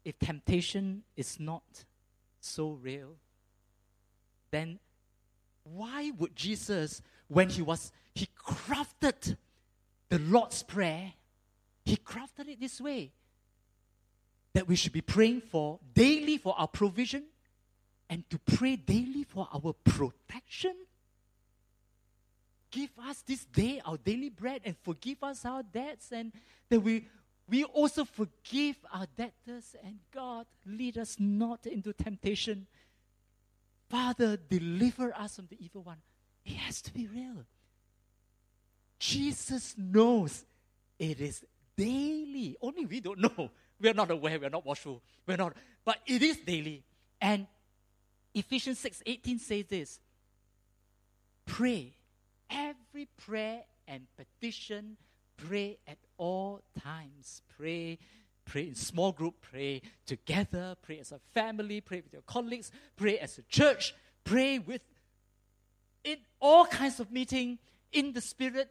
if 0.05 0.17
temptation 0.19 1.03
is 1.15 1.39
not 1.39 1.85
so 2.43 2.71
real, 2.71 3.15
then 4.51 4.79
why 5.63 6.11
would 6.17 6.35
Jesus, 6.35 7.01
when 7.27 7.49
he 7.49 7.61
was, 7.61 7.91
he 8.13 8.27
crafted 8.37 9.37
the 10.09 10.19
Lord's 10.19 10.61
Prayer, 10.63 11.13
he 11.85 11.95
crafted 11.97 12.47
it 12.49 12.59
this 12.59 12.79
way 12.79 13.11
that 14.53 14.67
we 14.67 14.75
should 14.75 14.93
be 14.93 15.01
praying 15.01 15.41
for 15.41 15.79
daily 15.93 16.37
for 16.37 16.53
our 16.57 16.67
provision 16.67 17.23
and 18.09 18.29
to 18.29 18.37
pray 18.39 18.75
daily 18.75 19.23
for 19.23 19.47
our 19.53 19.73
protection? 19.83 20.75
Give 22.69 22.89
us 23.07 23.21
this 23.21 23.45
day 23.45 23.81
our 23.85 23.97
daily 23.97 24.29
bread 24.29 24.61
and 24.65 24.75
forgive 24.83 25.23
us 25.23 25.45
our 25.45 25.63
debts, 25.63 26.11
and 26.11 26.31
that 26.69 26.79
we, 26.79 27.07
we 27.49 27.63
also 27.65 28.05
forgive 28.05 28.77
our 28.93 29.05
debtors, 29.17 29.75
and 29.83 29.99
God, 30.13 30.45
lead 30.65 30.97
us 30.97 31.17
not 31.19 31.65
into 31.65 31.91
temptation. 31.93 32.67
Father, 33.89 34.37
deliver 34.37 35.13
us 35.13 35.35
from 35.35 35.47
the 35.49 35.57
evil 35.63 35.83
one. 35.83 35.97
It 36.45 36.55
has 36.55 36.81
to 36.83 36.93
be 36.93 37.07
real. 37.07 37.45
Jesus 38.99 39.75
knows 39.77 40.45
it 40.97 41.19
is 41.19 41.43
daily. 41.75 42.55
Only 42.61 42.85
we 42.85 42.99
don't 42.99 43.19
know. 43.19 43.51
We 43.81 43.89
are 43.89 43.93
not 43.93 44.11
aware. 44.11 44.39
We 44.39 44.45
are 44.45 44.49
not 44.49 44.65
watchful. 44.65 45.01
We're 45.27 45.35
not. 45.35 45.57
But 45.83 45.97
it 46.05 46.21
is 46.21 46.37
daily. 46.37 46.83
And 47.19 47.47
Ephesians 48.33 48.79
6 48.79 49.03
18 49.05 49.39
says 49.39 49.65
this 49.65 49.99
Pray. 51.45 51.93
Every 52.49 53.07
prayer 53.25 53.63
and 53.87 54.05
petition, 54.15 54.95
pray 55.35 55.79
at 55.87 55.97
all 56.23 56.61
times. 56.81 57.41
Pray. 57.57 57.99
Pray 58.45 58.67
in 58.67 58.75
small 58.75 59.11
group, 59.11 59.35
pray 59.41 59.81
together, 60.05 60.75
pray 60.81 60.99
as 60.99 61.11
a 61.13 61.19
family, 61.33 61.79
pray 61.79 62.01
with 62.01 62.11
your 62.11 62.21
colleagues, 62.23 62.71
pray 62.97 63.17
as 63.17 63.37
a 63.37 63.41
church, 63.43 63.95
pray 64.25 64.59
with 64.59 64.81
in 66.03 66.17
all 66.41 66.65
kinds 66.65 66.99
of 66.99 67.09
meeting 67.09 67.57
in 67.93 68.11
the 68.11 68.19
spirit. 68.19 68.69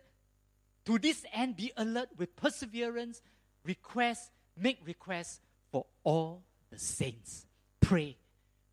To 0.85 0.99
this 0.99 1.25
end, 1.33 1.57
be 1.57 1.73
alert 1.77 2.11
with 2.19 2.37
perseverance, 2.37 3.23
request, 3.65 4.31
make 4.59 4.79
requests 4.85 5.41
for 5.71 5.87
all 6.05 6.43
the 6.71 6.79
saints. 6.79 7.47
Pray. 7.81 8.19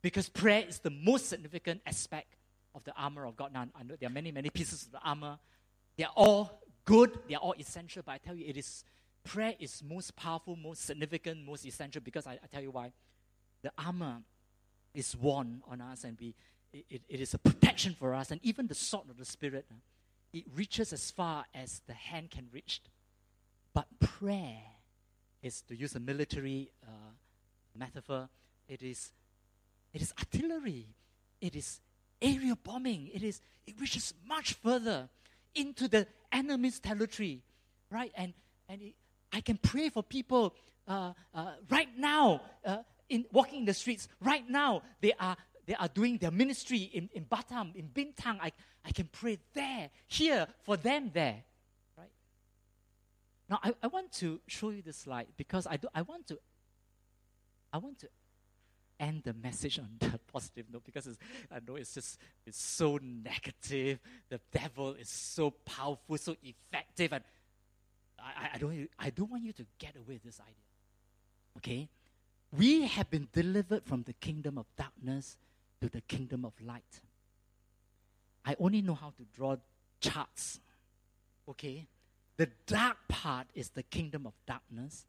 Because 0.02 0.28
prayer 0.28 0.66
is 0.68 0.80
the 0.80 0.90
most 0.90 1.30
significant 1.30 1.82
aspect 1.86 2.36
of 2.76 2.84
the 2.84 2.94
armor 2.98 3.26
of 3.26 3.38
God. 3.38 3.54
Now, 3.54 3.68
I 3.74 3.84
know 3.84 3.96
there 3.98 4.10
are 4.10 4.14
many, 4.14 4.34
many 4.34 4.50
pieces 4.50 4.84
of 4.84 4.92
the 4.92 5.00
armor. 5.00 5.40
They 5.96 6.04
are 6.04 6.14
all 6.16 6.62
good, 6.86 7.18
they 7.28 7.36
are 7.36 7.42
all 7.42 7.56
essential, 7.58 8.04
but 8.06 8.14
I 8.14 8.18
tell 8.18 8.36
you, 8.36 8.46
it 8.48 8.58
is 8.58 8.84
prayer 9.24 9.54
is 9.60 9.84
most 9.88 10.16
powerful, 10.16 10.56
most 10.56 10.86
significant, 10.86 11.46
most 11.46 11.66
essential 11.66 12.02
because 12.04 12.26
I, 12.26 12.34
I 12.34 12.48
tell 12.52 12.62
you 12.62 12.72
why. 12.72 12.92
The 13.62 13.72
armor 13.78 14.22
is 14.94 15.16
worn 15.16 15.62
on 15.70 15.82
us 15.82 16.04
and 16.04 16.18
we, 16.20 16.34
it, 16.72 17.02
it 17.10 17.20
is 17.20 17.34
a 17.34 17.38
protection 17.38 17.96
for 18.00 18.14
us. 18.14 18.32
And 18.32 18.40
even 18.44 18.68
the 18.68 18.76
sword 18.76 19.10
of 19.10 19.18
the 19.18 19.26
Spirit, 19.26 19.66
uh, 19.70 19.76
it 20.32 20.46
reaches 20.56 20.94
as 20.94 21.12
far 21.12 21.46
as 21.54 21.82
the 21.88 21.94
hand 21.94 22.32
can 22.32 22.48
reach. 22.54 22.82
But 23.74 23.88
prayer 24.00 24.62
is, 25.44 25.62
to 25.64 25.76
use 25.76 25.96
a 25.96 26.00
military 26.00 26.72
uh, 26.84 27.12
metaphor, 27.78 28.30
it 28.68 28.82
is, 28.82 29.12
it 29.94 30.02
is 30.02 30.14
artillery. 30.18 30.88
It 31.42 31.56
is 31.56 31.82
aerial 32.22 32.58
bombing. 32.64 33.10
It 33.14 33.24
is 33.24 33.42
it 33.70 33.80
reaches 33.80 34.16
much 34.28 34.54
further 34.54 35.10
into 35.54 35.88
the 35.88 36.08
enemy's 36.32 36.80
territory, 36.80 37.42
right? 37.90 38.12
And 38.16 38.34
and 38.68 38.82
it, 38.82 38.96
I 39.32 39.42
can 39.42 39.58
pray 39.58 39.90
for 39.90 40.04
people 40.04 40.56
uh, 40.88 41.14
uh, 41.34 41.52
right 41.70 41.90
now 41.98 42.42
uh, 42.66 42.78
in 43.10 43.26
walking 43.32 43.60
in 43.60 43.66
the 43.66 43.74
streets. 43.74 44.08
Right 44.22 44.48
now, 44.48 44.82
they 45.02 45.14
are 45.20 45.38
they 45.66 45.76
are 45.76 45.88
doing 45.88 46.18
their 46.18 46.32
ministry 46.32 46.90
in, 46.94 47.10
in 47.14 47.26
Batam, 47.26 47.76
in 47.76 47.90
Bintan. 47.90 48.40
I, 48.42 48.52
I 48.84 48.92
can 48.92 49.08
pray 49.12 49.38
there, 49.54 49.92
here, 50.08 50.48
for 50.64 50.78
them 50.78 51.12
there. 51.14 51.44
Right? 51.96 52.10
Now 53.50 53.60
I, 53.64 53.74
I 53.84 53.88
want 53.88 54.12
to 54.14 54.40
show 54.48 54.72
you 54.72 54.82
this 54.82 54.98
slide 54.98 55.28
because 55.38 55.68
I 55.68 55.78
do 55.78 55.88
I 55.94 56.02
want 56.02 56.28
to 56.28 56.40
I 57.72 57.78
want 57.78 58.00
to 58.00 58.08
end 59.00 59.24
the 59.24 59.34
message 59.34 59.80
on 59.80 59.90
the 60.00 60.20
positive 60.34 60.66
note 60.72 60.84
because 60.86 61.08
I 61.52 61.60
know 61.66 61.76
it's 61.76 61.94
just 61.94 62.18
it's 62.46 62.62
so 62.62 63.00
negative. 63.02 64.00
The 64.30 64.40
devil 64.52 64.94
is 64.94 65.10
so 65.10 65.52
powerful, 65.52 66.18
so 66.18 66.36
effective, 66.44 67.14
and 67.14 67.24
I, 68.20 68.50
I 68.56 68.58
don't 68.58 68.90
I 68.98 69.10
don't 69.10 69.30
want 69.30 69.44
you 69.44 69.54
to 69.54 69.66
get 69.78 69.96
away 69.96 70.16
with 70.16 70.24
this 70.24 70.40
idea. 70.40 70.54
Okay? 71.58 71.90
We 72.52 72.88
have 72.88 73.10
been 73.10 73.28
delivered 73.32 73.84
from 73.84 74.04
the 74.04 74.14
kingdom 74.14 74.58
of 74.58 74.66
darkness 74.76 75.38
to 75.82 75.90
the 75.90 76.02
kingdom 76.02 76.46
of 76.46 76.54
light. 76.66 77.02
I 78.46 78.56
only 78.60 78.82
know 78.82 78.96
how 78.96 79.10
to 79.18 79.24
draw 79.36 79.58
charts. 80.02 80.60
Okay? 81.48 81.88
The 82.38 82.50
dark 82.66 82.98
part 83.08 83.48
is 83.54 83.70
the 83.70 83.84
kingdom 83.84 84.26
of 84.26 84.34
darkness. 84.48 85.06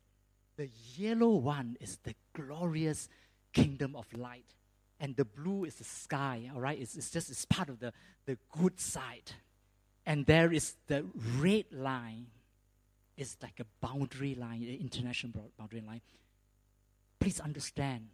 The 0.56 0.68
yellow 0.96 1.36
one 1.36 1.76
is 1.80 1.98
the 2.02 2.14
glorious 2.34 3.08
kingdom 3.52 3.96
of 3.96 4.06
light. 4.12 4.44
And 4.98 5.16
the 5.16 5.24
blue 5.24 5.64
is 5.64 5.76
the 5.76 5.84
sky, 5.84 6.50
all 6.54 6.60
right? 6.60 6.78
It's, 6.78 6.94
it's 6.94 7.10
just 7.10 7.30
it's 7.30 7.46
part 7.46 7.70
of 7.70 7.80
the, 7.80 7.92
the 8.26 8.36
good 8.58 8.78
side. 8.78 9.32
And 10.04 10.26
there 10.26 10.52
is 10.52 10.74
the 10.88 11.06
red 11.38 11.64
line. 11.72 12.26
It's 13.16 13.36
like 13.42 13.60
a 13.60 13.66
boundary 13.86 14.34
line, 14.34 14.62
an 14.62 14.78
international 14.80 15.50
boundary 15.58 15.82
line. 15.86 16.00
Please 17.18 17.40
understand 17.40 18.08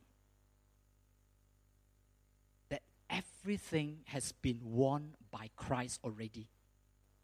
that 2.68 2.82
everything 3.10 3.98
has 4.06 4.32
been 4.32 4.60
won 4.62 5.14
by 5.30 5.50
Christ 5.56 6.00
already. 6.04 6.48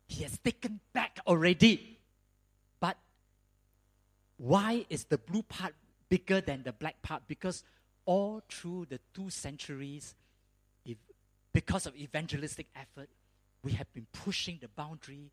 He 0.06 0.22
has 0.24 0.38
taken 0.38 0.80
back 0.92 1.18
already. 1.26 1.98
But 2.80 2.98
why 4.36 4.86
is 4.90 5.04
the 5.04 5.18
blue 5.18 5.42
part 5.42 5.74
bigger 6.08 6.40
than 6.40 6.62
the 6.62 6.72
black 6.72 7.02
part? 7.02 7.22
Because 7.26 7.64
all 8.04 8.42
through 8.48 8.86
the 8.88 9.00
two 9.14 9.30
centuries, 9.30 10.14
if, 10.84 10.96
because 11.52 11.86
of 11.86 11.96
evangelistic 11.96 12.66
effort, 12.74 13.08
we 13.62 13.72
have 13.72 13.92
been 13.92 14.06
pushing 14.24 14.58
the 14.60 14.68
boundary, 14.68 15.30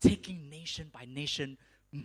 taking 0.00 0.48
nation 0.48 0.90
by 0.92 1.06
nation, 1.06 1.58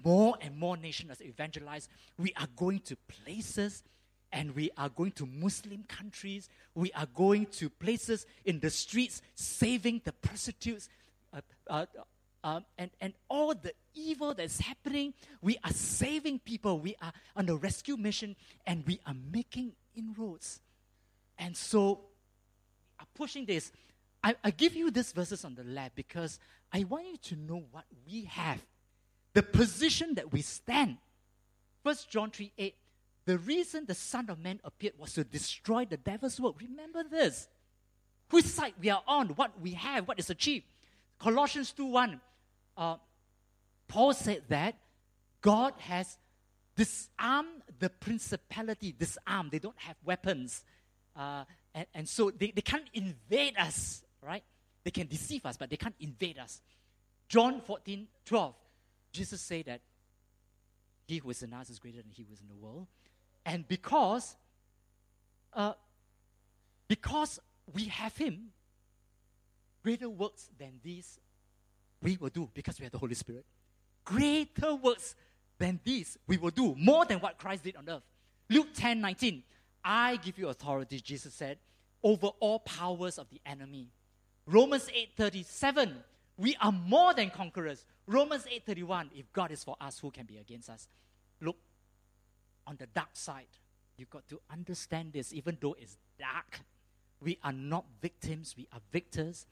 more 0.03 0.35
and 0.41 0.57
more 0.57 0.77
nations 0.77 1.11
as 1.11 1.21
evangelized. 1.21 1.89
We 2.17 2.33
are 2.37 2.47
going 2.55 2.79
to 2.81 2.97
places 3.07 3.83
and 4.31 4.55
we 4.55 4.71
are 4.77 4.89
going 4.89 5.11
to 5.13 5.25
Muslim 5.25 5.83
countries. 5.87 6.49
We 6.75 6.91
are 6.93 7.07
going 7.13 7.47
to 7.47 7.69
places 7.69 8.25
in 8.45 8.59
the 8.59 8.69
streets, 8.69 9.21
saving 9.35 10.01
the 10.05 10.13
prostitutes, 10.13 10.89
uh, 11.33 11.41
uh, 11.69 11.85
uh, 12.43 12.61
and, 12.77 12.91
and 13.01 13.13
all 13.29 13.53
the 13.53 13.73
evil 13.93 14.33
that's 14.33 14.59
happening. 14.59 15.13
We 15.41 15.57
are 15.63 15.71
saving 15.71 16.39
people. 16.39 16.79
We 16.79 16.95
are 17.01 17.11
on 17.35 17.49
a 17.49 17.55
rescue 17.55 17.97
mission, 17.97 18.35
and 18.65 18.85
we 18.87 18.99
are 19.05 19.15
making 19.31 19.73
inroads. 19.95 20.59
And 21.37 21.55
so, 21.55 22.01
I'm 22.99 23.07
pushing 23.15 23.45
this. 23.45 23.71
I, 24.23 24.35
I 24.43 24.51
give 24.51 24.75
you 24.75 24.91
these 24.91 25.11
verses 25.11 25.43
on 25.43 25.55
the 25.55 25.63
left 25.63 25.95
because 25.95 26.39
I 26.71 26.83
want 26.83 27.07
you 27.07 27.17
to 27.17 27.35
know 27.35 27.63
what 27.71 27.85
we 28.07 28.25
have, 28.25 28.61
the 29.33 29.43
position 29.43 30.15
that 30.15 30.31
we 30.31 30.41
stand. 30.41 30.97
First 31.83 32.09
John 32.09 32.29
3 32.29 32.51
8. 32.57 32.75
The 33.25 33.37
reason 33.37 33.85
the 33.85 33.95
Son 33.95 34.29
of 34.29 34.39
Man 34.39 34.59
appeared 34.63 34.93
was 34.97 35.13
to 35.13 35.23
destroy 35.23 35.85
the 35.85 35.97
devil's 35.97 36.39
work. 36.39 36.55
Remember 36.59 37.03
this. 37.03 37.47
Whose 38.29 38.45
side 38.45 38.73
we 38.79 38.89
are 38.89 39.03
on, 39.07 39.29
what 39.29 39.59
we 39.61 39.73
have, 39.73 40.07
what 40.07 40.19
is 40.19 40.29
achieved. 40.29 40.65
Colossians 41.19 41.71
2 41.71 41.85
1. 41.85 42.21
Uh, 42.77 42.95
Paul 43.87 44.13
said 44.13 44.43
that 44.47 44.75
God 45.41 45.73
has 45.79 46.17
disarm 46.81 47.45
the 47.77 47.89
principality, 47.89 48.91
disarm. 48.97 49.49
They 49.51 49.59
don't 49.59 49.77
have 49.77 49.95
weapons. 50.03 50.63
Uh, 51.15 51.43
and, 51.75 51.85
and 51.93 52.09
so 52.09 52.31
they, 52.31 52.49
they 52.49 52.61
can't 52.61 52.87
invade 52.93 53.55
us, 53.57 54.01
right? 54.25 54.43
They 54.83 54.89
can 54.89 55.05
deceive 55.05 55.45
us, 55.45 55.57
but 55.57 55.69
they 55.69 55.77
can't 55.77 55.93
invade 55.99 56.39
us. 56.39 56.59
John 57.29 57.61
14, 57.61 58.07
12, 58.25 58.55
Jesus 59.11 59.41
said 59.41 59.65
that 59.65 59.81
he 61.05 61.19
who 61.19 61.29
is 61.29 61.43
in 61.43 61.53
us 61.53 61.69
is 61.69 61.77
greater 61.77 62.01
than 62.01 62.11
he 62.11 62.23
who 62.23 62.33
is 62.33 62.41
in 62.41 62.47
the 62.47 62.55
world. 62.55 62.87
And 63.45 63.67
because, 63.67 64.35
uh, 65.53 65.73
because 66.87 67.39
we 67.71 67.85
have 67.85 68.17
him, 68.17 68.47
greater 69.83 70.09
works 70.09 70.49
than 70.57 70.79
these 70.83 71.19
we 72.01 72.17
will 72.19 72.29
do 72.29 72.49
because 72.55 72.79
we 72.79 72.85
have 72.85 72.91
the 72.91 72.97
Holy 72.97 73.13
Spirit. 73.13 73.45
Greater 74.03 74.73
works 74.73 75.13
than 75.61 75.79
this 75.85 76.17
we 76.27 76.37
will 76.37 76.49
do 76.49 76.75
more 76.77 77.05
than 77.05 77.19
what 77.19 77.37
Christ 77.37 77.63
did 77.63 77.75
on 77.75 77.87
earth. 77.87 78.03
Luke 78.49 78.67
10 78.75 78.99
19. 78.99 79.43
I 79.83 80.17
give 80.17 80.37
you 80.37 80.49
authority, 80.49 80.99
Jesus 80.99 81.33
said, 81.33 81.57
over 82.03 82.27
all 82.39 82.59
powers 82.59 83.17
of 83.17 83.29
the 83.29 83.39
enemy. 83.45 83.87
Romans 84.45 84.89
8 84.93 85.09
37. 85.15 85.95
We 86.37 86.55
are 86.61 86.71
more 86.71 87.13
than 87.13 87.29
conquerors. 87.29 87.85
Romans 88.07 88.45
8 88.51 88.65
31. 88.65 89.11
If 89.15 89.31
God 89.31 89.51
is 89.51 89.63
for 89.63 89.75
us, 89.79 89.99
who 89.99 90.11
can 90.11 90.25
be 90.25 90.37
against 90.37 90.69
us? 90.69 90.87
Look, 91.39 91.57
on 92.67 92.75
the 92.77 92.87
dark 92.87 93.09
side, 93.13 93.45
you've 93.97 94.09
got 94.09 94.27
to 94.29 94.39
understand 94.51 95.13
this, 95.13 95.33
even 95.33 95.57
though 95.61 95.75
it's 95.79 95.97
dark. 96.19 96.61
We 97.21 97.37
are 97.43 97.53
not 97.53 97.85
victims, 98.01 98.55
we 98.57 98.67
are 98.73 98.79
victors. 98.91 99.45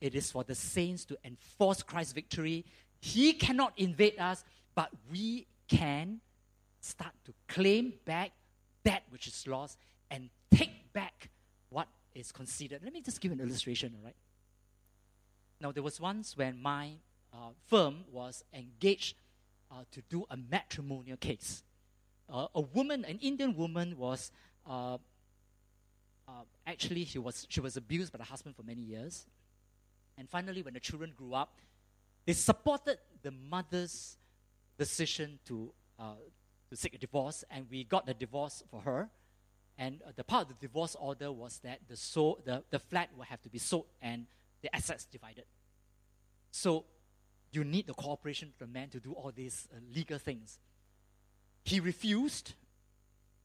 It 0.00 0.14
is 0.14 0.30
for 0.30 0.44
the 0.44 0.54
saints 0.54 1.06
to 1.06 1.16
enforce 1.24 1.82
Christ's 1.82 2.12
victory. 2.12 2.66
He 3.00 3.32
cannot 3.32 3.72
invade 3.78 4.18
us, 4.18 4.44
but 4.76 4.90
we 5.10 5.46
can 5.66 6.20
start 6.80 7.12
to 7.24 7.32
claim 7.48 7.94
back 8.04 8.30
that 8.84 9.02
which 9.10 9.26
is 9.26 9.44
lost 9.48 9.78
and 10.08 10.28
take 10.54 10.92
back 10.92 11.30
what 11.70 11.88
is 12.14 12.30
considered. 12.30 12.82
Let 12.84 12.92
me 12.92 13.00
just 13.00 13.20
give 13.20 13.32
an 13.32 13.40
illustration, 13.40 13.96
all 13.98 14.04
right? 14.04 14.14
Now, 15.60 15.72
there 15.72 15.82
was 15.82 15.98
once 15.98 16.36
when 16.36 16.62
my 16.62 16.92
uh, 17.32 17.48
firm 17.66 18.04
was 18.12 18.44
engaged 18.54 19.16
uh, 19.72 19.84
to 19.90 20.02
do 20.08 20.24
a 20.30 20.36
matrimonial 20.36 21.16
case. 21.16 21.64
Uh, 22.32 22.46
a 22.54 22.60
woman, 22.60 23.04
an 23.04 23.18
Indian 23.20 23.56
woman, 23.56 23.96
was 23.96 24.30
uh, 24.68 24.98
uh, 26.28 26.30
actually 26.66 27.04
she 27.04 27.18
was 27.18 27.46
she 27.48 27.60
was 27.60 27.76
abused 27.76 28.12
by 28.12 28.18
the 28.18 28.24
husband 28.24 28.54
for 28.56 28.62
many 28.62 28.82
years, 28.82 29.26
and 30.18 30.28
finally, 30.28 30.62
when 30.62 30.74
the 30.74 30.80
children 30.80 31.12
grew 31.16 31.34
up, 31.34 31.56
they 32.26 32.32
supported 32.32 32.98
the 33.22 33.30
mother's 33.30 34.16
decision 34.78 35.38
to, 35.46 35.72
uh, 35.98 36.14
to 36.70 36.76
seek 36.76 36.94
a 36.94 36.98
divorce, 36.98 37.44
and 37.50 37.66
we 37.70 37.84
got 37.84 38.06
the 38.06 38.14
divorce 38.14 38.62
for 38.70 38.80
her. 38.80 39.08
And 39.78 40.00
uh, 40.06 40.12
the 40.16 40.24
part 40.24 40.42
of 40.42 40.48
the 40.48 40.66
divorce 40.66 40.96
order 40.98 41.30
was 41.30 41.58
that 41.58 41.80
the, 41.88 41.96
so, 41.96 42.38
the, 42.44 42.62
the 42.70 42.78
flat 42.78 43.10
will 43.16 43.24
have 43.24 43.42
to 43.42 43.48
be 43.48 43.58
sold 43.58 43.86
and 44.00 44.26
the 44.62 44.74
assets 44.74 45.04
divided. 45.04 45.44
So 46.50 46.84
you 47.52 47.64
need 47.64 47.86
the 47.86 47.94
cooperation 47.94 48.48
of 48.48 48.58
the 48.58 48.72
man 48.72 48.88
to 48.90 49.00
do 49.00 49.12
all 49.12 49.32
these 49.34 49.68
uh, 49.72 49.78
legal 49.94 50.18
things. 50.18 50.58
He 51.64 51.80
refused, 51.80 52.54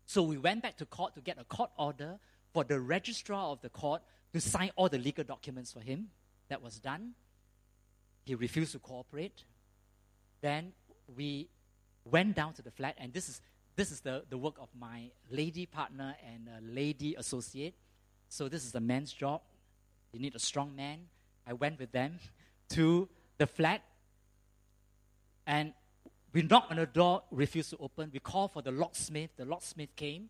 so 0.06 0.22
we 0.24 0.38
went 0.38 0.64
back 0.64 0.78
to 0.78 0.86
court 0.86 1.16
to 1.16 1.22
get 1.22 1.38
a 1.40 1.44
court 1.44 1.72
order 1.78 2.20
for 2.54 2.64
the 2.64 2.80
registrar 2.80 3.52
of 3.52 3.62
the 3.62 3.70
court 3.70 4.02
to 4.34 4.40
sign 4.40 4.72
all 4.76 4.88
the 4.88 4.98
legal 4.98 5.24
documents 5.24 5.72
for 5.72 5.82
him. 5.82 6.10
That 6.50 6.62
was 6.62 6.80
done. 6.80 7.12
He 8.24 8.36
refused 8.36 8.74
to 8.74 8.80
cooperate. 8.80 9.44
Then 10.42 10.74
we 11.16 11.50
went 12.06 12.36
down 12.36 12.54
to 12.54 12.62
the 12.62 12.72
flat, 12.72 12.96
and 12.98 13.14
this 13.14 13.30
is 13.30 13.42
this 13.76 13.92
is 13.92 14.02
the, 14.02 14.24
the 14.30 14.38
work 14.38 14.56
of 14.60 14.68
my 14.78 15.10
lady 15.30 15.66
partner 15.66 16.16
and 16.28 16.48
a 16.48 16.74
lady 16.74 17.16
associate. 17.16 17.74
So 18.28 18.50
this 18.50 18.66
is 18.66 18.72
the 18.72 18.82
man's 18.82 19.14
job. 19.14 19.42
You 20.12 20.20
need 20.20 20.36
a 20.36 20.40
strong 20.40 20.76
man. 20.76 21.00
I 21.48 21.54
went 21.54 21.80
with 21.80 21.92
them 21.92 22.20
to 22.70 23.08
the 23.38 23.48
flat, 23.48 23.82
and 25.48 25.74
we 26.34 26.42
knocked 26.44 26.72
on 26.72 26.78
the 26.78 26.86
door, 26.86 27.24
refused 27.32 27.72
to 27.72 27.78
open. 27.78 28.10
We 28.14 28.20
called 28.20 28.54
for 28.54 28.62
the 28.62 28.72
locksmith. 28.72 29.32
The 29.38 29.46
locksmith 29.46 29.96
came. 29.96 30.30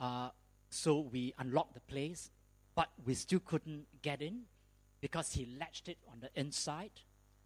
Uh, 0.00 0.30
so 0.70 1.00
we 1.00 1.32
unlocked 1.38 1.74
the 1.74 1.80
place, 1.80 2.30
but 2.74 2.88
we 3.04 3.14
still 3.14 3.40
couldn't 3.40 3.86
get 4.02 4.20
in 4.20 4.42
because 5.00 5.32
he 5.32 5.46
latched 5.58 5.88
it 5.88 5.98
on 6.10 6.20
the 6.20 6.30
inside. 6.38 6.90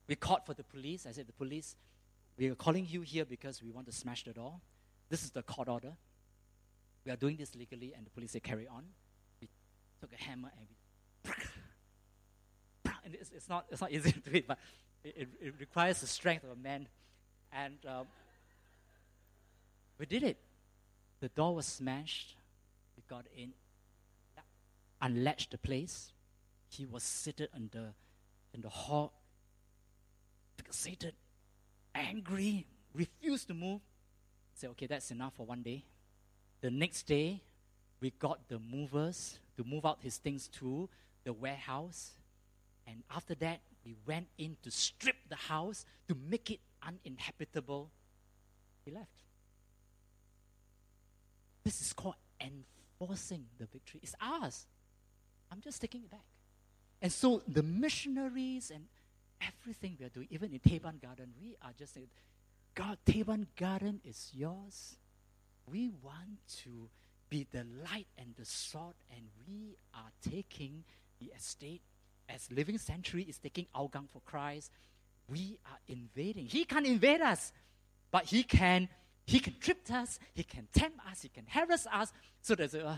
We 0.07 0.17
called 0.17 0.47
for 0.47 0.55
the 0.55 0.65
police. 0.65 1.07
I 1.07 1.13
said, 1.13 1.27
The 1.27 1.33
police, 1.33 1.77
we 2.39 2.49
are 2.49 2.55
calling 2.55 2.87
you 2.89 3.01
here 3.01 3.25
because 3.25 3.63
we 3.63 3.71
want 3.71 3.87
to 3.87 3.93
smash 3.93 4.25
the 4.25 4.33
door. 4.33 4.55
This 5.09 5.25
is 5.25 5.31
the 5.31 5.43
court 5.43 5.69
order. 5.69 5.93
We 7.05 7.11
are 7.11 7.17
doing 7.17 7.37
this 7.37 7.55
legally, 7.57 7.95
and 7.97 8.07
the 8.07 8.11
police 8.11 8.33
said, 8.33 8.43
Carry 8.43 8.69
on. 8.69 8.85
We 9.41 9.49
took 10.01 10.13
a 10.13 10.23
hammer 10.23 10.51
and 10.57 10.67
we. 11.25 11.33
And 13.05 13.15
it's, 13.15 13.31
it's, 13.35 13.49
not, 13.49 13.65
it's 13.71 13.81
not 13.81 13.91
easy 13.91 14.13
to 14.21 14.21
do 14.21 14.31
it, 14.35 14.47
but 14.47 14.59
it, 15.03 15.29
it, 15.41 15.55
requires 15.59 16.03
the 16.03 16.07
strength 16.07 16.45
of 16.45 16.51
a 16.51 16.57
man. 16.57 16.89
And 17.51 17.79
um, 17.87 18.07
we 19.99 20.05
did 20.05 20.23
it. 20.23 20.37
The 21.21 21.31
door 21.31 21.55
was 21.55 21.65
smashed. 21.65 22.37
We 22.99 23.03
got 23.09 23.25
in, 23.35 23.53
unlatched 25.01 25.53
the 25.53 25.59
place. 25.59 26.13
He 26.69 26.85
was 26.85 27.03
seated 27.03 27.49
in 27.57 27.71
the, 27.73 27.95
in 28.53 28.61
the 28.61 28.69
hall, 28.69 29.15
seated, 30.69 31.15
angry, 31.99 32.67
refused 32.95 33.49
to 33.49 33.55
move. 33.55 33.81
Said, 34.55 34.71
okay, 34.71 34.87
that's 34.87 35.11
enough 35.11 35.35
for 35.37 35.47
one 35.47 35.63
day. 35.63 35.85
The 36.61 36.71
next 36.71 37.05
day, 37.05 37.41
we 38.01 38.11
got 38.11 38.49
the 38.49 38.59
movers 38.59 39.39
to 39.57 39.65
move 39.65 39.85
out 39.85 39.99
his 40.01 40.17
things 40.17 40.49
to 40.49 40.89
the 41.25 41.33
warehouse. 41.33 42.13
And 42.87 43.03
after 43.15 43.35
that, 43.37 43.61
we 43.85 43.95
went 44.07 44.27
in 44.39 44.57
to 44.63 44.71
strip 44.71 45.17
the 45.29 45.37
house 45.37 45.85
to 46.09 46.17
make 46.29 46.51
it 46.51 46.61
uninhabitable. 46.83 47.91
He 48.85 48.91
left. 48.91 49.07
This 51.65 51.81
is 51.81 51.93
called 51.93 52.15
enforcing 52.41 53.45
the 53.59 53.67
victory. 53.67 54.01
It's 54.03 54.15
ours. 54.21 54.67
I'm 55.53 55.61
just 55.61 55.81
taking 55.81 56.03
it 56.03 56.11
back. 56.11 56.25
And 57.01 57.13
so 57.13 57.43
the 57.47 57.63
missionaries 57.63 58.71
and 58.75 58.85
everything 59.41 59.97
we 59.99 60.07
are 60.07 60.11
doing, 60.11 60.29
even 60.31 60.53
in 60.53 60.61
Teban 60.61 61.01
Garden, 61.01 61.33
we 61.41 61.57
are 61.63 61.73
just 61.79 61.95
saying, 61.95 62.09
God, 62.75 62.99
Teban 63.07 63.47
Garden 63.57 64.01
is 64.05 64.31
yours. 64.35 64.97
We 65.71 65.91
want 66.03 66.39
to 66.63 66.89
be 67.29 67.47
the 67.51 67.65
light 67.91 68.07
and 68.17 68.35
the 68.39 68.45
salt, 68.45 68.95
and 69.11 69.23
we 69.47 69.77
are 69.95 70.11
taking 70.31 70.85
the 71.21 71.33
estate 71.37 71.83
as 72.29 72.49
Living 72.51 72.79
Sanctuary 72.79 73.25
is 73.29 73.39
taking 73.39 73.67
Hougang 73.75 74.09
for 74.13 74.21
Christ. 74.25 74.71
We 75.29 75.59
are 75.67 75.79
invading. 75.89 76.47
He 76.47 76.65
can't 76.65 76.87
invade 76.87 77.21
us, 77.21 77.53
but 78.11 78.25
He 78.25 78.43
can 78.43 78.89
he 79.29 79.41
can 79.41 79.57
trip 79.61 79.81
us, 79.93 80.19
he 80.33 80.43
can 80.43 80.67
tempt 80.73 81.01
us, 81.07 81.21
he 81.21 81.29
can 81.29 81.45
harass 81.47 81.87
us, 81.93 82.15
so 82.41 82.55
that 82.55 82.75
uh, 82.75 82.95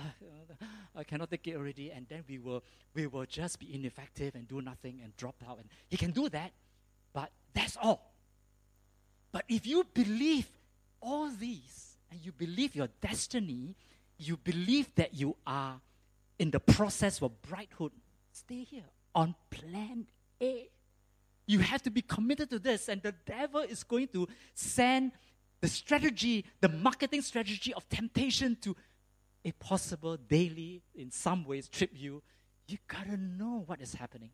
I 0.94 1.02
cannot 1.02 1.28
take 1.28 1.48
it 1.48 1.56
already, 1.56 1.90
and 1.90 2.06
then 2.08 2.22
we 2.28 2.38
will 2.38 2.62
we 2.94 3.08
will 3.08 3.26
just 3.26 3.58
be 3.58 3.74
ineffective 3.74 4.36
and 4.36 4.46
do 4.46 4.60
nothing 4.60 5.00
and 5.02 5.16
drop 5.16 5.34
out. 5.48 5.58
And 5.58 5.68
he 5.88 5.96
can 5.96 6.12
do 6.12 6.28
that, 6.28 6.52
but 7.12 7.32
that's 7.52 7.76
all. 7.82 8.14
But 9.32 9.44
if 9.48 9.66
you 9.66 9.84
believe 9.92 10.46
all 11.00 11.30
these 11.30 11.96
and 12.12 12.20
you 12.22 12.30
believe 12.30 12.76
your 12.76 12.88
destiny, 13.00 13.74
you 14.16 14.36
believe 14.36 14.94
that 14.94 15.12
you 15.12 15.34
are 15.44 15.80
in 16.38 16.52
the 16.52 16.60
process 16.60 17.20
of 17.22 17.42
bridehood, 17.42 17.90
stay 18.30 18.62
here 18.62 18.88
on 19.16 19.34
plan 19.50 20.06
A. 20.40 20.68
You 21.46 21.58
have 21.58 21.82
to 21.82 21.90
be 21.90 22.02
committed 22.02 22.50
to 22.50 22.60
this, 22.60 22.88
and 22.88 23.02
the 23.02 23.14
devil 23.26 23.62
is 23.62 23.82
going 23.82 24.06
to 24.12 24.28
send 24.54 25.10
the 25.60 25.68
strategy, 25.68 26.44
the 26.60 26.68
marketing 26.68 27.22
strategy 27.22 27.74
of 27.74 27.88
temptation 27.88 28.56
to 28.62 28.76
a 29.44 29.52
possible 29.52 30.16
daily, 30.16 30.82
in 30.94 31.10
some 31.10 31.44
ways, 31.44 31.68
trip 31.68 31.90
you, 31.94 32.22
you 32.66 32.78
gotta 32.88 33.16
know 33.16 33.64
what 33.66 33.80
is 33.80 33.94
happening. 33.94 34.30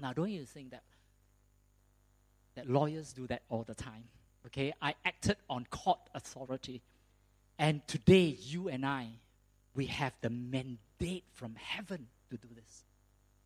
Now, 0.00 0.12
don't 0.12 0.30
you 0.30 0.44
think 0.44 0.70
that 0.70 0.82
that 2.54 2.68
lawyers 2.68 3.12
do 3.12 3.26
that 3.26 3.42
all 3.48 3.62
the 3.62 3.74
time? 3.74 4.04
Okay, 4.46 4.72
I 4.80 4.94
acted 5.04 5.36
on 5.50 5.66
court 5.70 5.98
authority, 6.14 6.80
and 7.58 7.86
today 7.86 8.36
you 8.40 8.68
and 8.68 8.86
I, 8.86 9.08
we 9.74 9.86
have 9.86 10.14
the 10.20 10.30
mandate 10.30 11.24
from 11.32 11.54
heaven 11.56 12.06
to 12.30 12.36
do 12.36 12.48
this. 12.54 12.84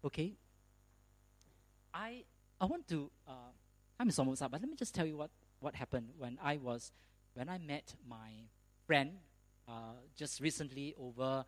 Okay, 0.04 0.32
I 1.94 2.22
I 2.60 2.66
want 2.66 2.88
to. 2.88 3.10
Uh, 3.28 3.32
is 4.06 4.18
almost 4.18 4.40
up, 4.40 4.50
but 4.50 4.62
let 4.62 4.70
me 4.70 4.76
just 4.76 4.94
tell 4.94 5.04
you 5.04 5.18
what 5.18 5.28
what 5.60 5.74
happened 5.74 6.10
when 6.18 6.38
I 6.42 6.56
was 6.56 6.92
when 7.34 7.48
I 7.48 7.58
met 7.58 7.94
my 8.08 8.48
friend 8.86 9.12
uh, 9.68 9.94
just 10.16 10.40
recently 10.40 10.94
over 10.98 11.44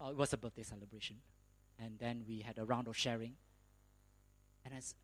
uh, 0.00 0.10
it 0.10 0.16
was 0.16 0.32
a 0.32 0.36
birthday 0.36 0.62
celebration, 0.62 1.16
and 1.78 1.98
then 1.98 2.24
we 2.26 2.40
had 2.40 2.58
a 2.58 2.64
round 2.64 2.88
of 2.88 2.96
sharing. 2.96 3.34
And 4.64 4.74
as 4.74 4.94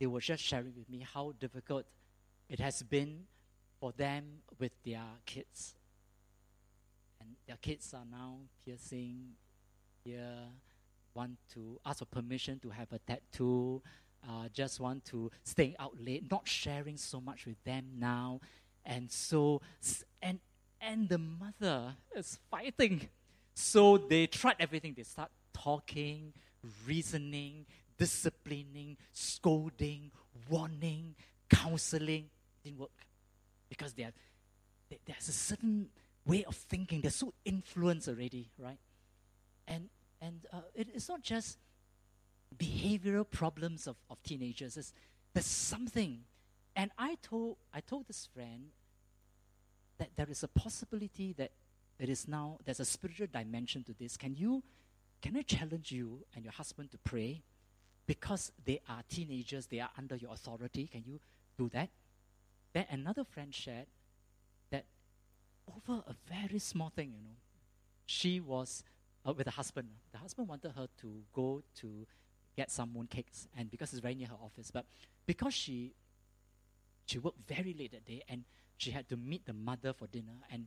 they 0.00 0.06
were 0.06 0.20
just 0.20 0.42
sharing 0.42 0.74
with 0.76 0.88
me 0.88 1.06
how 1.12 1.32
difficult 1.38 1.84
it 2.48 2.58
has 2.60 2.82
been 2.82 3.24
for 3.80 3.92
them 3.92 4.24
with 4.58 4.72
their 4.84 5.04
kids, 5.26 5.74
and 7.20 7.30
their 7.46 7.56
kids 7.56 7.94
are 7.94 8.06
now 8.10 8.38
piercing 8.64 9.34
here, 10.04 10.48
want 11.14 11.36
to 11.52 11.78
ask 11.84 11.98
for 12.00 12.06
permission 12.06 12.58
to 12.60 12.70
have 12.70 12.92
a 12.92 12.98
tattoo 12.98 13.82
uh, 14.26 14.48
just 14.52 14.80
want 14.80 15.04
to 15.06 15.30
stay 15.44 15.76
out 15.78 15.96
late, 16.00 16.30
not 16.30 16.46
sharing 16.48 16.96
so 16.96 17.20
much 17.20 17.46
with 17.46 17.62
them 17.64 17.84
now. 17.98 18.40
And 18.84 19.10
so, 19.10 19.60
and, 20.22 20.40
and 20.80 21.08
the 21.08 21.18
mother 21.18 21.94
is 22.16 22.38
fighting. 22.50 23.08
So 23.54 23.98
they 23.98 24.26
tried 24.26 24.56
everything. 24.60 24.94
They 24.96 25.02
start 25.02 25.30
talking, 25.52 26.32
reasoning, 26.86 27.66
disciplining, 27.98 28.96
scolding, 29.12 30.10
warning, 30.48 31.14
counseling. 31.50 32.30
Didn't 32.64 32.78
work. 32.78 32.90
Because 33.68 33.92
they 33.92 34.04
are, 34.04 34.12
they, 34.88 34.98
there's 35.04 35.28
a 35.28 35.32
certain 35.32 35.88
way 36.24 36.44
of 36.44 36.54
thinking. 36.54 37.00
They're 37.00 37.10
so 37.10 37.34
influenced 37.44 38.08
already, 38.08 38.50
right? 38.58 38.78
And, 39.66 39.88
and 40.20 40.46
uh, 40.52 40.60
it, 40.74 40.88
it's 40.94 41.08
not 41.08 41.22
just 41.22 41.58
behavioral 42.56 43.28
problems 43.28 43.86
of, 43.86 43.96
of 44.10 44.22
teenagers. 44.22 44.74
There's, 44.74 44.92
there's 45.34 45.46
something. 45.46 46.20
And 46.74 46.90
I 46.98 47.16
told, 47.22 47.56
I 47.72 47.80
told 47.80 48.06
this 48.06 48.28
friend 48.34 48.68
that 49.98 50.10
there 50.16 50.28
is 50.30 50.42
a 50.42 50.48
possibility 50.48 51.34
that 51.38 51.50
it 51.98 52.08
is 52.08 52.28
now, 52.28 52.58
there's 52.64 52.80
a 52.80 52.84
spiritual 52.84 53.26
dimension 53.32 53.82
to 53.84 53.94
this. 53.98 54.16
Can 54.16 54.36
you, 54.36 54.62
can 55.20 55.36
I 55.36 55.42
challenge 55.42 55.90
you 55.90 56.20
and 56.34 56.44
your 56.44 56.52
husband 56.52 56.92
to 56.92 56.98
pray? 56.98 57.42
Because 58.06 58.52
they 58.64 58.80
are 58.88 59.02
teenagers, 59.08 59.66
they 59.66 59.80
are 59.80 59.90
under 59.98 60.16
your 60.16 60.32
authority. 60.32 60.88
Can 60.90 61.02
you 61.06 61.18
do 61.58 61.68
that? 61.70 61.88
Then 62.72 62.86
another 62.90 63.24
friend 63.24 63.52
shared 63.52 63.86
that 64.70 64.84
over 65.68 66.02
a 66.06 66.14
very 66.32 66.58
small 66.58 66.90
thing, 66.94 67.12
you 67.16 67.22
know, 67.22 67.36
she 68.06 68.40
was 68.40 68.84
uh, 69.26 69.32
with 69.32 69.46
a 69.46 69.50
husband. 69.50 69.88
The 70.12 70.18
husband 70.18 70.48
wanted 70.48 70.72
her 70.76 70.86
to 71.02 71.22
go 71.34 71.62
to 71.80 72.06
get 72.58 72.70
some 72.72 72.90
mooncakes, 72.90 73.46
and 73.56 73.70
because 73.70 73.92
it's 73.92 74.02
very 74.02 74.16
near 74.16 74.26
her 74.34 74.40
office. 74.42 74.70
But 74.72 74.84
because 75.26 75.54
she 75.54 75.94
she 77.06 77.18
worked 77.18 77.38
very 77.46 77.72
late 77.78 77.92
that 77.92 78.04
day, 78.04 78.22
and 78.28 78.44
she 78.76 78.90
had 78.90 79.08
to 79.08 79.16
meet 79.16 79.46
the 79.46 79.52
mother 79.52 79.92
for 79.92 80.06
dinner, 80.08 80.38
and 80.52 80.66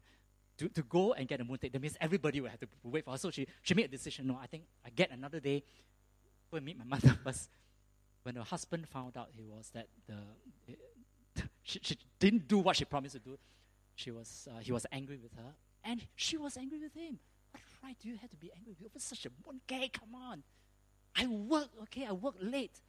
to, 0.57 0.69
to 0.69 0.83
go 0.83 1.13
and 1.13 1.27
get 1.27 1.41
a 1.41 1.45
mooncake, 1.45 1.71
that 1.73 1.81
means 1.81 1.97
everybody 1.99 2.39
will 2.39 2.49
have 2.49 2.59
to 2.59 2.67
wait 2.83 3.03
for 3.03 3.11
her. 3.11 3.17
So 3.17 3.29
she, 3.31 3.47
she 3.61 3.73
made 3.73 3.85
a 3.85 3.87
decision, 3.87 4.27
no, 4.27 4.39
I 4.41 4.47
think 4.47 4.63
I 4.85 4.89
get 4.89 5.11
another 5.11 5.39
day, 5.39 5.63
go 6.49 6.57
and 6.57 6.65
meet 6.65 6.77
my 6.77 6.85
mother 6.95 7.17
first. 7.23 7.49
When 8.23 8.35
her 8.35 8.43
husband 8.43 8.87
found 8.87 9.17
out, 9.17 9.29
he 9.35 9.43
was 9.43 9.71
that 9.73 9.87
the 10.07 11.43
she, 11.63 11.79
she 11.81 11.97
didn't 12.19 12.47
do 12.47 12.59
what 12.59 12.75
she 12.75 12.85
promised 12.85 13.13
to 13.15 13.19
do. 13.19 13.37
She 13.95 14.11
was, 14.11 14.47
uh, 14.51 14.59
he 14.59 14.71
was 14.71 14.85
angry 14.91 15.19
with 15.21 15.33
her, 15.33 15.51
and 15.83 16.05
she 16.15 16.37
was 16.37 16.57
angry 16.57 16.79
with 16.79 16.93
him. 16.93 17.19
What 17.51 17.63
right 17.83 17.97
do 18.01 18.07
you 18.09 18.17
have 18.17 18.29
to 18.29 18.37
be 18.37 18.51
angry 18.55 18.73
with 18.79 18.91
over 18.91 18.99
such 18.99 19.25
a 19.25 19.29
guy? 19.67 19.89
Come 19.91 20.15
on. 20.15 20.43
I 21.15 21.27
work, 21.27 21.69
okay, 21.83 22.05
I 22.05 22.11
work 22.11 22.35
late. 22.39 22.79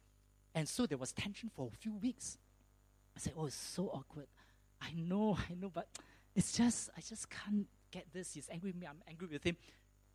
And 0.55 0.67
so 0.67 0.85
there 0.85 0.97
was 0.97 1.11
tension 1.11 1.49
for 1.55 1.69
a 1.73 1.77
few 1.77 1.93
weeks. 1.93 2.37
I 3.15 3.19
said, 3.19 3.33
Oh, 3.37 3.45
it's 3.45 3.55
so 3.55 3.87
awkward. 3.87 4.27
I 4.81 4.91
know, 4.95 5.37
I 5.49 5.53
know, 5.59 5.69
but 5.73 5.87
it's 6.35 6.51
just, 6.51 6.89
I 6.97 7.01
just 7.01 7.29
can't 7.29 7.67
get 7.91 8.05
this. 8.13 8.33
He's 8.33 8.49
angry 8.51 8.71
with 8.71 8.81
me, 8.81 8.87
I'm 8.87 9.01
angry 9.07 9.27
with 9.31 9.43
him. 9.43 9.57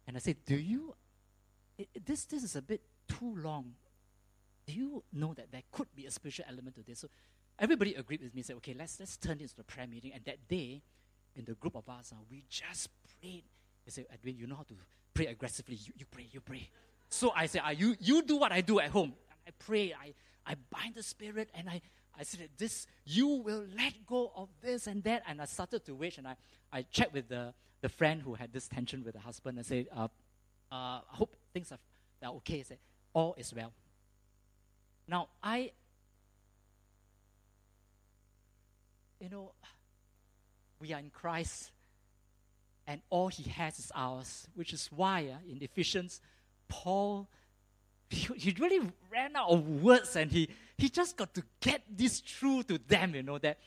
And 0.06 0.16
I 0.16 0.20
said, 0.20 0.36
Do 0.46 0.56
you, 0.56 0.94
it, 1.76 1.88
this, 2.04 2.24
this 2.24 2.42
is 2.42 2.56
a 2.56 2.62
bit 2.62 2.80
too 3.08 3.36
long. 3.42 3.74
Do 4.66 4.74
you 4.74 5.02
know 5.12 5.32
that 5.34 5.50
there 5.50 5.62
could 5.72 5.88
be 5.94 6.06
a 6.06 6.10
spiritual 6.10 6.46
element 6.48 6.76
to 6.76 6.82
this? 6.82 7.00
So 7.00 7.08
everybody 7.58 7.94
agreed 7.94 8.22
with 8.22 8.34
me, 8.34 8.42
said, 8.42 8.56
Okay, 8.56 8.74
let's, 8.78 8.98
let's 9.00 9.16
turn 9.16 9.38
this 9.38 9.52
into 9.52 9.62
a 9.62 9.64
prayer 9.64 9.86
meeting. 9.86 10.12
And 10.14 10.24
that 10.24 10.46
day, 10.48 10.82
in 11.36 11.44
the 11.44 11.54
group 11.54 11.76
of 11.76 11.88
us, 11.88 12.12
uh, 12.12 12.16
we 12.30 12.42
just 12.48 12.88
prayed. 13.20 13.44
They 13.84 13.90
said, 13.90 14.06
Edwin, 14.12 14.36
you 14.36 14.46
know 14.46 14.56
how 14.56 14.64
to 14.64 14.74
pray 15.14 15.26
aggressively. 15.26 15.76
You, 15.76 15.92
you 15.96 16.04
pray, 16.10 16.26
you 16.30 16.40
pray. 16.40 16.68
So 17.10 17.32
I 17.34 17.46
said, 17.46 17.62
you, 17.76 17.96
you 18.00 18.22
do 18.22 18.36
what 18.36 18.52
I 18.52 18.60
do 18.60 18.80
at 18.80 18.90
home. 18.90 19.14
I 19.46 19.50
pray, 19.58 19.94
I, 19.94 20.14
I 20.46 20.56
bind 20.70 20.94
the 20.94 21.02
spirit, 21.02 21.48
and 21.54 21.68
I, 21.68 21.80
I 22.18 22.22
said, 22.22 22.48
this, 22.58 22.86
you 23.04 23.28
will 23.28 23.64
let 23.76 23.94
go 24.06 24.30
of 24.36 24.48
this 24.60 24.86
and 24.86 25.02
that. 25.04 25.22
And 25.26 25.40
I 25.40 25.46
started 25.46 25.84
to 25.86 25.94
wish, 25.94 26.18
and 26.18 26.28
I, 26.28 26.36
I 26.72 26.82
checked 26.82 27.14
with 27.14 27.28
the, 27.28 27.54
the 27.80 27.88
friend 27.88 28.20
who 28.22 28.34
had 28.34 28.52
this 28.52 28.68
tension 28.68 29.04
with 29.04 29.14
the 29.14 29.20
husband 29.20 29.56
and 29.56 29.66
said, 29.66 29.86
uh, 29.96 30.08
uh, 30.70 31.00
I 31.00 31.00
hope 31.08 31.34
things 31.52 31.72
are, 31.72 31.78
are 32.22 32.34
okay. 32.36 32.60
I 32.60 32.62
said, 32.62 32.78
all 33.14 33.34
is 33.38 33.54
well. 33.54 33.72
Now, 35.06 35.28
I, 35.42 35.70
you 39.18 39.30
know, 39.30 39.52
we 40.78 40.92
are 40.92 41.00
in 41.00 41.10
Christ, 41.10 41.70
and 42.86 43.00
all 43.08 43.28
he 43.28 43.48
has 43.50 43.78
is 43.78 43.90
ours, 43.94 44.46
which 44.54 44.74
is 44.74 44.90
why 44.94 45.28
uh, 45.32 45.50
in 45.50 45.62
Ephesians 45.62 46.20
Paul, 46.68 47.28
he, 48.10 48.32
he 48.34 48.54
really 48.58 48.80
ran 49.12 49.36
out 49.36 49.50
of 49.50 49.66
words 49.82 50.16
and 50.16 50.30
he, 50.30 50.48
he 50.76 50.88
just 50.88 51.16
got 51.16 51.34
to 51.34 51.42
get 51.60 51.82
this 51.90 52.20
through 52.20 52.64
to 52.64 52.78
them, 52.78 53.14
you 53.14 53.22
know, 53.22 53.38
that 53.38 53.58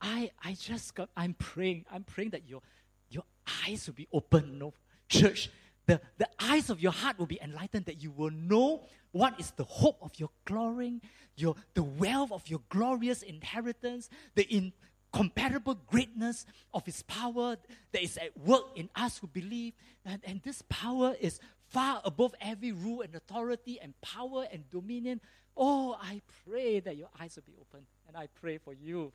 I, 0.00 0.30
I 0.42 0.52
just 0.52 0.94
got, 0.94 1.08
I'm 1.16 1.34
praying, 1.34 1.86
I'm 1.90 2.04
praying 2.04 2.30
that 2.30 2.46
your, 2.46 2.60
your 3.08 3.24
eyes 3.66 3.86
will 3.86 3.94
be 3.94 4.08
open, 4.12 4.52
you 4.52 4.58
know, 4.58 4.74
church. 5.08 5.50
The, 5.86 6.00
the 6.18 6.28
eyes 6.40 6.70
of 6.70 6.80
your 6.80 6.92
heart 6.92 7.18
will 7.18 7.26
be 7.26 7.38
enlightened 7.42 7.86
that 7.86 8.02
you 8.02 8.10
will 8.10 8.30
know 8.30 8.84
what 9.12 9.38
is 9.38 9.52
the 9.52 9.64
hope 9.64 9.98
of 10.02 10.12
your 10.18 10.30
glory, 10.44 11.00
your, 11.36 11.54
the 11.74 11.82
wealth 11.82 12.32
of 12.32 12.48
your 12.48 12.60
glorious 12.68 13.22
inheritance, 13.22 14.08
the 14.34 14.72
incomparable 15.12 15.74
greatness 15.86 16.46
of 16.72 16.84
His 16.86 17.02
power 17.02 17.56
that 17.92 18.02
is 18.02 18.16
at 18.16 18.36
work 18.38 18.64
in 18.76 18.88
us 18.96 19.18
who 19.18 19.26
believe. 19.26 19.74
And, 20.04 20.20
and 20.24 20.42
this 20.42 20.62
power 20.68 21.14
is 21.20 21.38
far 21.74 22.00
above 22.04 22.36
every 22.40 22.70
rule 22.70 23.02
and 23.02 23.14
authority 23.16 23.80
and 23.82 24.00
power 24.00 24.46
and 24.52 24.70
dominion. 24.70 25.20
Oh, 25.56 25.98
I 26.00 26.22
pray 26.48 26.78
that 26.78 26.96
your 26.96 27.08
eyes 27.20 27.34
will 27.34 27.42
be 27.44 27.56
open. 27.60 27.84
And 28.06 28.16
I 28.16 28.28
pray 28.40 28.58
for 28.58 28.72
you, 28.72 29.12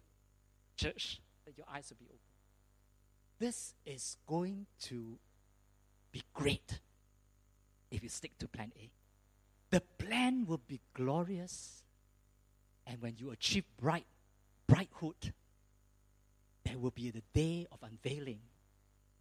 church, 0.76 1.22
that 1.46 1.58
your 1.58 1.66
eyes 1.74 1.90
will 1.90 1.98
be 1.98 2.08
open. 2.08 2.20
This 3.40 3.74
is 3.86 4.18
going 4.28 4.66
to 4.82 5.18
be 6.12 6.22
great 6.34 6.80
if 7.90 8.04
you 8.04 8.10
stick 8.10 8.38
to 8.40 8.48
plan 8.50 8.74
A. 8.78 8.92
The 9.72 9.82
plan 9.98 10.46
will 10.46 10.62
be 10.68 10.82
glorious. 10.94 11.84
And 12.86 13.02
when 13.02 13.16
you 13.18 13.32
achieve 13.32 13.64
bright, 13.80 14.06
bridehood, 14.68 15.32
there 16.66 16.78
will 16.78 16.92
be 16.92 17.10
the 17.10 17.24
day 17.34 17.68
of 17.72 17.80
unveiling 17.84 18.40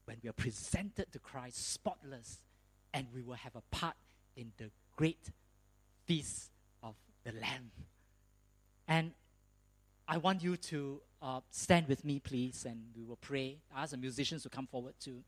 when 0.07 0.17
we 0.23 0.29
are 0.29 0.33
presented 0.33 1.13
to 1.13 1.21
Christ 1.21 1.73
spotless 1.73 2.41
and 2.93 3.07
we 3.15 3.23
will 3.23 3.35
have 3.35 3.55
a 3.57 3.63
part 3.71 3.95
in 4.37 4.53
the 4.57 4.71
great 4.97 5.31
feast 6.07 6.51
of 6.83 6.95
the 7.25 7.33
Lamb. 7.33 7.71
And 8.87 9.13
I 10.07 10.17
want 10.17 10.43
you 10.43 10.57
to 10.57 11.01
uh, 11.21 11.41
stand 11.51 11.89
with 11.89 12.05
me, 12.05 12.19
please, 12.19 12.65
and 12.65 12.81
we 12.97 13.05
will 13.05 13.17
pray. 13.17 13.59
I 13.75 13.83
ask 13.83 13.91
the 13.91 13.99
musicians 13.99 14.43
to 14.45 14.49
come 14.49 14.67
forward 14.67 14.95
too. 15.01 15.23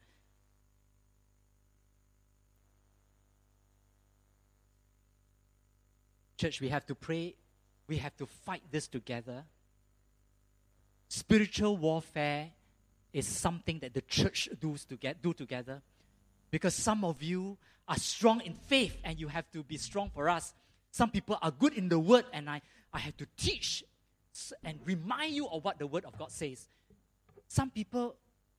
Church, 6.39 6.61
we 6.61 6.69
have 6.71 6.87
to 6.87 6.95
pray. 6.95 7.35
We 7.87 7.99
have 7.99 8.17
to 8.17 8.27
fight 8.27 8.63
this 8.71 8.89
together. 8.89 9.45
Spiritual 11.09 11.77
warfare 11.77 12.51
is 13.13 13.27
something 13.27 13.81
that 13.81 13.93
the 13.93 14.01
church 14.03 14.49
does 14.59 14.85
to 14.87 14.97
get, 14.97 15.21
do 15.21 15.35
together 15.35 15.83
because 16.51 16.75
some 16.75 17.05
of 17.05 17.23
you 17.23 17.57
are 17.89 17.97
strong 17.97 18.41
in 18.41 18.55
faith 18.55 18.97
and 19.05 19.19
you 19.19 19.29
have 19.29 19.51
to 19.53 19.63
be 19.63 19.77
strong 19.77 20.11
for 20.15 20.29
us. 20.29 20.55
Some 20.91 21.11
people 21.11 21.39
are 21.41 21.51
good 21.51 21.75
in 21.75 21.89
the 21.89 21.99
word 21.99 22.25
and 22.33 22.49
I, 22.49 22.63
I 22.93 22.99
have 23.01 23.17
to 23.19 23.27
teach 23.37 23.85
and 24.65 24.79
remind 24.85 25.35
you 25.35 25.49
of 25.49 25.65
what 25.65 25.79
the 25.79 25.87
word 25.87 26.05
of 26.05 26.17
God 26.19 26.31
says. 26.31 26.69
Some 27.49 27.71
people 27.71 28.17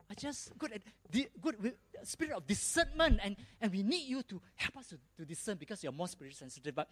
are 0.10 0.16
just 0.16 0.58
good 0.58 0.74
at 0.74 0.82
the 1.12 1.30
good 1.42 1.74
spirit 2.04 2.34
of 2.34 2.46
discernment 2.46 3.20
and, 3.24 3.36
and 3.62 3.72
we 3.72 3.84
need 3.84 4.08
you 4.08 4.22
to 4.24 4.42
help 4.56 4.78
us 4.78 4.88
to, 4.88 4.98
to 5.18 5.26
discern 5.26 5.58
because 5.58 5.84
you're 5.84 5.94
more 5.94 6.08
spirit 6.08 6.36
sensitive. 6.36 6.76
But 6.76 6.90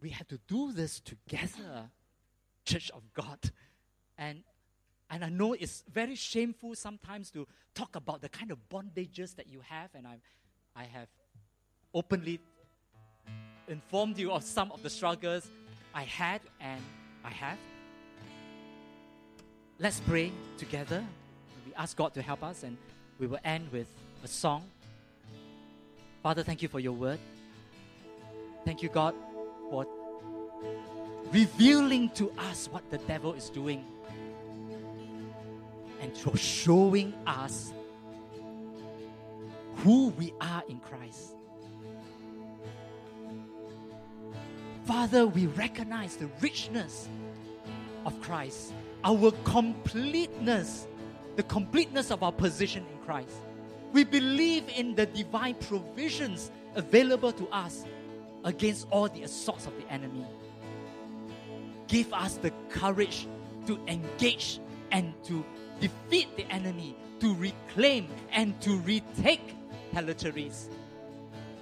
we 0.00 0.10
have 0.10 0.28
to 0.28 0.38
do 0.48 0.72
this 0.72 1.00
together, 1.00 1.90
Church 2.64 2.90
of 2.94 3.02
God. 3.12 3.38
And 4.16 4.42
and 5.10 5.24
I 5.24 5.28
know 5.28 5.52
it's 5.52 5.84
very 5.92 6.14
shameful 6.14 6.74
sometimes 6.74 7.30
to 7.32 7.46
talk 7.74 7.96
about 7.96 8.20
the 8.20 8.28
kind 8.28 8.50
of 8.50 8.58
bondages 8.68 9.36
that 9.36 9.48
you 9.48 9.60
have, 9.68 9.90
and 9.94 10.06
I, 10.06 10.18
I 10.74 10.84
have 10.84 11.08
openly 11.92 12.40
informed 13.68 14.18
you 14.18 14.32
of 14.32 14.42
some 14.42 14.72
of 14.72 14.82
the 14.82 14.90
struggles 14.90 15.48
I 15.94 16.02
had 16.02 16.40
and 16.60 16.80
I 17.24 17.30
have. 17.30 17.58
Let's 19.78 20.00
pray 20.00 20.32
together. 20.58 21.04
We 21.66 21.74
ask 21.74 21.96
God 21.96 22.14
to 22.14 22.22
help 22.22 22.42
us, 22.42 22.62
and 22.62 22.76
we 23.18 23.26
will 23.26 23.40
end 23.44 23.70
with 23.72 23.88
a 24.22 24.28
song. 24.28 24.64
Father, 26.22 26.42
thank 26.42 26.62
you 26.62 26.68
for 26.68 26.80
your 26.80 26.92
word. 26.92 27.18
Thank 28.64 28.82
you, 28.82 28.88
God, 28.88 29.14
for 29.70 29.86
revealing 31.30 32.10
to 32.10 32.30
us 32.38 32.68
what 32.70 32.88
the 32.90 32.98
devil 32.98 33.34
is 33.34 33.50
doing 33.50 33.84
and 36.04 36.38
showing 36.38 37.14
us 37.26 37.72
who 39.76 40.08
we 40.10 40.34
are 40.40 40.62
in 40.68 40.78
Christ. 40.78 41.34
Father, 44.84 45.26
we 45.26 45.46
recognize 45.46 46.16
the 46.16 46.28
richness 46.42 47.08
of 48.04 48.20
Christ, 48.20 48.74
our 49.02 49.30
completeness, 49.44 50.86
the 51.36 51.42
completeness 51.44 52.10
of 52.10 52.22
our 52.22 52.32
position 52.32 52.84
in 52.92 52.98
Christ. 53.06 53.36
We 53.92 54.04
believe 54.04 54.64
in 54.76 54.94
the 54.94 55.06
divine 55.06 55.54
provisions 55.54 56.50
available 56.74 57.32
to 57.32 57.48
us 57.48 57.86
against 58.44 58.86
all 58.90 59.08
the 59.08 59.22
assaults 59.22 59.66
of 59.66 59.72
the 59.78 59.90
enemy. 59.90 60.26
Give 61.86 62.12
us 62.12 62.36
the 62.36 62.50
courage 62.68 63.26
to 63.66 63.78
engage 63.86 64.60
and 64.90 65.14
to 65.24 65.44
defeat 65.80 66.36
the 66.36 66.44
enemy, 66.50 66.96
to 67.20 67.34
reclaim 67.34 68.08
and 68.32 68.60
to 68.60 68.76
retake 68.78 69.54
territories. 69.92 70.68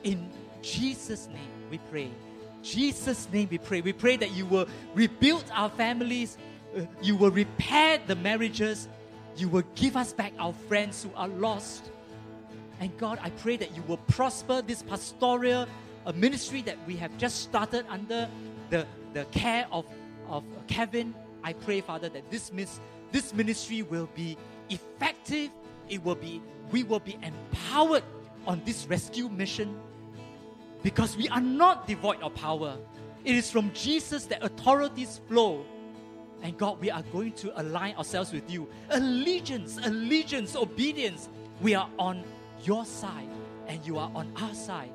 In 0.03 0.29
Jesus' 0.63 1.29
name 1.29 1.51
we 1.71 1.79
pray. 1.91 2.11
Jesus' 2.63 3.29
name 3.33 3.49
we 3.51 3.59
pray. 3.59 3.81
We 3.81 3.93
pray 3.93 4.17
that 4.17 4.33
you 4.33 4.47
will 4.47 4.67
rebuild 4.95 5.45
our 5.53 5.71
families, 5.71 6.39
uh, 6.77 6.83
you 7.03 7.17
will 7.17 7.31
repair 7.31 7.99
the 8.07 8.17
marriages, 8.17 8.89
you 9.37 9.49
will 9.49 9.65
give 9.75 9.97
us 9.97 10.13
back 10.13 10.33
our 10.39 10.53
friends 10.53 11.03
who 11.03 11.11
are 11.17 11.29
lost. 11.29 11.91
And 12.81 12.97
God, 12.99 13.19
I 13.23 13.31
pray 13.31 13.57
that 13.57 13.77
you 13.77 13.83
will 13.87 13.99
prosper 13.99 14.63
this 14.63 14.83
pastoral 14.83 15.67
uh, 16.05 16.13
ministry 16.13 16.63
that 16.63 16.77
we 16.87 16.97
have 16.97 17.17
just 17.19 17.43
started 17.43 17.85
under 17.89 18.29
the, 18.71 18.87
the 19.13 19.25
care 19.27 19.67
of, 19.71 19.87
of 20.29 20.45
Kevin. 20.67 21.15
I 21.45 21.53
pray, 21.53 21.81
Father, 21.81 22.09
that 22.09 22.31
this 22.31 22.53
mis- 22.53 22.81
this 23.13 23.33
ministry 23.35 23.83
will 23.83 24.09
be 24.15 24.37
effective. 24.71 25.51
It 25.89 26.03
will 26.03 26.15
be, 26.15 26.43
we 26.71 26.83
will 26.83 27.01
be 27.01 27.19
empowered 27.23 28.03
on 28.47 28.63
this 28.65 28.87
rescue 28.87 29.29
mission 29.29 29.79
because 30.83 31.17
we 31.17 31.29
are 31.29 31.41
not 31.41 31.87
devoid 31.87 32.21
of 32.23 32.35
power. 32.35 32.77
It 33.25 33.37
is 33.37 33.51
from 33.51 33.71
Jesus 33.73 34.25
that 34.27 34.43
authorities 34.43 35.21
flow. 35.29 35.65
And 36.43 36.59
God, 36.59 36.81
we 36.81 36.91
are 36.91 37.03
going 37.13 37.33
to 37.35 37.61
align 37.61 37.95
ourselves 37.95 38.33
with 38.33 38.51
you. 38.51 38.69
Allegiance, 38.91 39.79
allegiance, 39.85 40.57
obedience. 40.57 41.29
We 41.61 41.77
are 41.77 41.89
on 41.99 42.25
your 42.65 42.85
side 42.85 43.29
and 43.69 43.87
you 43.87 43.99
are 43.99 44.11
on 44.15 44.33
our 44.37 44.55
side. 44.55 44.91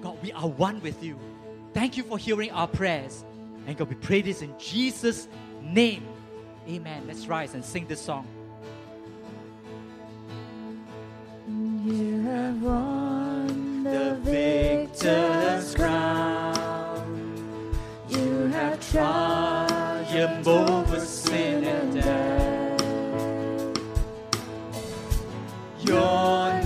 God, 0.00 0.16
we 0.22 0.32
are 0.32 0.48
one 0.48 0.80
with 0.80 1.02
you. 1.02 1.18
Thank 1.74 1.96
you 1.98 2.04
for 2.04 2.16
hearing 2.16 2.50
our 2.52 2.66
prayers. 2.66 3.24
And 3.66 3.76
God, 3.76 3.88
we 3.88 3.96
pray 3.96 4.22
this 4.22 4.40
in 4.40 4.54
Jesus' 4.58 5.28
name. 5.62 6.06
Amen. 6.68 7.04
Let's 7.06 7.26
rise 7.26 7.54
and 7.54 7.64
sing 7.64 7.86
this 7.86 8.00
song. 8.00 8.26
You 11.46 12.20
have 12.22 12.62
won 12.62 13.84
the 13.84 14.18
victor's 14.22 15.74
crown. 15.74 17.74
You 18.10 18.48
have 18.48 18.90
triumphed 18.90 20.46
over 20.46 21.00
sin 21.00 21.64
and 21.64 21.94
death. 21.94 22.82
You're. 25.80 26.57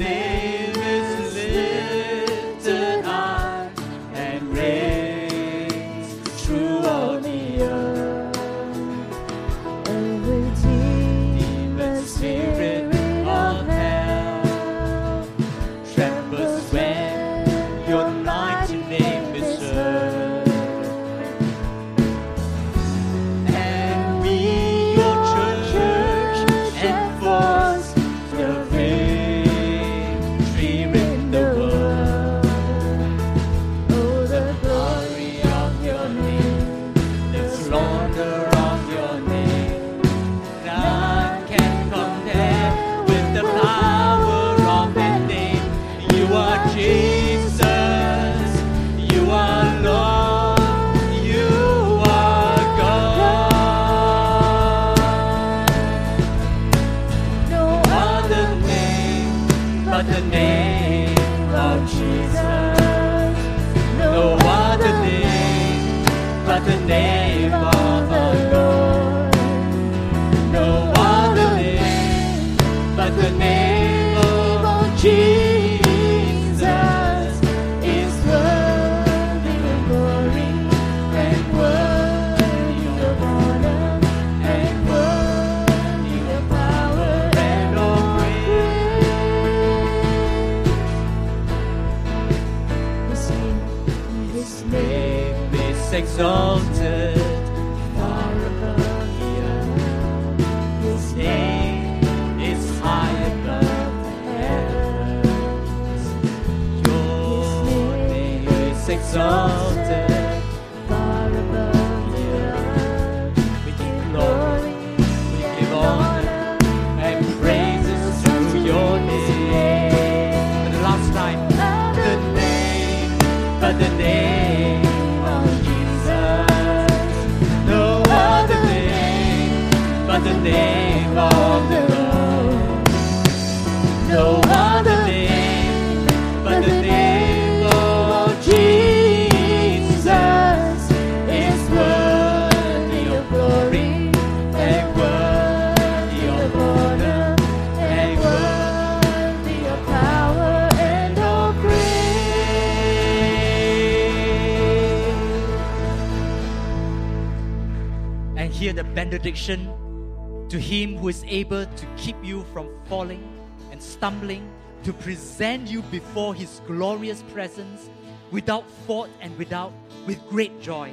to 159.34 160.58
Him 160.58 160.96
who 160.96 161.08
is 161.08 161.24
able 161.26 161.64
to 161.64 161.86
keep 161.96 162.16
you 162.22 162.44
from 162.52 162.68
falling 162.88 163.22
and 163.70 163.82
stumbling, 163.82 164.48
to 164.84 164.92
present 164.92 165.68
you 165.68 165.82
before 165.82 166.34
His 166.34 166.60
glorious 166.66 167.22
presence 167.32 167.88
without 168.30 168.68
fault 168.86 169.08
and 169.20 169.36
without 169.38 169.72
with 170.06 170.18
great 170.28 170.60
joy. 170.60 170.92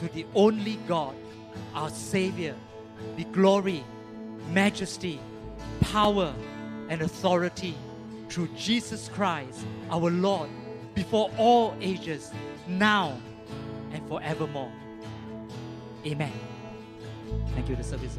To 0.00 0.08
the 0.08 0.26
only 0.34 0.76
God, 0.88 1.14
our 1.74 1.90
Savior, 1.90 2.56
be 3.16 3.24
glory, 3.24 3.84
majesty, 4.50 5.20
power, 5.80 6.34
and 6.88 7.02
authority 7.02 7.74
through 8.28 8.48
Jesus 8.56 9.08
Christ, 9.08 9.64
our 9.90 10.10
Lord, 10.10 10.48
before 10.94 11.30
all 11.38 11.76
ages, 11.80 12.32
now 12.66 13.20
and 13.92 14.06
forevermore. 14.08 14.72
Amen. 16.06 16.51
Thank 17.54 17.68
you. 17.68 17.76
The 17.76 17.84
service. 17.84 18.16